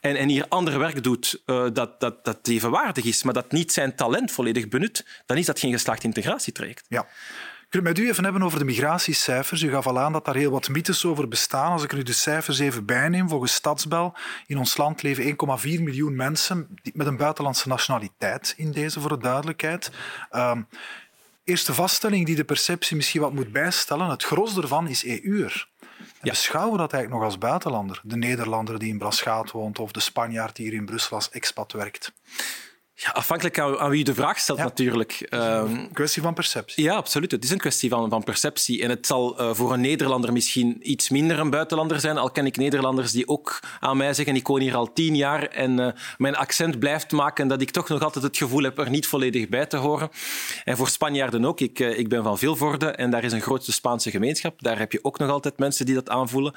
en, 0.00 0.16
en 0.16 0.28
hier 0.28 0.46
ander 0.48 0.78
werk 0.78 1.02
doet, 1.02 1.42
uh, 1.46 1.66
dat, 1.72 2.00
dat, 2.00 2.24
dat 2.24 2.38
evenwaardig 2.48 3.04
is, 3.04 3.22
maar 3.22 3.34
dat 3.34 3.52
niet 3.52 3.72
zijn 3.72 3.96
talent 3.96 4.32
volledig 4.32 4.68
benut, 4.68 5.06
dan 5.26 5.36
is 5.36 5.46
dat 5.46 5.58
geen 5.58 5.72
geslaagd 5.72 6.04
integratietraject. 6.04 6.84
Ja. 6.88 7.06
Ik 7.74 7.80
wil 7.80 7.88
het 7.88 7.98
met 7.98 8.06
u 8.06 8.10
even 8.10 8.24
hebben 8.24 8.42
over 8.42 8.58
de 8.58 8.64
migratiecijfers. 8.64 9.62
U 9.62 9.70
gaf 9.70 9.86
al 9.86 9.98
aan 9.98 10.12
dat 10.12 10.24
daar 10.24 10.34
heel 10.34 10.50
wat 10.50 10.68
mythes 10.68 11.04
over 11.04 11.28
bestaan. 11.28 11.72
Als 11.72 11.82
ik 11.82 11.92
nu 11.92 12.02
de 12.02 12.12
cijfers 12.12 12.58
even 12.58 12.84
bijneem, 12.84 13.28
volgens 13.28 13.54
Stadsbel, 13.54 14.14
in 14.46 14.58
ons 14.58 14.76
land 14.76 15.02
leven 15.02 15.24
1,4 15.24 15.34
miljoen 15.62 16.16
mensen 16.16 16.68
met 16.92 17.06
een 17.06 17.16
buitenlandse 17.16 17.68
nationaliteit 17.68 18.54
in 18.56 18.72
deze, 18.72 19.00
voor 19.00 19.08
de 19.08 19.18
duidelijkheid. 19.18 19.90
Um, 20.32 20.68
eerste 21.44 21.74
vaststelling 21.74 22.26
die 22.26 22.36
de 22.36 22.44
perceptie 22.44 22.96
misschien 22.96 23.20
wat 23.20 23.32
moet 23.32 23.52
bijstellen, 23.52 24.08
het 24.08 24.24
gros 24.24 24.56
ervan 24.56 24.88
is 24.88 25.04
EU'er. 25.04 25.68
Ja. 26.22 26.30
Beschouwen 26.30 26.72
we 26.72 26.78
dat 26.78 26.92
eigenlijk 26.92 27.22
nog 27.22 27.32
als 27.32 27.40
buitenlander? 27.40 28.00
De 28.02 28.16
Nederlander 28.16 28.78
die 28.78 28.88
in 28.88 28.98
Braschaat 28.98 29.50
woont 29.50 29.78
of 29.78 29.92
de 29.92 30.00
Spanjaard 30.00 30.56
die 30.56 30.66
hier 30.66 30.74
in 30.74 30.86
Brussel 30.86 31.16
als 31.16 31.30
expat 31.30 31.72
werkt? 31.72 32.12
Ja, 32.96 33.10
afhankelijk 33.10 33.58
aan, 33.58 33.78
aan, 33.78 33.90
wie 33.90 33.98
je 33.98 34.04
de 34.04 34.14
vraag 34.14 34.38
stelt, 34.38 34.58
natuurlijk. 34.58 35.26
een 35.28 35.40
ehm, 35.40 35.92
kwestie 35.92 36.22
van 36.22 36.34
perceptie. 36.34 36.84
Ja, 36.84 36.94
absoluut. 36.94 37.30
Het 37.30 37.44
is 37.44 37.50
een 37.50 37.58
kwestie 37.58 37.90
van, 37.90 38.10
van 38.10 38.24
perceptie. 38.24 38.82
En 38.82 38.90
het 38.90 39.06
zal 39.06 39.40
uh, 39.40 39.54
voor 39.54 39.72
een 39.72 39.80
Nederlander 39.80 40.32
misschien 40.32 40.90
iets 40.90 41.08
minder 41.08 41.38
een 41.38 41.50
buitenlander 41.50 42.00
zijn. 42.00 42.18
Al 42.18 42.30
ken 42.30 42.46
ik 42.46 42.56
Nederlanders 42.56 43.12
die 43.12 43.28
ook 43.28 43.60
aan 43.80 43.96
mij 43.96 44.14
zeggen: 44.14 44.36
Ik 44.36 44.46
woon 44.46 44.60
hier 44.60 44.74
al 44.74 44.92
tien 44.92 45.16
jaar 45.16 45.46
en 45.46 45.78
uh, 45.78 45.88
mijn 46.18 46.36
accent 46.36 46.78
blijft 46.78 47.12
maken. 47.12 47.48
dat 47.48 47.60
ik 47.60 47.70
toch 47.70 47.88
nog 47.88 48.02
altijd 48.02 48.24
het 48.24 48.36
gevoel 48.36 48.62
heb 48.62 48.78
er 48.78 48.90
niet 48.90 49.06
volledig 49.06 49.48
bij 49.48 49.66
te 49.66 49.76
horen. 49.76 50.10
En 50.64 50.76
voor 50.76 50.88
Spanjaarden 50.88 51.44
ook. 51.44 51.60
Ik, 51.60 51.78
uh, 51.78 51.98
ik 51.98 52.08
ben 52.08 52.22
van 52.22 52.38
Vilvoorde 52.38 52.86
en 52.86 53.10
daar 53.10 53.24
is 53.24 53.32
een 53.32 53.42
grootste 53.42 53.72
Spaanse 53.72 54.10
gemeenschap. 54.10 54.62
Daar 54.62 54.78
heb 54.78 54.92
je 54.92 54.98
ook 55.02 55.18
nog 55.18 55.30
altijd 55.30 55.58
mensen 55.58 55.86
die 55.86 55.94
dat 55.94 56.08
aanvoelen. 56.08 56.54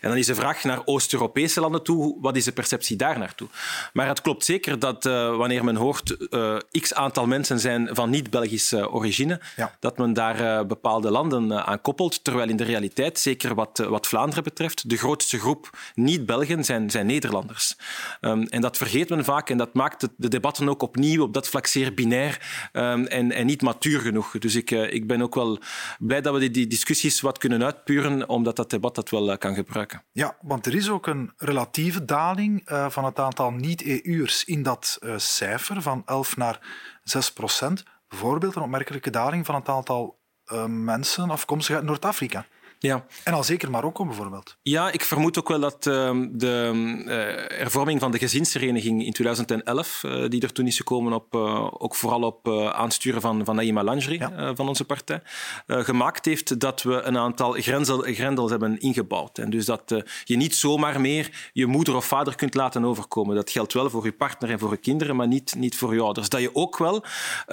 En 0.00 0.08
dan 0.08 0.18
is 0.18 0.26
de 0.26 0.34
vraag 0.34 0.64
naar 0.64 0.82
Oost-Europese 0.84 1.60
landen 1.60 1.82
toe: 1.82 2.16
wat 2.20 2.36
is 2.36 2.44
de 2.44 2.52
perceptie 2.52 2.96
daar 2.96 3.18
naartoe? 3.18 3.48
Maar 3.92 4.08
het 4.08 4.20
klopt 4.20 4.44
zeker 4.44 4.78
dat 4.78 5.04
wanneer 5.04 5.64
men 5.64 5.73
hoort 5.76 6.16
uh, 6.30 6.56
x 6.70 6.94
aantal 6.94 7.26
mensen 7.26 7.60
zijn 7.60 7.88
van 7.92 8.10
niet-Belgische 8.10 8.90
origine, 8.90 9.40
dat 9.80 9.98
men 9.98 10.12
daar 10.12 10.40
uh, 10.40 10.66
bepaalde 10.66 11.10
landen 11.10 11.50
uh, 11.50 11.68
aan 11.68 11.80
koppelt. 11.80 12.24
Terwijl 12.24 12.48
in 12.48 12.56
de 12.56 12.64
realiteit, 12.64 13.18
zeker 13.18 13.54
wat, 13.54 13.78
wat 13.88 14.06
Vlaanderen 14.06 14.44
betreft, 14.44 14.88
de 14.90 14.96
grootste 14.96 15.38
groep 15.38 15.70
niet-Belgen 15.94 16.64
zijn, 16.64 16.90
zijn 16.90 17.06
Nederlanders. 17.06 17.76
Um, 18.20 18.42
en 18.42 18.60
dat 18.60 18.76
vergeet 18.76 19.08
men 19.08 19.24
vaak 19.24 19.50
en 19.50 19.56
dat 19.56 19.74
maakt 19.74 20.08
de 20.16 20.28
debatten 20.28 20.68
ook 20.68 20.82
opnieuw 20.82 21.22
op 21.22 21.34
dat 21.34 21.48
vlak 21.48 21.66
zeer 21.66 21.94
binair 21.94 22.68
um, 22.72 23.06
en, 23.06 23.32
en 23.32 23.46
niet 23.46 23.62
matuur 23.62 24.00
genoeg. 24.00 24.38
Dus 24.38 24.54
ik, 24.54 24.70
ik 24.70 25.06
ben 25.06 25.22
ook 25.22 25.34
wel 25.34 25.58
blij 25.98 26.20
dat 26.20 26.32
we 26.32 26.38
die, 26.38 26.50
die 26.50 26.66
discussies 26.66 27.20
wat 27.20 27.38
kunnen 27.38 27.64
uitpuren, 27.64 28.28
omdat 28.28 28.56
dat 28.56 28.70
debat 28.70 28.94
dat 28.94 29.10
wel 29.10 29.38
kan 29.38 29.54
gebruiken. 29.54 30.02
Ja, 30.12 30.36
want 30.40 30.66
er 30.66 30.74
is 30.74 30.90
ook 30.90 31.06
een 31.06 31.32
relatieve 31.36 32.04
daling 32.04 32.62
van 32.88 33.04
het 33.04 33.18
aantal 33.18 33.50
niet-EU'ers 33.50 34.44
in 34.44 34.62
dat 34.62 34.98
cijfer 35.16 35.63
van 35.64 36.02
11 36.06 36.36
naar 36.36 36.60
6 37.02 37.32
procent. 37.32 37.84
Bijvoorbeeld 38.08 38.56
een 38.56 38.62
opmerkelijke 38.62 39.10
daling 39.10 39.46
van 39.46 39.54
het 39.54 39.68
aantal 39.68 40.18
uh, 40.52 40.64
mensen 40.64 41.30
afkomstig 41.30 41.74
uit 41.76 41.84
Noord-Afrika. 41.84 42.46
Ja. 42.84 43.04
En 43.24 43.32
al 43.32 43.44
zeker 43.44 43.70
Marokko 43.70 44.04
bijvoorbeeld. 44.04 44.56
Ja, 44.62 44.90
ik 44.90 45.02
vermoed 45.02 45.38
ook 45.38 45.48
wel 45.48 45.60
dat 45.60 45.86
uh, 45.86 46.10
de 46.30 46.70
uh, 47.04 47.58
hervorming 47.58 48.00
van 48.00 48.10
de 48.10 48.18
gezinshereniging 48.18 49.04
in 49.04 49.12
2011, 49.12 50.02
uh, 50.02 50.28
die 50.28 50.42
er 50.42 50.52
toen 50.52 50.66
is 50.66 50.76
gekomen, 50.76 51.12
op, 51.12 51.34
ook 51.78 51.94
vooral 51.94 52.22
op 52.22 52.48
aansturen 52.72 53.20
van, 53.20 53.44
van 53.44 53.56
Naima 53.56 53.82
Lanjri 53.84 54.18
ja. 54.18 54.54
van 54.54 54.68
onze 54.68 54.84
partij, 54.84 55.22
gemaakt 55.66 56.24
heeft 56.24 56.60
dat 56.60 56.82
we 56.82 57.02
een 57.02 57.18
aantal 57.18 57.52
grendel, 57.52 57.98
grendels 57.98 58.50
hebben 58.50 58.78
ingebouwd. 58.78 59.38
En 59.38 59.50
dus 59.50 59.64
dat 59.64 60.02
je 60.24 60.36
niet 60.36 60.54
zomaar 60.54 61.00
meer 61.00 61.50
je 61.52 61.66
moeder 61.66 61.96
of 61.96 62.04
vader 62.04 62.34
kunt 62.34 62.54
laten 62.54 62.84
overkomen. 62.84 63.34
Dat 63.34 63.50
geldt 63.50 63.72
wel 63.72 63.90
voor 63.90 64.04
je 64.04 64.12
partner 64.12 64.50
en 64.50 64.58
voor 64.58 64.70
je 64.70 64.76
kinderen, 64.76 65.16
maar 65.16 65.28
niet, 65.28 65.54
niet 65.54 65.76
voor 65.76 65.94
je 65.94 66.00
ouders. 66.00 66.28
Dat 66.28 66.40
je 66.40 66.54
ook 66.54 66.78
wel 66.78 67.04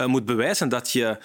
moet 0.05 0.25
bewijzen 0.25 0.69
dat 0.69 0.91
je 0.91 1.17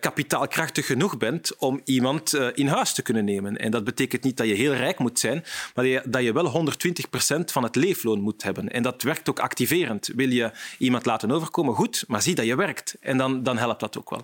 kapitaalkrachtig 0.00 0.86
genoeg 0.86 1.16
bent 1.16 1.56
om 1.56 1.80
iemand 1.84 2.34
in 2.54 2.66
huis 2.66 2.92
te 2.92 3.02
kunnen 3.02 3.24
nemen. 3.24 3.51
En 3.56 3.70
dat 3.70 3.84
betekent 3.84 4.22
niet 4.22 4.36
dat 4.36 4.46
je 4.46 4.54
heel 4.54 4.74
rijk 4.74 4.98
moet 4.98 5.18
zijn, 5.18 5.44
maar 5.74 6.02
dat 6.04 6.22
je 6.22 6.32
wel 6.32 6.66
120% 7.40 7.44
van 7.44 7.62
het 7.62 7.76
leefloon 7.76 8.20
moet 8.20 8.42
hebben. 8.42 8.68
En 8.68 8.82
dat 8.82 9.02
werkt 9.02 9.28
ook 9.28 9.40
activerend. 9.40 10.10
Wil 10.14 10.30
je 10.30 10.50
iemand 10.78 11.06
laten 11.06 11.30
overkomen, 11.30 11.74
goed, 11.74 12.04
maar 12.06 12.22
zie 12.22 12.34
dat 12.34 12.46
je 12.46 12.56
werkt. 12.56 12.96
En 13.00 13.16
dan, 13.16 13.42
dan 13.42 13.58
helpt 13.58 13.80
dat 13.80 13.98
ook 13.98 14.10
wel. 14.10 14.22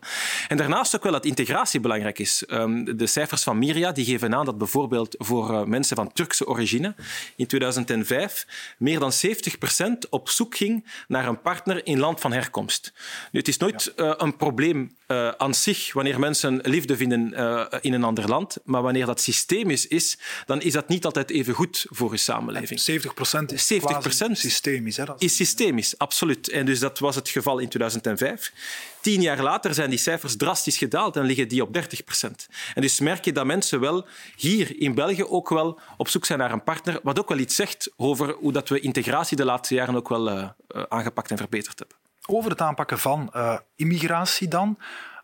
En 0.48 0.56
daarnaast 0.56 0.96
ook 0.96 1.02
wel 1.02 1.12
dat 1.12 1.24
integratie 1.24 1.80
belangrijk 1.80 2.18
is. 2.18 2.44
Ehm, 2.46 2.96
de 2.96 3.06
cijfers 3.06 3.42
van 3.42 3.58
Miria 3.58 3.92
die 3.92 4.04
geven 4.04 4.34
aan 4.34 4.44
dat 4.44 4.58
bijvoorbeeld 4.58 5.14
voor 5.18 5.52
eh, 5.52 5.64
mensen 5.64 5.96
van 5.96 6.12
Turkse 6.12 6.46
origine 6.46 6.94
in 7.36 7.46
2005 7.46 8.46
meer 8.78 8.98
dan 8.98 9.12
70% 9.12 10.08
op 10.10 10.28
zoek 10.28 10.56
ging 10.56 10.86
naar 11.08 11.26
een 11.26 11.40
partner 11.40 11.86
in 11.86 11.98
land 11.98 12.20
van 12.20 12.32
herkomst. 12.32 12.92
Nu, 13.32 13.38
het 13.38 13.48
is 13.48 13.56
nooit 13.56 13.92
uh, 13.96 14.12
een 14.16 14.36
probleem 14.36 14.96
uh, 15.06 15.28
aan 15.28 15.54
zich 15.54 15.92
wanneer 15.92 16.18
mensen 16.18 16.60
liefde 16.62 16.96
vinden 16.96 17.32
in 17.80 17.92
een 17.92 18.04
ander 18.04 18.28
land. 18.28 18.58
Maar 18.64 18.82
wanneer 18.82 19.06
dat 19.06 19.17
systemisch 19.20 19.86
is, 19.86 20.18
dan 20.46 20.60
is 20.60 20.72
dat 20.72 20.88
niet 20.88 21.04
altijd 21.04 21.30
even 21.30 21.54
goed 21.54 21.86
voor 21.88 22.10
je 22.12 22.16
samenleving. 22.16 22.80
70 22.80 23.14
procent 23.14 23.52
is 23.52 23.66
70 23.66 24.36
systemisch. 24.36 24.96
Hè? 24.96 25.04
Is 25.18 25.36
systemisch, 25.36 25.98
absoluut. 25.98 26.48
En 26.48 26.66
dus 26.66 26.78
dat 26.78 26.98
was 26.98 27.14
het 27.14 27.28
geval 27.28 27.58
in 27.58 27.68
2005. 27.68 28.52
Tien 29.00 29.20
jaar 29.20 29.42
later 29.42 29.74
zijn 29.74 29.90
die 29.90 29.98
cijfers 29.98 30.36
drastisch 30.36 30.76
gedaald 30.76 31.16
en 31.16 31.24
liggen 31.24 31.48
die 31.48 31.62
op 31.62 31.72
30 31.72 32.04
procent. 32.04 32.48
En 32.74 32.82
dus 32.82 33.00
merk 33.00 33.24
je 33.24 33.32
dat 33.32 33.46
mensen 33.46 33.80
wel 33.80 34.06
hier 34.36 34.80
in 34.80 34.94
België 34.94 35.24
ook 35.24 35.48
wel 35.48 35.80
op 35.96 36.08
zoek 36.08 36.24
zijn 36.24 36.38
naar 36.38 36.52
een 36.52 36.62
partner, 36.62 37.00
wat 37.02 37.18
ook 37.18 37.28
wel 37.28 37.38
iets 37.38 37.54
zegt 37.54 37.90
over 37.96 38.32
hoe 38.32 38.52
dat 38.52 38.68
we 38.68 38.80
integratie 38.80 39.36
de 39.36 39.44
laatste 39.44 39.74
jaren 39.74 39.96
ook 39.96 40.08
wel 40.08 40.28
uh, 40.28 40.48
aangepakt 40.88 41.30
en 41.30 41.36
verbeterd 41.36 41.78
hebben. 41.78 41.96
Over 42.26 42.50
het 42.50 42.60
aanpakken 42.60 42.98
van 42.98 43.30
uh, 43.34 43.58
immigratie 43.76 44.48
dan. 44.48 44.78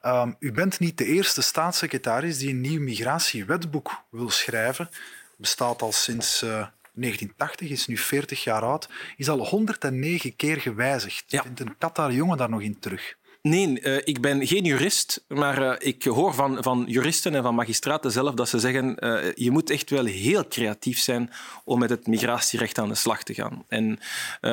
Um, 0.07 0.37
u 0.39 0.53
bent 0.53 0.79
niet 0.79 0.99
de 0.99 1.05
eerste 1.05 1.43
staatssecretaris 1.43 2.39
die 2.39 2.51
een 2.51 2.61
nieuw 2.61 2.81
migratiewetboek 2.81 4.03
wil 4.11 4.31
schrijven. 4.31 4.89
Bestaat 5.37 5.83
al 5.83 5.93
sinds 5.93 6.43
uh, 6.43 6.51
1980, 6.51 7.71
is 7.71 7.87
nu 7.87 7.97
40 7.97 8.45
jaar 8.45 8.63
oud. 8.63 8.89
Is 9.17 9.29
al 9.29 9.47
109 9.47 10.37
keer 10.37 10.61
gewijzigd. 10.61 11.25
Ja. 11.27 11.43
Vindt 11.43 11.61
een 11.61 11.79
Qatar 11.79 12.13
jongen 12.13 12.37
daar 12.37 12.51
nog 12.51 12.63
in 12.63 12.79
terug? 12.79 13.17
Nee, 13.49 13.81
uh, 13.83 13.97
ik 14.05 14.21
ben 14.21 14.47
geen 14.47 14.65
jurist, 14.65 15.25
maar 15.29 15.63
uh, 15.63 15.73
ik 15.79 16.05
hoor 16.05 16.35
van, 16.35 16.63
van 16.63 16.85
juristen 16.89 17.35
en 17.35 17.43
van 17.43 17.55
magistraten 17.55 18.11
zelf 18.11 18.35
dat 18.35 18.49
ze 18.49 18.59
zeggen 18.59 18.97
uh, 18.99 19.33
je 19.35 19.51
moet 19.51 19.71
echt 19.71 19.91
wel 19.91 20.05
heel 20.05 20.49
creatief 20.49 20.99
zijn 20.99 21.31
om 21.65 21.79
met 21.79 21.91
het 21.91 22.07
migratierecht 22.07 22.79
aan 22.79 22.89
de 22.89 22.95
slag 22.95 23.23
te 23.23 23.35
gaan. 23.35 23.65
En 23.69 23.99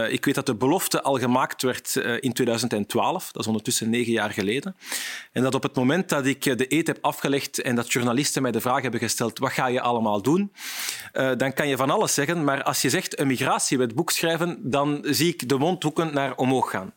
ik 0.09 0.25
weet 0.25 0.35
dat 0.35 0.45
de 0.45 0.55
belofte 0.55 1.01
al 1.01 1.19
gemaakt 1.19 1.61
werd 1.61 1.95
in 2.19 2.33
2012, 2.33 3.31
dat 3.31 3.41
is 3.41 3.47
ondertussen 3.47 3.89
negen 3.89 4.11
jaar 4.11 4.31
geleden. 4.31 4.75
En 5.31 5.43
dat 5.43 5.55
op 5.55 5.63
het 5.63 5.75
moment 5.75 6.09
dat 6.09 6.25
ik 6.25 6.43
de 6.43 6.65
eet 6.73 6.87
heb 6.87 6.97
afgelegd 7.01 7.61
en 7.61 7.75
dat 7.75 7.91
journalisten 7.91 8.41
mij 8.41 8.51
de 8.51 8.61
vraag 8.61 8.81
hebben 8.81 8.99
gesteld 8.99 9.39
wat 9.39 9.51
ga 9.51 9.67
je 9.67 9.81
allemaal 9.81 10.21
doen, 10.21 10.51
dan 11.37 11.53
kan 11.53 11.67
je 11.67 11.77
van 11.77 11.89
alles 11.89 12.13
zeggen, 12.13 12.43
maar 12.43 12.63
als 12.63 12.81
je 12.81 12.89
zegt 12.89 13.19
een 13.19 13.27
migratiewetboek 13.27 14.11
schrijven, 14.11 14.59
dan 14.61 14.99
zie 15.03 15.33
ik 15.33 15.49
de 15.49 15.57
mondhoeken 15.57 16.13
naar 16.13 16.35
omhoog 16.35 16.69
gaan. 16.69 16.93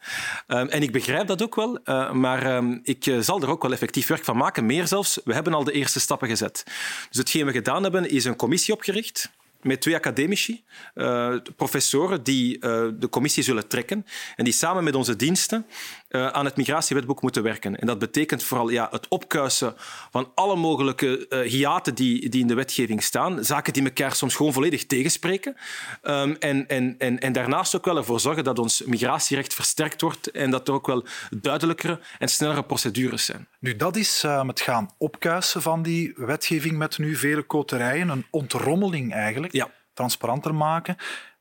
en 0.47 0.83
ik 0.83 0.93
begrijp 0.93 1.27
dat 1.27 1.43
ook 1.43 1.55
wel. 1.55 1.83
Uh, 1.85 2.13
maar 2.13 2.63
uh, 2.63 2.77
ik 2.83 3.07
eh, 3.07 3.19
zal 3.19 3.43
er 3.43 3.49
ook 3.49 3.63
wel 3.63 3.73
effectief 3.73 4.07
werk 4.07 4.25
van 4.25 4.37
maken. 4.37 4.67
Meer 4.67 4.87
zelfs, 4.87 5.21
we 5.25 5.35
hebben 5.35 5.55
al 5.55 5.65
de 5.65 5.73
eerste 5.73 6.01
stappen 6.01 6.29
gezet. 6.29 6.63
Dus 7.09 7.19
hetgeen 7.19 7.47
we 7.47 7.53
gedaan 7.53 7.83
hebben, 7.83 8.11
is 8.11 8.25
een 8.25 8.37
commissie 8.37 8.75
opgericht 8.75 9.31
met 9.63 9.81
twee 9.81 9.95
academici, 9.95 10.65
uh, 10.95 11.37
professoren, 11.57 12.23
die 12.23 12.59
de 12.99 13.09
commissie 13.11 13.43
zullen 13.43 13.69
trekken 13.69 14.07
en 14.37 14.45
die 14.45 14.53
samen 14.53 14.85
met 14.85 14.95
onze 14.95 15.17
diensten 15.17 15.67
uh, 16.15 16.27
aan 16.27 16.45
het 16.45 16.57
migratiewetboek 16.57 17.23
moeten 17.23 17.43
werken. 17.43 17.77
En 17.77 17.87
dat 17.87 17.99
betekent 17.99 18.43
vooral 18.43 18.69
ja, 18.69 18.89
het 18.91 19.09
opkuisen 19.09 19.75
van 20.11 20.33
alle 20.35 20.57
mogelijke 20.57 21.27
hiaten 21.49 21.95
die, 21.95 22.29
die 22.29 22.41
in 22.41 22.47
de 22.47 22.55
wetgeving 22.55 23.03
staan, 23.03 23.45
zaken 23.45 23.73
die 23.73 23.85
elkaar 23.85 24.15
soms 24.15 24.35
gewoon 24.35 24.53
volledig 24.53 24.87
tegenspreken. 24.87 25.57
Um, 26.03 26.37
en, 26.39 26.69
en, 26.69 26.95
en, 26.99 27.19
en 27.19 27.33
daarnaast 27.33 27.77
ook 27.77 27.85
wel 27.85 27.97
ervoor 27.97 28.21
zorgen 28.21 28.45
dat 28.45 28.59
ons 28.59 28.83
migratierecht 28.83 29.55
versterkt 29.55 30.01
wordt 30.01 30.31
en 30.31 30.51
dat 30.51 30.69
er 30.69 30.75
ook 30.75 30.87
wel 30.87 31.05
duidelijkere 31.31 32.01
en 32.19 32.29
snellere 32.29 32.65
procedures 32.65 33.25
zijn. 33.25 33.49
Nu, 33.59 33.77
dat 33.77 33.97
is 33.97 34.23
uh, 34.25 34.47
het 34.47 34.61
gaan 34.61 34.91
opkuisen 34.99 35.63
van 35.63 35.83
die 35.83 36.13
wetgeving 36.17 36.77
met 36.79 36.99
nu 36.99 37.17
vele 37.17 37.43
koterijen, 37.43 38.09
een 38.09 38.27
ontrommeling 38.31 39.13
eigenlijk 39.13 39.53
ja. 39.53 39.71
transparanter 39.95 40.55
maken. 40.55 40.97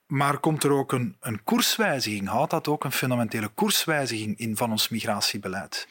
Maar 0.07 0.37
komt 0.37 0.63
er 0.63 0.71
ook 0.71 0.91
een, 0.91 1.15
een 1.19 1.43
koerswijziging? 1.43 2.27
Houdt 2.27 2.51
dat 2.51 2.67
ook 2.67 2.83
een 2.83 2.91
fundamentele 2.91 3.47
koerswijziging 3.47 4.39
in 4.39 4.57
van 4.57 4.71
ons 4.71 4.89
migratiebeleid? 4.89 5.87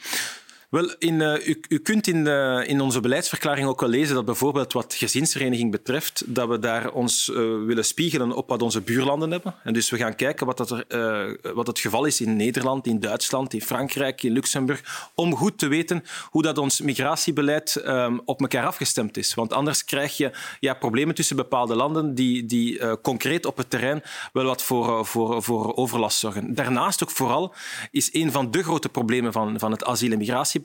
Wel, 0.72 0.94
in, 0.98 1.20
uh, 1.20 1.46
u, 1.46 1.60
u, 1.68 1.78
kunt 1.78 2.06
in, 2.06 2.26
uh, 2.26 2.68
in 2.68 2.80
onze 2.80 3.00
beleidsverklaring 3.00 3.66
ook 3.66 3.80
wel 3.80 3.88
lezen 3.88 4.14
dat 4.14 4.24
bijvoorbeeld 4.24 4.72
wat 4.72 4.94
gezinshereniging 4.94 5.70
betreft, 5.70 6.22
dat 6.26 6.48
we 6.48 6.58
daar 6.58 6.90
ons 6.90 7.28
uh, 7.28 7.36
willen 7.64 7.84
spiegelen 7.84 8.32
op 8.32 8.48
wat 8.48 8.62
onze 8.62 8.80
buurlanden 8.80 9.30
hebben. 9.30 9.54
En 9.64 9.72
dus 9.72 9.90
we 9.90 9.96
gaan 9.96 10.14
kijken 10.14 10.46
wat, 10.46 10.56
dat 10.56 10.70
er, 10.70 11.38
wat 11.54 11.66
het 11.66 11.78
geval 11.78 12.04
is 12.04 12.20
in 12.20 12.36
Nederland, 12.36 12.86
in 12.86 13.00
Duitsland, 13.00 13.54
in 13.54 13.62
Frankrijk, 13.62 14.22
in 14.22 14.32
Luxemburg, 14.32 15.10
om 15.14 15.36
goed 15.36 15.58
te 15.58 15.68
weten 15.68 16.04
hoe 16.30 16.42
dat 16.42 16.58
ons 16.58 16.80
migratiebeleid 16.80 17.82
um, 17.86 18.20
op 18.24 18.40
elkaar 18.40 18.66
afgestemd 18.66 19.16
is. 19.16 19.34
Want 19.34 19.52
anders 19.52 19.84
krijg 19.84 20.16
je 20.16 20.30
ja, 20.60 20.74
problemen 20.74 21.14
tussen 21.14 21.36
bepaalde 21.36 21.74
landen 21.74 22.14
die, 22.14 22.46
die 22.46 23.00
concreet 23.00 23.46
op 23.46 23.56
het 23.56 23.70
terrein 23.70 24.02
wel 24.32 24.44
wat 24.44 24.62
voor, 24.62 25.06
voor, 25.06 25.42
voor 25.42 25.76
overlast 25.76 26.18
zorgen. 26.18 26.54
Daarnaast 26.54 27.02
ook 27.02 27.10
vooral 27.10 27.54
is 27.90 28.14
een 28.14 28.32
van 28.32 28.50
de 28.50 28.62
grote 28.62 28.88
problemen 28.88 29.32
van, 29.32 29.58
van 29.58 29.70
het 29.70 29.84
asiel- 29.84 30.12
en 30.12 30.18
migratiebeleid 30.18 30.60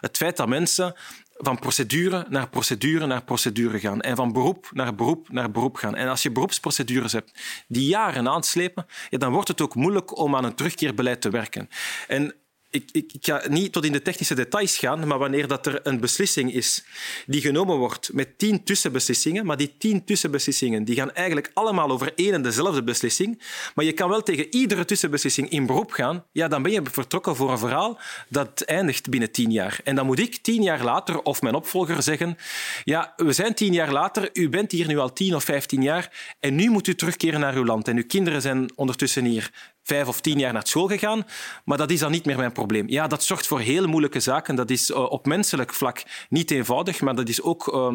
het 0.00 0.16
feit 0.16 0.36
dat 0.36 0.48
mensen 0.48 0.94
van 1.36 1.58
procedure 1.58 2.26
naar 2.28 2.48
procedure 2.48 3.06
naar 3.06 3.24
procedure 3.24 3.80
gaan 3.80 4.00
en 4.00 4.16
van 4.16 4.32
beroep 4.32 4.70
naar 4.72 4.94
beroep 4.94 5.28
naar 5.30 5.50
beroep 5.50 5.76
gaan. 5.76 5.94
En 5.94 6.08
als 6.08 6.22
je 6.22 6.30
beroepsprocedures 6.30 7.12
hebt 7.12 7.40
die 7.68 7.86
jaren 7.86 8.28
aanslepen, 8.28 8.86
ja, 9.08 9.18
dan 9.18 9.32
wordt 9.32 9.48
het 9.48 9.60
ook 9.60 9.74
moeilijk 9.74 10.18
om 10.18 10.36
aan 10.36 10.44
een 10.44 10.54
terugkeerbeleid 10.54 11.20
te 11.20 11.30
werken. 11.30 11.68
En 12.08 12.34
ik, 12.72 13.10
ga 13.20 13.42
niet 13.48 13.72
tot 13.72 13.84
in 13.84 13.92
de 13.92 14.02
technische 14.02 14.34
details 14.34 14.78
gaan, 14.78 15.06
maar 15.06 15.18
wanneer 15.18 15.46
dat 15.46 15.66
er 15.66 15.80
een 15.82 16.00
beslissing 16.00 16.52
is 16.52 16.84
die 17.26 17.40
genomen 17.40 17.76
wordt 17.76 18.12
met 18.12 18.38
tien 18.38 18.64
tussenbeslissingen, 18.64 19.46
maar 19.46 19.56
die 19.56 19.74
tien 19.78 20.04
tussenbeslissingen 20.04 20.84
die 20.84 20.96
gaan 20.96 21.12
eigenlijk 21.12 21.50
allemaal 21.54 21.90
over 21.90 22.12
één 22.14 22.32
en 22.32 22.42
dezelfde 22.42 22.82
beslissing, 22.82 23.42
maar 23.74 23.84
je 23.84 23.92
kan 23.92 24.08
wel 24.08 24.22
tegen 24.22 24.54
iedere 24.54 24.84
tussenbeslissing 24.84 25.48
in 25.50 25.66
beroep 25.66 25.90
gaan, 25.90 26.24
ja, 26.32 26.48
dan 26.48 26.62
ben 26.62 26.72
je 26.72 26.82
vertrokken 26.90 27.36
voor 27.36 27.50
een 27.50 27.58
verhaal 27.58 27.98
dat 28.28 28.60
eindigt 28.60 29.10
binnen 29.10 29.30
tien 29.30 29.50
jaar. 29.50 29.80
En 29.84 29.94
dan 29.94 30.06
moet 30.06 30.18
ik 30.18 30.36
tien 30.36 30.62
jaar 30.62 30.84
later 30.84 31.22
of 31.22 31.42
mijn 31.42 31.54
opvolger 31.54 32.02
zeggen, 32.02 32.36
ja, 32.84 33.12
we 33.16 33.32
zijn 33.32 33.54
tien 33.54 33.72
jaar 33.72 33.92
later, 33.92 34.30
u 34.32 34.48
bent 34.48 34.72
hier 34.72 34.86
nu 34.86 34.98
al 34.98 35.12
tien 35.12 35.34
of 35.34 35.44
vijftien 35.44 35.82
jaar 35.82 36.34
en 36.40 36.54
nu 36.54 36.70
moet 36.70 36.86
u 36.86 36.94
terugkeren 36.94 37.40
naar 37.40 37.54
uw 37.54 37.64
land 37.64 37.88
en 37.88 37.96
uw 37.96 38.06
kinderen 38.06 38.42
zijn 38.42 38.70
ondertussen 38.74 39.24
hier 39.24 39.71
vijf 39.82 40.08
of 40.08 40.20
tien 40.20 40.38
jaar 40.38 40.52
naar 40.52 40.66
school 40.66 40.86
gegaan, 40.86 41.26
maar 41.64 41.78
dat 41.78 41.90
is 41.90 42.00
dan 42.00 42.10
niet 42.10 42.24
meer 42.24 42.36
mijn 42.36 42.52
probleem. 42.52 42.88
Ja, 42.88 43.06
dat 43.06 43.24
zorgt 43.24 43.46
voor 43.46 43.60
hele 43.60 43.86
moeilijke 43.86 44.20
zaken. 44.20 44.54
Dat 44.54 44.70
is 44.70 44.90
uh, 44.90 45.10
op 45.10 45.26
menselijk 45.26 45.74
vlak 45.74 46.02
niet 46.28 46.50
eenvoudig, 46.50 47.00
maar 47.00 47.14
dat 47.14 47.28
is 47.28 47.42
ook 47.42 47.72
uh, 47.74 47.94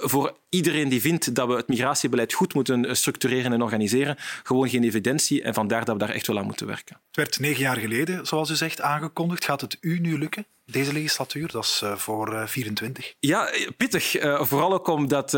voor 0.00 0.36
iedereen 0.48 0.88
die 0.88 1.00
vindt 1.00 1.34
dat 1.34 1.48
we 1.48 1.54
het 1.54 1.68
migratiebeleid 1.68 2.32
goed 2.32 2.54
moeten 2.54 2.96
structureren 2.96 3.52
en 3.52 3.62
organiseren, 3.62 4.16
gewoon 4.42 4.68
geen 4.68 4.84
evidentie. 4.84 5.42
En 5.42 5.54
vandaar 5.54 5.84
dat 5.84 5.94
we 5.94 6.00
daar 6.00 6.14
echt 6.14 6.26
wel 6.26 6.38
aan 6.38 6.46
moeten 6.46 6.66
werken. 6.66 6.96
Het 7.06 7.16
werd 7.16 7.40
negen 7.40 7.62
jaar 7.62 7.76
geleden, 7.76 8.26
zoals 8.26 8.50
u 8.50 8.54
zegt, 8.54 8.80
aangekondigd. 8.80 9.44
Gaat 9.44 9.60
het 9.60 9.76
u 9.80 9.98
nu 9.98 10.18
lukken? 10.18 10.46
Deze 10.72 10.92
legislatuur, 10.92 11.50
dat 11.50 11.64
is 11.64 11.80
uh, 11.84 11.96
voor 11.96 12.32
uh, 12.32 12.46
24. 12.46 13.14
Ja, 13.20 13.50
pittig. 13.76 14.22
Uh, 14.22 14.42
vooral 14.42 14.72
ook 14.72 14.88
omdat, 14.88 15.34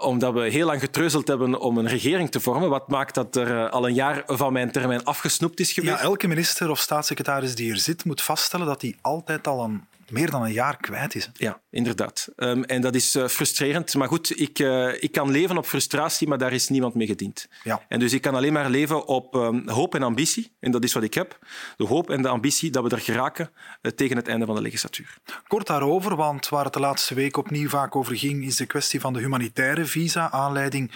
omdat 0.00 0.32
we 0.32 0.50
heel 0.50 0.66
lang 0.66 0.80
getreuzeld 0.80 1.28
hebben 1.28 1.60
om 1.60 1.78
een 1.78 1.88
regering 1.88 2.30
te 2.30 2.40
vormen. 2.40 2.68
Wat 2.68 2.88
maakt 2.88 3.14
dat 3.14 3.36
er 3.36 3.68
al 3.70 3.86
een 3.86 3.94
jaar 3.94 4.22
van 4.26 4.52
mijn 4.52 4.72
termijn 4.72 5.04
afgesnoept 5.04 5.60
is 5.60 5.72
geweest. 5.72 5.94
Ja, 5.94 6.00
elke 6.00 6.28
minister 6.28 6.70
of 6.70 6.78
staatssecretaris 6.78 7.54
die 7.54 7.66
hier 7.66 7.76
zit, 7.76 8.04
moet 8.04 8.22
vaststellen 8.22 8.66
dat 8.66 8.82
hij 8.82 8.96
altijd 9.00 9.46
al 9.46 9.64
een 9.64 9.84
meer 10.10 10.30
dan 10.30 10.42
een 10.42 10.52
jaar 10.52 10.76
kwijt 10.76 11.14
is. 11.14 11.30
Ja, 11.32 11.60
inderdaad. 11.70 12.28
Um, 12.36 12.64
en 12.64 12.80
dat 12.80 12.94
is 12.94 13.16
uh, 13.16 13.28
frustrerend. 13.28 13.94
Maar 13.94 14.08
goed, 14.08 14.40
ik, 14.40 14.58
uh, 14.58 15.02
ik 15.02 15.12
kan 15.12 15.30
leven 15.30 15.56
op 15.56 15.66
frustratie, 15.66 16.28
maar 16.28 16.38
daar 16.38 16.52
is 16.52 16.68
niemand 16.68 16.94
mee 16.94 17.06
gediend. 17.06 17.48
Ja. 17.64 17.84
En 17.88 17.98
dus 17.98 18.12
ik 18.12 18.20
kan 18.22 18.34
alleen 18.34 18.52
maar 18.52 18.70
leven 18.70 19.06
op 19.06 19.34
um, 19.34 19.68
hoop 19.68 19.94
en 19.94 20.02
ambitie. 20.02 20.56
En 20.60 20.70
dat 20.70 20.84
is 20.84 20.92
wat 20.92 21.02
ik 21.02 21.14
heb. 21.14 21.38
De 21.76 21.84
hoop 21.86 22.10
en 22.10 22.22
de 22.22 22.28
ambitie 22.28 22.70
dat 22.70 22.82
we 22.82 22.90
er 22.90 23.00
geraken 23.00 23.50
uh, 23.82 23.92
tegen 23.92 24.16
het 24.16 24.28
einde 24.28 24.46
van 24.46 24.54
de 24.54 24.60
legislatuur. 24.60 25.18
Kort 25.46 25.66
daarover, 25.66 26.16
want 26.16 26.48
waar 26.48 26.64
het 26.64 26.72
de 26.72 26.80
laatste 26.80 27.14
week 27.14 27.36
opnieuw 27.36 27.68
vaak 27.68 27.96
over 27.96 28.16
ging, 28.16 28.44
is 28.44 28.56
de 28.56 28.66
kwestie 28.66 29.00
van 29.00 29.12
de 29.12 29.18
humanitaire 29.18 29.84
visa. 29.84 30.30
Aanleiding 30.30 30.92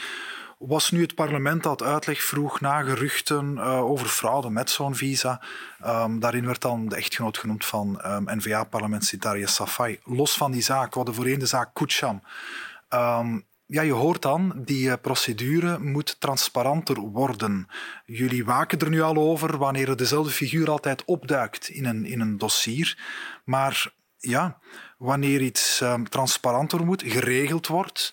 was 0.60 0.90
nu 0.90 1.00
het 1.00 1.14
parlement 1.14 1.62
dat 1.62 1.82
uitleg 1.82 2.22
vroeg 2.22 2.60
na 2.60 2.82
geruchten 2.82 3.54
uh, 3.56 3.84
over 3.84 4.06
fraude 4.06 4.50
met 4.50 4.70
zo'n 4.70 4.94
visa. 4.94 5.40
Um, 5.86 6.20
daarin 6.20 6.46
werd 6.46 6.60
dan 6.60 6.88
de 6.88 6.96
echtgenoot 6.96 7.38
genoemd 7.38 7.64
van 7.64 8.00
um, 8.06 8.24
N-VA-parlementariër 8.36 9.48
Safai. 9.48 9.98
Los 10.04 10.36
van 10.36 10.50
die 10.50 10.62
zaak, 10.62 10.88
we 10.90 10.96
hadden 10.96 11.14
voorheen 11.14 11.38
de 11.38 11.46
zaak 11.46 11.74
Kucham. 11.74 12.22
Um, 12.90 13.46
ja, 13.66 13.82
je 13.82 13.92
hoort 13.92 14.22
dan, 14.22 14.52
die 14.56 14.96
procedure 14.96 15.78
moet 15.78 16.20
transparanter 16.20 16.98
worden. 17.00 17.68
Jullie 18.04 18.44
waken 18.44 18.78
er 18.78 18.90
nu 18.90 19.02
al 19.02 19.16
over 19.16 19.58
wanneer 19.58 19.96
dezelfde 19.96 20.32
figuur 20.32 20.70
altijd 20.70 21.04
opduikt 21.04 21.68
in 21.68 21.84
een, 21.84 22.04
in 22.04 22.20
een 22.20 22.38
dossier. 22.38 22.98
Maar 23.44 23.92
ja, 24.18 24.58
wanneer 24.98 25.40
iets 25.40 25.82
transparanter 26.08 26.84
moet, 26.84 27.02
geregeld 27.06 27.66
wordt, 27.66 28.12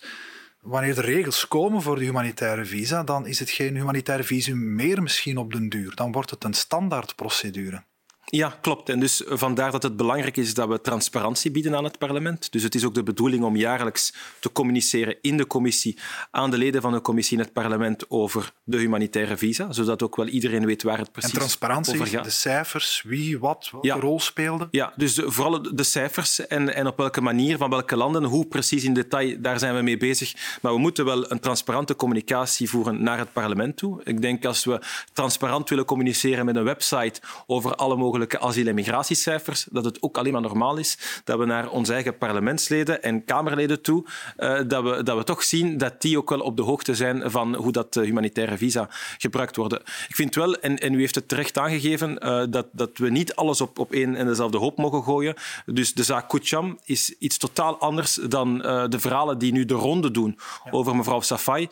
wanneer 0.60 0.94
de 0.94 1.00
regels 1.00 1.48
komen 1.48 1.82
voor 1.82 1.98
de 1.98 2.04
humanitaire 2.04 2.64
visa, 2.64 3.02
dan 3.02 3.26
is 3.26 3.38
het 3.38 3.50
geen 3.50 3.76
humanitaire 3.76 4.24
visum 4.24 4.74
meer 4.74 5.02
misschien 5.02 5.36
op 5.36 5.52
den 5.52 5.68
duur. 5.68 5.94
Dan 5.94 6.12
wordt 6.12 6.30
het 6.30 6.44
een 6.44 6.54
standaardprocedure. 6.54 7.82
Ja, 8.30 8.58
klopt. 8.60 8.88
En 8.88 9.00
dus 9.00 9.22
vandaar 9.26 9.70
dat 9.70 9.82
het 9.82 9.96
belangrijk 9.96 10.36
is 10.36 10.54
dat 10.54 10.68
we 10.68 10.80
transparantie 10.80 11.50
bieden 11.50 11.76
aan 11.76 11.84
het 11.84 11.98
parlement. 11.98 12.52
Dus 12.52 12.62
het 12.62 12.74
is 12.74 12.84
ook 12.84 12.94
de 12.94 13.02
bedoeling 13.02 13.44
om 13.44 13.56
jaarlijks 13.56 14.14
te 14.38 14.52
communiceren 14.52 15.16
in 15.20 15.36
de 15.36 15.46
commissie 15.46 15.98
aan 16.30 16.50
de 16.50 16.58
leden 16.58 16.82
van 16.82 16.92
de 16.92 17.00
commissie 17.00 17.36
in 17.36 17.42
het 17.42 17.52
parlement 17.52 18.10
over 18.10 18.52
de 18.64 18.76
humanitaire 18.76 19.36
visa, 19.36 19.72
zodat 19.72 20.02
ook 20.02 20.16
wel 20.16 20.26
iedereen 20.26 20.66
weet 20.66 20.82
waar 20.82 20.98
het 20.98 21.12
precies 21.12 21.32
en 21.32 21.38
transparantie, 21.38 21.94
over 21.94 22.06
gaat. 22.06 22.24
de 22.24 22.30
cijfers, 22.30 23.02
wie, 23.06 23.38
wat, 23.38 23.68
welke 23.72 23.86
ja. 23.86 23.94
rol 23.94 24.20
speelde? 24.20 24.68
Ja, 24.70 24.92
dus 24.96 25.14
de, 25.14 25.30
vooral 25.30 25.74
de 25.74 25.82
cijfers 25.82 26.46
en, 26.46 26.74
en 26.74 26.86
op 26.86 26.96
welke 26.96 27.20
manier, 27.20 27.56
van 27.56 27.70
welke 27.70 27.96
landen, 27.96 28.24
hoe 28.24 28.46
precies 28.46 28.84
in 28.84 28.94
detail, 28.94 29.36
daar 29.40 29.58
zijn 29.58 29.74
we 29.74 29.82
mee 29.82 29.96
bezig. 29.96 30.58
Maar 30.62 30.72
we 30.72 30.78
moeten 30.78 31.04
wel 31.04 31.30
een 31.30 31.40
transparante 31.40 31.96
communicatie 31.96 32.68
voeren 32.68 33.02
naar 33.02 33.18
het 33.18 33.32
parlement 33.32 33.76
toe. 33.76 34.00
Ik 34.04 34.20
denk 34.20 34.44
als 34.44 34.64
we 34.64 34.80
transparant 35.12 35.68
willen 35.68 35.84
communiceren 35.84 36.44
met 36.44 36.56
een 36.56 36.64
website 36.64 37.20
over 37.46 37.74
alle 37.74 37.96
mogelijke 37.96 38.17
mogelijke 38.18 38.46
asiel- 38.46 38.66
en 38.66 38.74
migratiecijfers, 38.74 39.66
dat 39.70 39.84
het 39.84 40.02
ook 40.02 40.18
alleen 40.18 40.32
maar 40.32 40.40
normaal 40.40 40.76
is 40.76 40.98
dat 41.24 41.38
we 41.38 41.44
naar 41.44 41.70
onze 41.70 41.92
eigen 41.92 42.18
parlementsleden 42.18 43.02
en 43.02 43.24
Kamerleden 43.24 43.82
toe, 43.82 44.04
uh, 44.38 44.60
dat, 44.66 44.82
we, 44.82 45.02
dat 45.02 45.16
we 45.16 45.24
toch 45.24 45.42
zien 45.42 45.78
dat 45.78 46.00
die 46.02 46.18
ook 46.18 46.28
wel 46.28 46.40
op 46.40 46.56
de 46.56 46.62
hoogte 46.62 46.94
zijn 46.94 47.30
van 47.30 47.54
hoe 47.54 47.72
dat 47.72 47.96
uh, 47.96 48.04
humanitaire 48.04 48.56
visa 48.56 48.88
gebruikt 49.18 49.56
worden. 49.56 49.80
Ik 50.08 50.14
vind 50.14 50.34
wel, 50.34 50.54
en, 50.54 50.78
en 50.78 50.94
u 50.94 51.00
heeft 51.00 51.14
het 51.14 51.28
terecht 51.28 51.58
aangegeven, 51.58 52.18
uh, 52.24 52.42
dat, 52.50 52.66
dat 52.72 52.90
we 52.98 53.10
niet 53.10 53.34
alles 53.34 53.60
op, 53.60 53.78
op 53.78 53.92
één 53.92 54.16
en 54.16 54.26
dezelfde 54.26 54.58
hoop 54.58 54.76
mogen 54.78 55.02
gooien. 55.02 55.34
Dus 55.66 55.94
de 55.94 56.02
zaak 56.02 56.28
Kucham 56.28 56.78
is 56.84 57.14
iets 57.18 57.38
totaal 57.38 57.78
anders 57.78 58.14
dan 58.14 58.58
de 58.58 58.98
verhalen 58.98 59.38
die 59.38 59.52
nu 59.52 59.64
de 59.64 59.74
ronde 59.74 60.10
doen 60.10 60.38
ja. 60.64 60.70
over 60.70 60.96
mevrouw 60.96 61.20
Safai. 61.20 61.68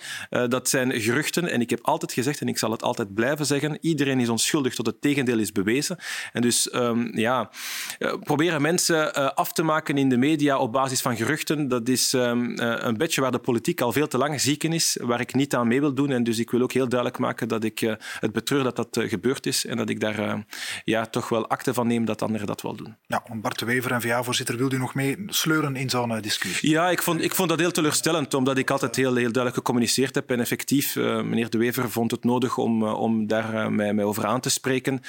dat 0.49 0.69
zijn 0.69 1.01
geruchten 1.01 1.51
en 1.51 1.61
ik 1.61 1.71
heb 1.71 1.81
altijd 1.83 2.13
gezegd, 2.13 2.41
en 2.41 2.49
ik 2.49 2.59
zal 2.59 2.71
het 2.71 2.83
altijd 2.83 3.15
blijven 3.15 3.47
zeggen, 3.47 3.79
iedereen 3.81 4.21
is 4.21 4.29
onschuldig 4.29 4.75
tot 4.75 4.87
het 4.87 5.01
tegendeel 5.01 5.39
is 5.39 5.53
bewezen. 5.53 5.99
En 6.37 6.43
dus 6.43 6.75
um, 6.75 7.11
ja, 7.13 7.51
proberen 8.21 8.63
mensen 8.63 9.35
af 9.35 9.53
te 9.53 9.63
maken 9.63 9.99
in 9.99 10.09
de 10.09 10.17
media 10.17 10.59
op 10.59 10.73
basis 10.73 11.01
van 11.01 11.17
geruchten, 11.17 11.69
dat 11.69 11.89
is 11.89 12.13
um, 12.13 12.53
een 12.57 12.97
beetje 12.97 13.21
waar 13.21 13.31
de 13.31 13.39
politiek 13.39 13.81
al 13.81 13.93
veel 13.93 14.09
te 14.09 14.19
lang 14.19 14.41
zieken 14.41 14.73
is, 14.73 14.99
waar 15.03 15.21
ik 15.21 15.35
niet 15.35 15.55
aan 15.55 15.69
mee 15.69 15.81
wil 15.81 15.95
doen. 15.95 16.11
En 16.11 16.25
dus 16.25 16.39
ik 16.39 16.51
wil 16.51 16.63
ook 16.63 16.73
heel 16.73 16.89
duidelijk 16.89 17.19
maken 17.19 17.49
dat 17.49 17.65
ik 17.65 17.97
het 18.21 18.33
betreur 18.33 18.63
dat 18.63 18.77
dat 18.77 18.99
gebeurd 19.01 19.47
is 19.47 19.67
en 19.67 19.77
dat 19.77 19.89
ik 19.89 20.01
daar 20.01 20.45
ja, 20.85 21.07
toch 21.07 21.29
wel 21.29 21.49
akte 21.49 21.75
van 21.75 21.87
neem 21.87 22.05
dat 22.05 22.23
anderen 22.23 22.47
dat 22.47 22.63
wel 22.63 22.77
doen. 22.77 22.97
Ja, 23.07 23.23
Bart 23.35 23.59
de 23.59 23.65
Wever, 23.65 23.97
NVA-voorzitter, 23.97 24.57
wil 24.57 24.73
u 24.73 24.79
nog 24.79 24.95
mee 24.95 25.17
sleuren 25.27 25.77
in 25.77 25.91
zo'n 25.91 26.21
discussie? 26.21 26.71
Ja, 26.71 26.91
ik 26.91 27.03
vond, 27.03 27.23
ik 27.23 27.35
vond 27.35 27.49
dat 27.49 27.59
heel 27.59 27.71
teleurstellend, 27.71 28.35
omdat 28.35 28.59
ik 28.59 28.71
altijd 28.71 28.97
heel, 28.97 29.15
heel 29.15 29.33
duidelijk 29.33 29.55
gecommuniceerd 29.55 30.15
heb. 30.15 30.31
En 30.31 30.41
effectief, 30.41 30.97
meneer 30.97 31.51
De 31.51 31.59
Wever 31.59 31.91
vond 31.91 32.11
het 32.11 32.25
nodig 32.25 32.59
om, 32.59 32.83
om 32.83 33.27
daar 33.27 33.73
mij, 33.73 33.93
mij, 33.93 34.05
over 34.05 34.27
aan 34.27 34.41
te 34.41 34.51
spreken. 34.51 35.01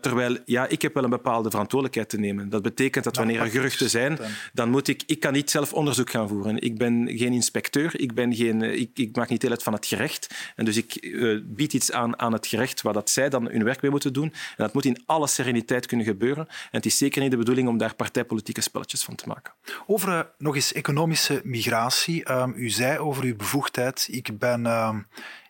terwijl, 0.00 0.36
ja, 0.44 0.55
ik 0.64 0.82
heb 0.82 0.94
wel 0.94 1.04
een 1.04 1.10
bepaalde 1.10 1.50
verantwoordelijkheid 1.50 2.08
te 2.08 2.18
nemen. 2.18 2.48
Dat 2.48 2.62
betekent 2.62 3.04
dat 3.04 3.16
wanneer 3.16 3.40
er 3.40 3.50
geruchten 3.50 3.90
zijn, 3.90 4.18
dan 4.52 4.70
moet 4.70 4.88
ik... 4.88 5.02
Ik 5.06 5.20
kan 5.20 5.32
niet 5.32 5.50
zelf 5.50 5.72
onderzoek 5.72 6.10
gaan 6.10 6.28
voeren. 6.28 6.60
Ik 6.60 6.78
ben 6.78 7.08
geen 7.08 7.32
inspecteur, 7.32 8.00
ik, 8.00 8.14
ben 8.14 8.34
geen, 8.34 8.62
ik, 8.62 8.90
ik 8.94 9.16
maak 9.16 9.28
niet 9.28 9.40
deel 9.40 9.50
uit 9.50 9.62
van 9.62 9.72
het 9.72 9.86
gerecht. 9.86 10.34
En 10.56 10.64
dus 10.64 10.76
ik 10.76 11.16
bied 11.44 11.72
iets 11.72 11.92
aan 11.92 12.18
aan 12.18 12.32
het 12.32 12.46
gerecht 12.46 12.82
waar 12.82 12.92
dat 12.92 13.10
zij 13.10 13.28
dan 13.28 13.48
hun 13.50 13.64
werk 13.64 13.82
mee 13.82 13.90
moeten 13.90 14.12
doen. 14.12 14.32
En 14.32 14.32
dat 14.56 14.74
moet 14.74 14.84
in 14.84 15.02
alle 15.06 15.26
sereniteit 15.26 15.86
kunnen 15.86 16.06
gebeuren. 16.06 16.46
En 16.48 16.68
het 16.70 16.86
is 16.86 16.98
zeker 16.98 17.22
niet 17.22 17.30
de 17.30 17.36
bedoeling 17.36 17.68
om 17.68 17.78
daar 17.78 17.94
partijpolitieke 17.94 18.60
spelletjes 18.60 19.04
van 19.04 19.14
te 19.14 19.24
maken. 19.26 19.52
Over 19.86 20.30
nog 20.38 20.54
eens 20.54 20.72
economische 20.72 21.40
migratie. 21.44 22.24
Ehm, 22.24 22.52
u 22.56 22.70
zei 22.70 22.98
over 22.98 23.24
uw 23.24 23.36
bevoegdheid, 23.36 24.08
ik 24.10 24.38
ben, 24.38 24.66
ehm, 24.66 24.98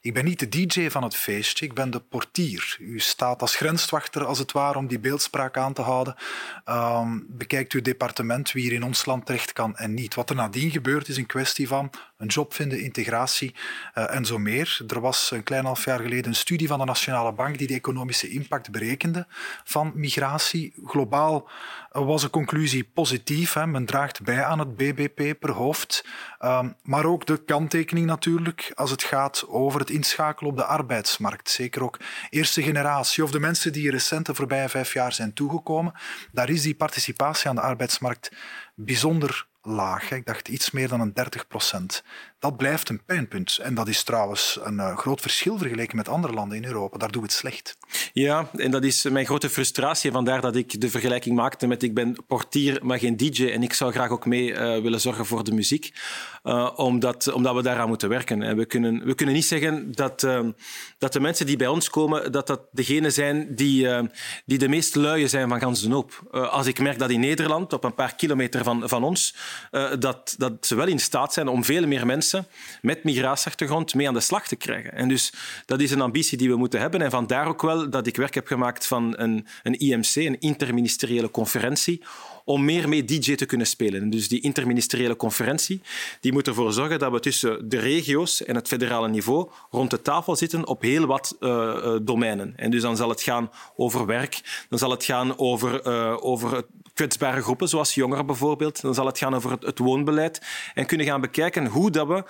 ik 0.07 0.15
ben 0.15 0.25
niet 0.25 0.39
de 0.39 0.49
DJ 0.49 0.89
van 0.89 1.03
het 1.03 1.17
feestje, 1.17 1.65
ik 1.65 1.75
ben 1.75 1.91
de 1.91 2.01
portier. 2.01 2.77
U 2.81 3.01
staat 3.01 3.41
als 3.41 3.57
grenswachter, 3.57 4.25
als 4.25 4.39
het 4.39 4.53
ware, 4.53 4.79
om 4.79 4.87
die 4.87 4.99
beeldspraak 4.99 5.57
aan 5.57 5.73
te 5.73 5.83
houden. 5.83 6.17
Um, 6.69 7.27
bekijkt 7.29 7.73
uw 7.73 7.83
departement 7.83 8.53
wie 8.53 8.63
hier 8.63 8.73
in 8.73 8.85
ons 8.85 9.05
land 9.05 9.27
terecht 9.27 9.53
kan 9.53 9.77
en 9.77 9.95
niet. 9.95 10.15
Wat 10.15 10.31
er 10.31 10.37
nadien 10.37 10.71
gebeurt, 10.71 11.09
is 11.09 11.17
een 11.17 11.27
kwestie 11.27 11.69
van 11.69 11.91
een 12.17 12.27
job 12.27 12.55
vinden, 12.55 12.81
integratie 12.81 13.55
uh, 13.95 14.15
en 14.15 14.25
zo 14.25 14.39
meer. 14.39 14.81
Er 14.87 15.01
was 15.01 15.31
een 15.31 15.43
klein 15.43 15.65
half 15.65 15.85
jaar 15.85 16.01
geleden 16.01 16.27
een 16.27 16.35
studie 16.35 16.69
van 16.69 16.79
de 16.79 16.85
Nationale 16.85 17.33
Bank 17.33 17.59
die 17.59 17.67
de 17.67 17.75
economische 17.75 18.29
impact 18.29 18.71
berekende 18.71 19.27
van 19.65 19.93
migratie. 19.95 20.75
Globaal 20.85 21.49
was 22.05 22.23
de 22.23 22.31
conclusie 22.31 22.85
positief. 22.85 23.53
Hè. 23.53 23.67
Men 23.67 23.87
draagt 23.87 24.23
bij 24.23 24.45
aan 24.45 24.59
het 24.59 24.77
BBP 24.77 25.39
per 25.39 25.51
hoofd. 25.51 26.05
Um, 26.41 26.75
maar 26.83 27.05
ook 27.05 27.27
de 27.27 27.45
kanttekening 27.45 28.07
natuurlijk 28.07 28.73
als 28.75 28.91
het 28.91 29.03
gaat 29.03 29.45
over 29.49 29.81
het 29.81 29.91
inschakelen 29.97 30.51
op 30.51 30.57
de 30.57 30.65
arbeidsmarkt. 30.65 31.51
Zeker 31.51 31.83
ook 31.83 31.99
eerste 32.31 32.63
generatie 32.63 33.25
of 33.25 33.31
de 33.31 33.41
mensen 33.41 33.73
die 33.73 33.91
recent 33.91 34.27
de 34.27 34.35
voorbije 34.35 34.69
vijf 34.69 34.93
jaar 34.93 35.13
zijn 35.13 35.33
toegekomen. 35.33 35.93
Daar 36.33 36.51
is 36.51 36.63
die 36.63 36.75
participatie 36.75 37.49
aan 37.49 37.55
de 37.55 37.61
arbeidsmarkt 37.61 38.33
bijzonder 38.75 39.47
laag. 39.67 40.11
Ik 40.11 40.27
dacht 40.27 40.49
iets 40.49 40.71
meer 40.71 40.89
dan 40.89 41.01
een 41.01 41.13
30 41.13 41.47
procent. 41.47 42.03
Dat 42.39 42.57
blijft 42.57 42.89
een 42.89 43.05
pijnpunt. 43.05 43.59
En 43.59 43.75
dat 43.75 43.89
is 43.89 44.03
trouwens 44.03 44.59
een 44.63 44.75
uh, 44.75 44.97
groot 44.97 45.21
verschil 45.21 45.59
vergeleken 45.59 45.97
met 45.97 46.09
andere 46.09 46.33
landen 46.33 46.57
in 46.57 46.65
Europa. 46.65 46.99
Daar 46.99 47.11
doen 47.11 47.23
we 47.23 47.29
het 47.29 47.37
slecht. 47.37 47.77
Ja, 48.13 48.51
en 48.53 48.71
dat 48.71 48.85
is 48.85 49.05
mijn 49.05 49.27
grote 49.27 49.51
frustratie. 49.51 50.13
Vandaar 50.13 50.41
dat 50.41 50.57
ik 50.57 50.81
de 50.81 50.91
vergelijking 50.91 51.37
maakte 51.37 51.67
met 51.67 51.83
ik 51.83 51.95
ben 51.95 52.17
portier, 52.27 52.79
maar 52.83 52.99
geen 52.99 53.17
DJ. 53.17 53.51
En 53.51 53.63
ik 53.63 53.73
zou 53.73 53.93
graag 53.93 54.11
ook 54.11 54.27
mee 54.27 54.51
uh, 54.51 54.59
willen 54.59 55.01
zorgen 55.01 55.27
voor 55.27 55.45
de 55.45 55.53
muziek. 55.53 55.95
Uh, 56.47 56.71
omdat, 56.77 57.33
omdat 57.33 57.55
we 57.55 57.63
daaraan 57.63 57.89
moeten 57.89 58.09
werken. 58.09 58.43
En 58.43 58.57
we, 58.57 58.65
kunnen, 58.65 59.05
we 59.05 59.15
kunnen 59.15 59.35
niet 59.35 59.45
zeggen 59.45 59.93
dat, 59.93 60.27
dat 60.99 61.13
de 61.13 61.21
mensen 61.21 61.47
die 61.47 61.57
bij 61.57 61.67
ons 61.67 61.91
komen, 61.91 62.33
dat 62.33 62.47
dat 62.47 62.61
degenen 62.73 63.13
zijn 63.13 63.55
die, 63.55 63.89
die 64.45 64.59
de 64.59 64.69
meest 64.69 64.95
luie 64.95 65.29
zijn 65.29 65.49
van 65.49 65.61
gans 65.61 65.83
de 65.83 65.93
hoop. 65.93 66.21
als 66.31 66.67
ik 66.67 66.79
merk 66.79 66.99
dat 66.99 67.11
in 67.11 67.21
Nederland, 67.21 67.73
op 67.73 67.85
een 67.85 67.95
paar 67.95 68.15
kilometer 68.15 68.65
van, 68.65 68.89
van 68.89 69.05
ons, 69.05 69.37
dat, 69.99 70.35
dat 70.39 70.53
ze 70.61 70.75
wel 70.75 70.87
in 70.87 70.99
staat 70.99 71.33
zijn 71.33 71.49
om 71.49 71.65
veel 71.65 71.87
meer 71.87 72.07
mensen 72.07 72.47
met 72.83 73.05
migratieachtergrond 73.05 73.95
mee 73.95 74.09
aan 74.09 74.15
de 74.15 74.21
slag 74.21 74.47
te 74.49 74.57
krijgen. 74.57 74.93
En 74.93 75.09
dus 75.09 75.33
dat 75.67 75.81
is 75.81 75.91
een 75.91 76.01
ambitie 76.01 76.39
die 76.39 76.49
we 76.49 76.57
moeten 76.57 76.81
hebben. 76.81 77.03
En 77.03 77.11
vandaar 77.11 77.47
ook 77.47 77.63
wel 77.63 77.91
dat 77.91 78.07
ik 78.07 78.17
werk 78.17 78.35
heb 78.35 78.47
gemaakt 78.47 78.87
van 78.87 79.15
een, 79.17 79.47
een 79.63 79.79
IMC, 79.79 80.15
een 80.15 80.41
interministeriële 80.41 81.31
conferentie, 81.31 82.03
om 82.47 82.65
meer 82.65 82.89
mee 82.89 83.05
DJ 83.05 83.35
te 83.35 83.47
kunnen 83.47 83.67
spelen. 83.67 84.03
En 84.03 84.11
dus 84.11 84.29
die 84.29 84.41
interministeriële 84.41 85.17
conferentie 85.17 85.83
die 86.21 86.33
moet 86.33 86.47
ervoor 86.47 86.73
zorgen 86.73 86.99
dat 86.99 87.13
we 87.13 87.21
tussen 87.21 87.69
de 87.69 87.79
regio's 87.79 88.45
en 88.45 88.55
het 88.55 88.69
federale 88.69 89.09
niveau 89.09 89.51
rond 89.71 89.91
de 89.91 90.03
tafel 90.03 90.37
zitten 90.37 90.67
op 90.67 90.83
heel 90.83 91.07
wat 91.07 91.37
uh, 91.41 91.97
domeinen. 92.03 92.53
En 92.57 92.71
dus 92.71 92.83
dan 92.83 92.97
zal 92.97 93.09
het 93.09 93.23
gaan 93.23 93.51
over 93.77 94.07
werk, 94.07 94.65
dan 94.69 94.79
zal 94.79 94.91
het 94.91 95.05
gaan 95.05 95.39
over, 95.39 95.87
uh, 95.87 96.17
over 96.21 96.67
kwetsbare 96.95 97.43
groepen, 97.43 97.69
zoals 97.69 97.95
jongeren 97.95 98.27
bijvoorbeeld. 98.27 98.81
Dan 98.81 98.95
zal 98.95 99.07
het 99.07 99.19
gaan 99.19 99.35
over 99.35 99.51
het, 99.51 99.79
woonbeleid 99.79 100.43
en 100.75 100.87
kunnen 100.87 101.07
gaan 101.07 101.21
bekijken 101.21 101.67
hoe 101.67 101.91
dat 101.91 102.07
we 102.07 102.25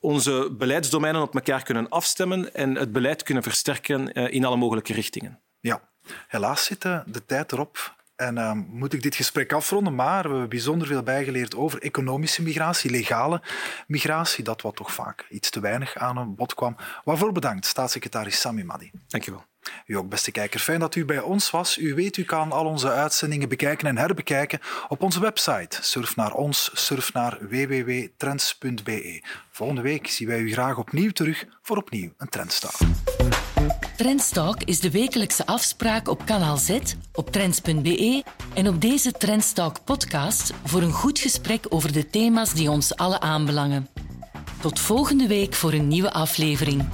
onze 0.00 0.54
beleidsdomeinen 0.58 1.22
op 1.22 1.34
elkaar 1.34 1.62
kunnen 1.62 1.88
afstemmen 1.88 2.54
en 2.54 2.74
het 2.74 2.92
beleid 2.92 3.22
kunnen 3.22 3.42
versterken 3.42 4.12
in 4.12 4.44
alle 4.44 4.56
mogelijke 4.56 4.92
richtingen. 4.92 5.40
Ja, 5.60 5.88
helaas 6.28 6.64
zit 6.64 6.82
de 6.82 7.24
tijd 7.26 7.52
erop. 7.52 8.02
En 8.16 8.36
uh, 8.36 8.52
moet 8.52 8.92
ik 8.92 9.02
dit 9.02 9.14
gesprek 9.14 9.52
afronden, 9.52 9.94
maar 9.94 10.22
we 10.22 10.28
hebben 10.28 10.48
bijzonder 10.48 10.86
veel 10.86 11.02
bijgeleerd 11.02 11.56
over 11.56 11.82
economische 11.82 12.42
migratie, 12.42 12.90
legale 12.90 13.42
migratie, 13.86 14.44
dat 14.44 14.62
wat 14.62 14.76
toch 14.76 14.92
vaak 14.92 15.26
iets 15.30 15.50
te 15.50 15.60
weinig 15.60 15.96
aan 15.96 16.34
bod 16.34 16.54
kwam. 16.54 16.76
Waarvoor 17.04 17.32
bedankt, 17.32 17.66
staatssecretaris 17.66 18.40
Sami 18.40 18.64
Madi. 18.64 18.90
Dank 19.08 19.24
je 19.24 19.30
wel. 19.30 19.44
U 19.86 19.96
ook, 19.96 20.08
beste 20.08 20.30
kijker. 20.30 20.60
Fijn 20.60 20.80
dat 20.80 20.94
u 20.94 21.04
bij 21.04 21.20
ons 21.20 21.50
was. 21.50 21.78
U 21.78 21.94
weet, 21.94 22.16
u 22.16 22.24
kan 22.24 22.52
al 22.52 22.64
onze 22.64 22.90
uitzendingen 22.90 23.48
bekijken 23.48 23.88
en 23.88 23.98
herbekijken 23.98 24.60
op 24.88 25.02
onze 25.02 25.20
website. 25.20 25.78
Surf 25.80 26.16
naar 26.16 26.32
ons, 26.32 26.70
surf 26.74 27.12
naar 27.12 27.38
www.trends.be. 27.40 29.22
Volgende 29.50 29.82
week 29.82 30.06
zien 30.06 30.28
wij 30.28 30.38
u 30.38 30.52
graag 30.52 30.78
opnieuw 30.78 31.10
terug 31.10 31.44
voor 31.62 31.76
opnieuw 31.76 32.12
een 32.16 32.28
Trendstalk. 32.28 32.78
Trendstalk 33.96 34.62
is 34.62 34.80
de 34.80 34.90
wekelijkse 34.90 35.46
afspraak 35.46 36.08
op 36.08 36.24
kanaal 36.24 36.56
Z, 36.56 36.78
op 37.12 37.32
trends.be 37.32 38.24
en 38.54 38.68
op 38.68 38.80
deze 38.80 39.12
Trendstalk 39.12 39.84
podcast 39.84 40.52
voor 40.64 40.82
een 40.82 40.92
goed 40.92 41.18
gesprek 41.18 41.66
over 41.68 41.92
de 41.92 42.10
thema's 42.10 42.52
die 42.52 42.70
ons 42.70 42.96
alle 42.96 43.20
aanbelangen. 43.20 43.88
Tot 44.60 44.78
volgende 44.78 45.26
week 45.26 45.54
voor 45.54 45.72
een 45.72 45.88
nieuwe 45.88 46.12
aflevering. 46.12 46.84